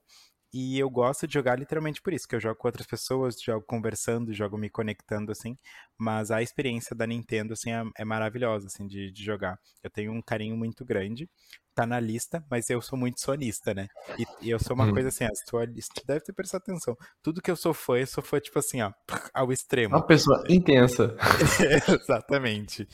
[0.54, 3.66] E eu gosto de jogar literalmente por isso, que eu jogo com outras pessoas, jogo
[3.66, 5.58] conversando, jogo me conectando, assim.
[5.98, 9.58] Mas a experiência da Nintendo, assim, é, é maravilhosa, assim, de, de, jogar.
[9.82, 11.30] Eu tenho um carinho muito grande.
[11.78, 13.88] Tá na lista, mas eu sou muito sonista, né?
[14.18, 14.94] E, e eu sou uma hum.
[14.94, 15.60] coisa assim, ó, se tu,
[15.94, 16.98] tu deve ter prestado atenção.
[17.22, 18.92] Tudo que eu sou fã, eu sou fã, tipo assim, ó,
[19.32, 19.94] ao extremo.
[19.96, 21.16] Uma pessoa intensa.
[22.02, 22.88] Exatamente.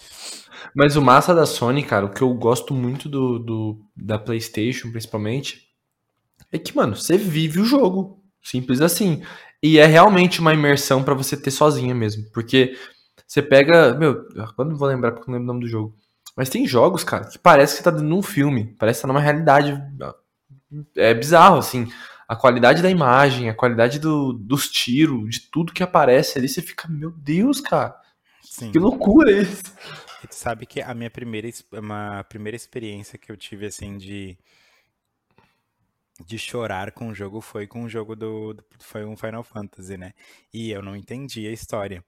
[0.75, 4.91] Mas o massa da Sony, cara, o que eu gosto muito do, do da PlayStation,
[4.91, 5.65] principalmente,
[6.51, 8.21] é que, mano, você vive o jogo.
[8.43, 9.23] Simples assim.
[9.63, 12.29] E é realmente uma imersão para você ter sozinha mesmo.
[12.33, 12.77] Porque
[13.25, 13.93] você pega.
[13.93, 14.27] Meu,
[14.57, 15.95] quando vou lembrar porque não lembro o nome do jogo.
[16.35, 18.75] Mas tem jogos, cara, que parece que você tá dentro de um filme.
[18.79, 19.79] Parece que tá numa realidade.
[20.95, 21.91] É bizarro, assim.
[22.27, 26.61] A qualidade da imagem, a qualidade do, dos tiros, de tudo que aparece ali, você
[26.61, 27.95] fica, meu Deus, cara.
[28.41, 28.71] Sim.
[28.71, 29.63] Que loucura isso.
[30.23, 34.37] E tu sabe que a minha primeira, uma primeira experiência que eu tive, assim, de
[36.25, 39.97] de chorar com o jogo foi com o jogo do, do, foi um Final Fantasy,
[39.97, 40.13] né?
[40.53, 42.03] E eu não entendi a história.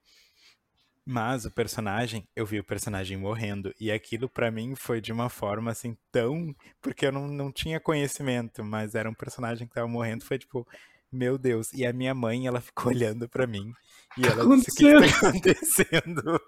[1.08, 5.28] Mas o personagem, eu vi o personagem morrendo e aquilo para mim foi de uma
[5.28, 6.52] forma assim tão,
[6.82, 10.66] porque eu não, não tinha conhecimento, mas era um personagem que tava morrendo, foi tipo,
[11.12, 11.72] meu Deus.
[11.72, 13.72] E a minha mãe, ela ficou olhando para mim
[14.18, 16.40] e ela disse: "O que tá acontecendo?"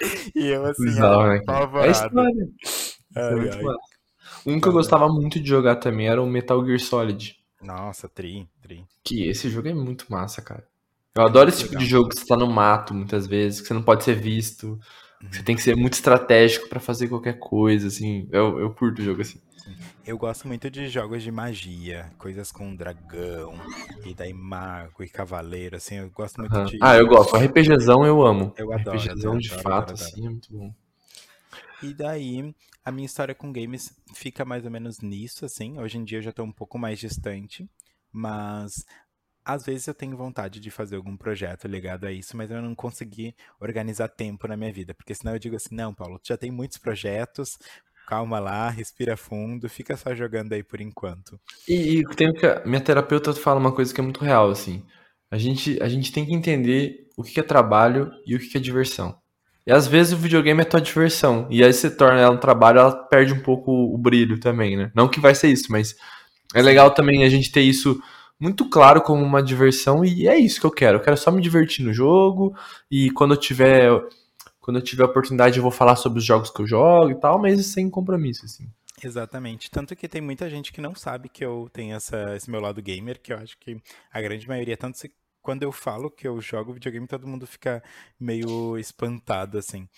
[0.36, 1.42] e eu assim, Bizarro, né?
[1.82, 2.48] É história.
[3.16, 3.64] Ai, é ai.
[4.46, 7.36] Um que eu gostava muito de jogar também era o Metal Gear Solid.
[7.60, 8.86] Nossa, tri, tri.
[9.02, 10.69] Que esse jogo é muito massa, cara.
[11.14, 13.74] Eu adoro esse tipo de jogo que você tá no mato muitas vezes, que você
[13.74, 14.78] não pode ser visto.
[15.22, 15.32] Uhum.
[15.32, 18.28] Você tem que ser muito estratégico para fazer qualquer coisa, assim.
[18.30, 19.40] Eu, eu curto o jogo assim.
[20.06, 23.54] Eu gosto muito de jogos de magia, coisas com dragão,
[24.04, 26.64] e daí mago e cavaleiro, assim, eu gosto muito uhum.
[26.64, 26.78] de.
[26.80, 27.36] Ah, eu gosto.
[27.36, 28.54] RPGzão eu amo.
[28.56, 28.98] Eu adoro.
[28.98, 30.74] RPGzão de adoro, fato, adoro, assim, é muito bom.
[31.82, 32.54] E daí,
[32.84, 35.78] a minha história com games fica mais ou menos nisso, assim.
[35.78, 37.68] Hoje em dia eu já tô um pouco mais distante,
[38.12, 38.84] mas
[39.44, 42.74] às vezes eu tenho vontade de fazer algum projeto ligado a isso, mas eu não
[42.74, 46.36] consegui organizar tempo na minha vida, porque senão eu digo assim, não, Paulo, tu já
[46.36, 47.58] tem muitos projetos,
[48.06, 51.38] calma lá, respira fundo, fica só jogando aí por enquanto.
[51.68, 54.84] E, e tenho que minha terapeuta fala uma coisa que é muito real assim.
[55.30, 58.60] A gente a gente tem que entender o que é trabalho e o que é
[58.60, 59.16] diversão.
[59.66, 61.46] E às vezes o videogame é tua diversão.
[61.50, 64.90] E aí você torna ela um trabalho, ela perde um pouco o brilho também, né?
[64.94, 65.94] Não que vai ser isso, mas
[66.52, 68.02] é legal também a gente ter isso
[68.40, 70.96] muito claro como uma diversão e é isso que eu quero.
[70.98, 72.56] Eu quero só me divertir no jogo
[72.90, 73.90] e quando eu tiver
[74.58, 77.38] quando eu tiver oportunidade eu vou falar sobre os jogos que eu jogo e tal,
[77.38, 78.68] mas sem compromisso assim.
[79.02, 79.70] Exatamente.
[79.70, 82.82] Tanto que tem muita gente que não sabe que eu tenho essa, esse meu lado
[82.82, 83.80] gamer, que eu acho que
[84.12, 85.10] a grande maioria, tanto se,
[85.42, 87.82] quando eu falo que eu jogo videogame, todo mundo fica
[88.18, 89.88] meio espantado, assim.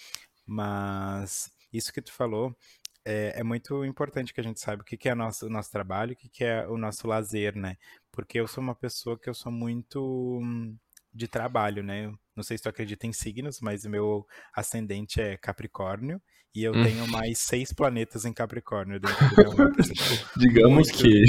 [0.47, 2.55] Mas isso que tu falou
[3.05, 5.71] é, é muito importante que a gente saiba o que, que é nosso, o nosso
[5.71, 7.77] trabalho, o que, que é o nosso lazer, né?
[8.11, 10.01] Porque eu sou uma pessoa que eu sou muito
[10.43, 10.77] hum,
[11.13, 12.13] de trabalho, né?
[12.35, 16.21] Não sei se tu acredita em signos, mas o meu ascendente é Capricórnio
[16.55, 16.83] e eu hum.
[16.83, 19.81] tenho mais seis planetas em Capricórnio dentro do meu mapa.
[19.81, 21.25] Assim, tipo, Digamos muito, que.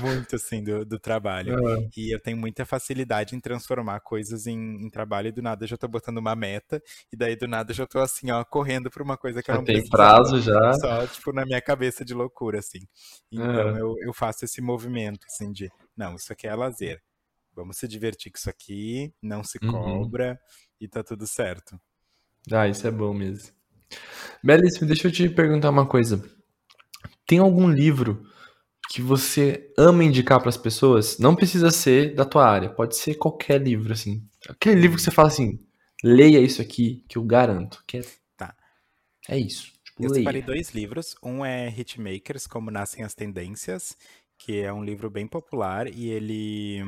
[0.00, 1.54] Muito assim do, do trabalho.
[1.54, 1.88] Uhum.
[1.96, 5.68] E eu tenho muita facilidade em transformar coisas em, em, trabalho e do nada eu
[5.68, 8.90] já tô botando uma meta e daí do nada eu já tô assim, ó, correndo
[8.90, 10.72] pra uma coisa que eu não Tem prazo já.
[10.74, 12.80] Só, tipo, na minha cabeça de loucura, assim.
[13.30, 13.76] Então uhum.
[13.76, 17.00] eu, eu faço esse movimento, assim, de não, isso aqui é lazer
[17.54, 19.70] vamos se divertir com isso aqui, não se uhum.
[19.70, 20.40] cobra
[20.80, 21.78] e tá tudo certo.
[22.50, 23.54] Ah, isso é bom mesmo.
[24.42, 26.22] Belíssimo, deixa eu te perguntar uma coisa.
[27.26, 28.24] Tem algum livro
[28.90, 31.18] que você ama indicar para as pessoas?
[31.18, 34.26] Não precisa ser da tua área, pode ser qualquer livro, assim.
[34.48, 35.58] Aquele livro que você fala assim,
[36.02, 37.82] leia isso aqui, que eu garanto.
[37.86, 38.02] Que é...
[38.36, 38.54] Tá.
[39.28, 39.72] É isso.
[39.84, 40.22] Tipo, eu leia.
[40.22, 41.14] separei dois livros.
[41.22, 43.96] Um é Hitmakers, Como Nascem as Tendências,
[44.36, 46.82] que é um livro bem popular e ele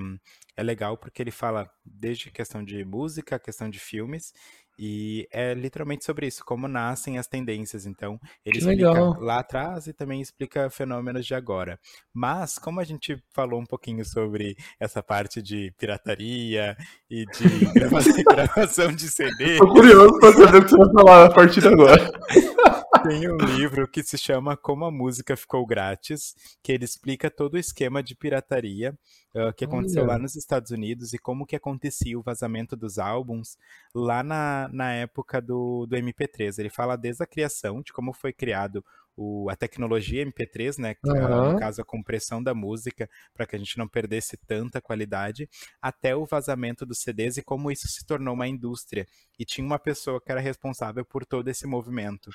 [0.57, 4.33] é legal porque ele fala desde questão de música, questão de filmes,
[4.79, 7.87] e é literalmente sobre isso, como nascem as tendências.
[7.87, 9.17] Então, ele que explica legal.
[9.21, 11.79] lá atrás e também explica fenômenos de agora.
[12.13, 16.77] Mas, como a gente falou um pouquinho sobre essa parte de pirataria
[17.11, 17.65] e de
[18.25, 19.59] gravação de CD.
[19.59, 22.11] Tô curioso pra saber o que você vai falar a partir de agora.
[23.07, 27.53] Tem um livro que se chama Como a Música Ficou Grátis, que ele explica todo
[27.53, 28.99] o esquema de pirataria
[29.35, 30.13] uh, que aconteceu Olha.
[30.13, 33.59] lá nos Estados Unidos e como que acontecia o vazamento dos álbuns
[33.95, 36.59] lá na, na época do, do MP3.
[36.59, 38.83] Ele fala desde a criação, de como foi criado
[39.17, 40.95] o, a tecnologia MP3, né?
[41.05, 41.53] Uhum.
[41.53, 45.49] No caso, a compressão da música, para que a gente não perdesse tanta qualidade,
[45.81, 49.07] até o vazamento dos CDs e como isso se tornou uma indústria.
[49.39, 52.31] E tinha uma pessoa que era responsável por todo esse movimento.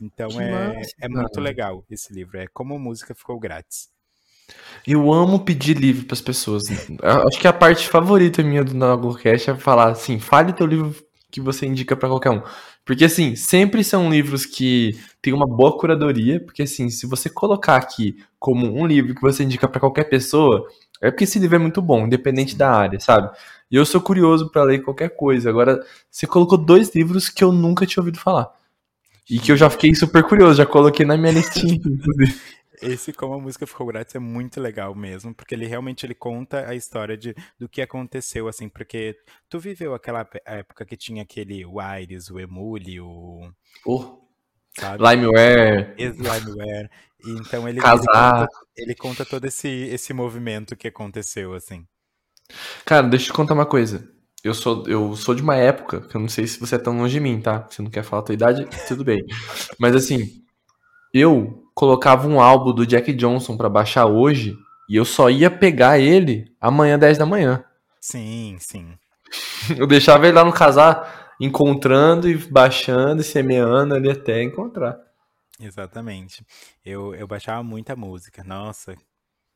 [0.00, 2.38] Então é, é muito legal esse livro.
[2.38, 3.88] É como a música ficou grátis.
[4.86, 6.62] Eu amo pedir livro para as pessoas.
[7.02, 10.94] Acho que a parte favorita minha do Nagocast é falar assim: fale teu livro
[11.30, 12.42] que você indica para qualquer um.
[12.84, 17.76] Porque, assim, sempre são livros que tem uma boa curadoria, porque, assim, se você colocar
[17.76, 20.68] aqui como um livro que você indica para qualquer pessoa,
[21.00, 23.30] é porque esse livro é muito bom, independente da área, sabe?
[23.70, 25.48] E eu sou curioso para ler qualquer coisa.
[25.48, 28.52] Agora, você colocou dois livros que eu nunca tinha ouvido falar.
[29.28, 32.38] E que eu já fiquei super curioso, já coloquei na minha listinha, inclusive.
[32.82, 36.68] Esse Como a Música Ficou Grátis é muito legal mesmo, porque ele realmente ele conta
[36.68, 39.16] a história de, do que aconteceu, assim, porque
[39.48, 43.50] tu viveu aquela época que tinha aquele Wires, o Emule, o...
[43.86, 44.24] Oh.
[44.78, 45.04] Sabe?
[45.04, 45.94] Limeware.
[45.96, 46.90] Limeware.
[47.26, 51.86] Então ele, ele, conta, ele conta todo esse, esse movimento que aconteceu, assim.
[52.84, 54.06] Cara, deixa eu te contar uma coisa.
[54.42, 56.98] Eu sou, eu sou de uma época, que eu não sei se você é tão
[56.98, 57.66] longe de mim, tá?
[57.70, 59.24] Se não quer falar a tua idade, tudo bem.
[59.78, 60.43] Mas assim,
[61.14, 64.58] eu colocava um álbum do Jack Johnson para baixar hoje
[64.88, 67.64] e eu só ia pegar ele amanhã 10 da manhã.
[68.00, 68.98] Sim, sim.
[69.78, 74.96] Eu deixava ele lá no casar encontrando e baixando e semeando ali até encontrar.
[75.58, 76.44] Exatamente.
[76.84, 78.44] Eu, eu baixava muita música.
[78.44, 78.94] Nossa,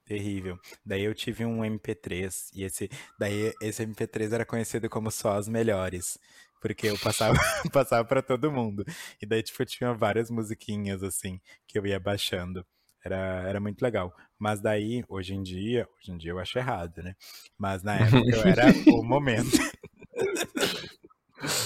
[0.05, 0.59] terrível.
[0.85, 5.49] Daí eu tive um MP3 e esse daí esse MP3 era conhecido como só as
[5.49, 6.19] melhores.
[6.61, 7.39] Porque eu passava,
[7.73, 8.85] passava para todo mundo.
[9.21, 12.65] E daí, tipo, tinha várias musiquinhas, assim, que eu ia baixando.
[13.05, 14.13] Era, era muito legal.
[14.39, 17.15] Mas daí, hoje em dia, hoje em dia eu acho errado, né?
[17.57, 19.59] Mas na época eu era o momento.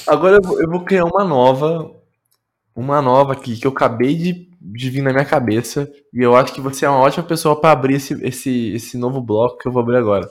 [0.06, 1.94] Agora eu vou, eu vou criar uma nova.
[2.74, 5.90] Uma nova aqui, que eu acabei de, de vir na minha cabeça.
[6.12, 9.20] E eu acho que você é uma ótima pessoa para abrir esse, esse, esse novo
[9.20, 10.30] bloco que eu vou abrir agora.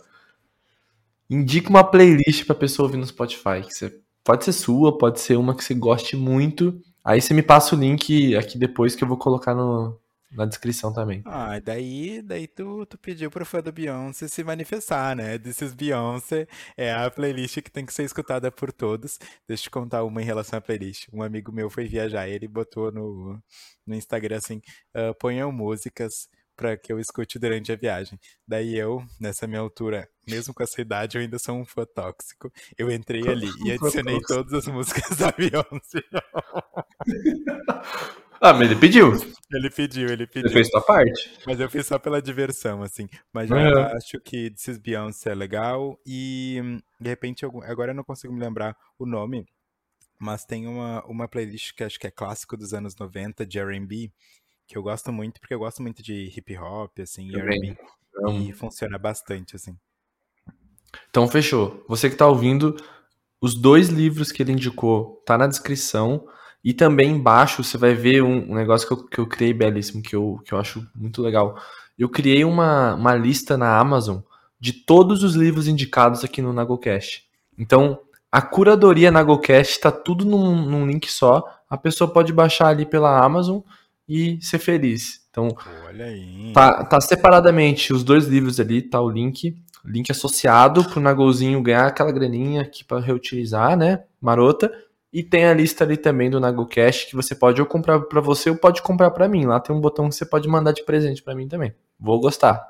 [1.29, 5.35] Indica uma playlist pra pessoa ouvir no Spotify, que você Pode ser sua, pode ser
[5.35, 6.79] uma que você goste muito.
[7.03, 9.99] Aí você me passa o link aqui depois que eu vou colocar no,
[10.31, 11.21] na descrição também.
[11.25, 15.35] Ah, daí, daí tu, tu pediu pro fã do Beyoncé se manifestar, né?
[15.43, 19.19] Is Beyoncé é a playlist que tem que ser escutada por todos.
[19.47, 21.07] Deixa eu te contar uma em relação à playlist.
[21.11, 23.41] Um amigo meu foi viajar, ele botou no,
[23.85, 24.61] no Instagram assim,
[24.95, 28.19] uh, ponham músicas para que eu escute durante a viagem.
[28.47, 32.51] Daí eu, nessa minha altura, mesmo com essa idade, eu ainda sou um fã tóxico.
[32.77, 36.03] Eu entrei ali e adicionei todas as músicas da Beyoncé.
[38.39, 39.13] ah, mas ele pediu.
[39.51, 40.47] Ele pediu, ele pediu.
[40.47, 41.31] Ele fez sua parte.
[41.45, 43.07] Mas eu fiz só pela diversão, assim.
[43.33, 43.97] Mas já é.
[43.97, 45.99] acho que This is Beyoncé é legal.
[46.05, 46.61] E,
[46.99, 49.45] de repente, eu, agora eu não consigo me lembrar o nome,
[50.21, 54.11] mas tem uma, uma playlist que acho que é clássico dos anos 90, de R&B,
[54.71, 57.77] que eu gosto muito, porque eu gosto muito de hip hop, assim, e R&B,
[58.31, 59.77] e funciona bastante, assim.
[61.09, 61.83] Então, fechou.
[61.89, 62.77] Você que tá ouvindo,
[63.41, 66.25] os dois livros que ele indicou tá na descrição.
[66.63, 70.01] E também embaixo você vai ver um, um negócio que eu, que eu criei belíssimo,
[70.01, 71.59] que eu, que eu acho muito legal.
[71.97, 74.19] Eu criei uma, uma lista na Amazon
[74.59, 77.25] de todos os livros indicados aqui no Nagocast.
[77.57, 77.99] Então,
[78.31, 81.43] a curadoria Nagocast está tudo num, num, link só.
[81.69, 83.59] A pessoa pode baixar ali pela Amazon
[84.11, 85.21] e ser feliz.
[85.29, 85.55] Então,
[85.87, 86.51] Olha aí.
[86.53, 89.55] Tá, tá separadamente os dois livros ali, tá o link.
[89.85, 94.03] Link associado pro Nagolzinho ganhar aquela graninha aqui para reutilizar, né?
[94.19, 94.69] Marota.
[95.13, 98.49] E tem a lista ali também do NagoCash que você pode ou comprar para você
[98.49, 99.45] ou pode comprar para mim.
[99.45, 101.73] Lá tem um botão que você pode mandar de presente para mim também.
[101.97, 102.61] Vou gostar.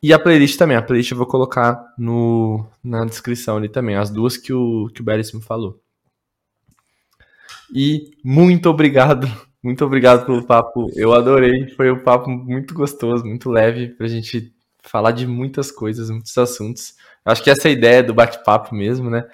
[0.00, 0.76] E a playlist também.
[0.76, 3.96] A playlist eu vou colocar no, na descrição ali também.
[3.96, 5.80] As duas que o, que o Belíssimo falou.
[7.74, 9.28] E muito obrigado.
[9.64, 10.90] Muito obrigado pelo papo.
[10.94, 11.70] Eu adorei.
[11.70, 16.94] Foi um papo muito gostoso, muito leve pra gente falar de muitas coisas, muitos assuntos.
[17.24, 19.26] Acho que essa é a ideia do bate-papo mesmo, né?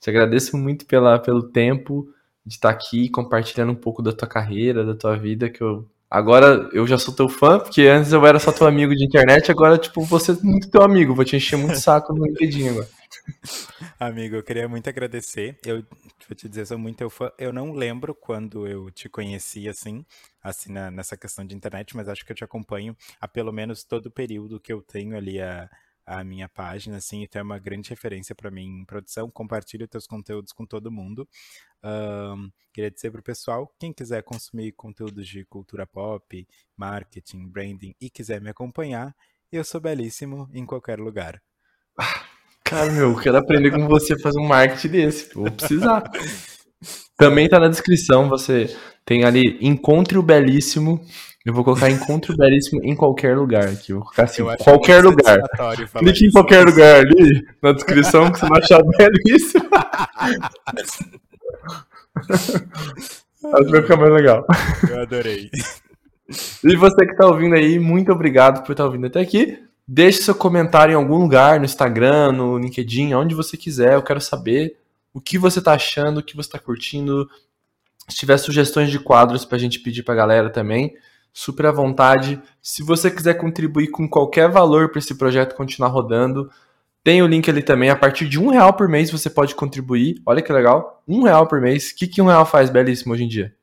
[0.00, 2.08] Te agradeço muito pela, pelo tempo
[2.44, 6.68] de estar aqui compartilhando um pouco da tua carreira, da tua vida, que eu agora
[6.72, 9.78] eu já sou teu fã, porque antes eu era só teu amigo de internet, agora
[9.78, 12.88] tipo, você é muito teu amigo, vou te encher muito saco no LinkedIn agora.
[13.98, 15.58] Amigo, eu queria muito agradecer.
[15.64, 15.84] Eu
[16.28, 17.30] vou te dizer, sou muito teu fã.
[17.38, 20.04] Eu não lembro quando eu te conheci assim,
[20.42, 23.84] assim na, nessa questão de internet, mas acho que eu te acompanho há pelo menos
[23.84, 25.68] todo o período que eu tenho ali a
[26.10, 29.30] a minha página, assim, então é uma grande referência para mim em produção.
[29.30, 31.28] Compartilhe os teus conteúdos com todo mundo.
[31.84, 37.94] Um, queria dizer para o pessoal, quem quiser consumir conteúdos de cultura pop, marketing, branding
[38.00, 39.14] e quiser me acompanhar,
[39.52, 41.42] eu sou belíssimo em qualquer lugar.
[42.68, 45.34] Cara, meu, quero aprender com você a fazer um marketing desse.
[45.34, 46.04] Vou precisar.
[47.16, 48.74] Também tá na descrição, você
[49.04, 51.00] tem ali Encontre o Belíssimo
[51.48, 53.94] eu vou colocar encontro belíssimo em qualquer lugar aqui.
[53.94, 55.40] vou colocar assim, qualquer lugar.
[55.98, 59.66] Clique em qualquer lugar ali na descrição que você vai achar belíssimo.
[62.16, 64.44] Acho que vai ficar mais legal.
[64.90, 65.50] Eu adorei.
[66.62, 69.58] E você que está ouvindo aí, muito obrigado por estar tá ouvindo até aqui.
[69.90, 73.94] Deixe seu comentário em algum lugar, no Instagram, no LinkedIn, onde você quiser.
[73.94, 74.76] Eu quero saber
[75.14, 77.26] o que você está achando, o que você está curtindo.
[78.06, 80.94] Se tiver sugestões de quadros para a gente pedir para a galera também,
[81.32, 82.38] super à vontade.
[82.60, 86.50] Se você quiser contribuir com qualquer valor para esse projeto continuar rodando,
[87.02, 87.88] tem o link ali também.
[87.88, 90.20] A partir de um real por mês você pode contribuir.
[90.26, 91.02] Olha que legal.
[91.08, 91.92] Um real por mês.
[91.92, 93.56] O que, que um real faz belíssimo hoje em dia?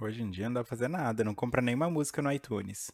[0.00, 1.22] Hoje em dia não dá pra fazer nada.
[1.22, 2.90] Não compra nenhuma música no iTunes.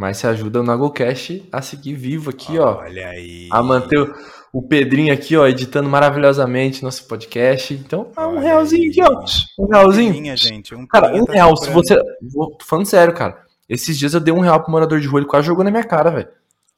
[0.00, 2.78] Mas se ajuda o Nagocast a seguir vivo aqui, ó.
[2.78, 3.50] Olha aí.
[3.52, 4.14] A manter o,
[4.50, 7.74] o Pedrinho aqui, ó, editando maravilhosamente nosso podcast.
[7.74, 8.88] Então, ah, um Olha realzinho aí.
[8.88, 9.62] aqui, ó.
[9.62, 10.14] Um realzinho.
[10.14, 10.74] Pilinha, gente.
[10.74, 11.54] Um cara, um tá real.
[11.54, 12.02] Se você.
[12.32, 13.44] Vou, tô falando sério, cara.
[13.68, 15.84] Esses dias eu dei um real pro morador de rua, ele quase jogou na minha
[15.84, 16.28] cara, velho.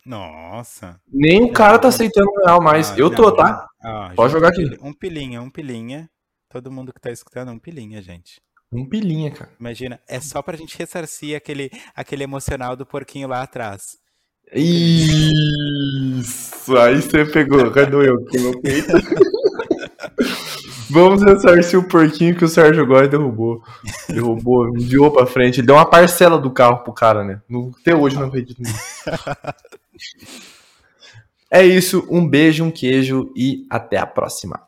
[0.05, 0.99] Nossa.
[1.07, 2.90] Nem o cara tá aceitando um real mais.
[2.90, 3.69] Ah, eu tô, tá?
[3.85, 4.69] Ah, Pode jogar aqui.
[4.82, 6.11] Um pilinha, um pilinha.
[6.51, 8.43] Todo mundo que tá escutando, um pilinha, gente.
[8.73, 9.51] Um pilinha, cara.
[9.61, 13.99] Imagina, é só pra gente ressarcir aquele, aquele emocional do porquinho lá atrás.
[14.55, 16.24] Isso!
[16.77, 18.93] Aí você pegou, cadê eu que meu peito?
[20.90, 23.62] Vamos ressarcir o porquinho que o Sérgio Góes derrubou.
[24.09, 25.61] Derrubou, enviou pra frente.
[25.61, 27.40] Ele deu uma parcela do carro pro cara, né?
[27.81, 28.74] até hoje não acredito nisso.
[31.55, 34.59] É isso, um beijo, um queijo e até a próxima.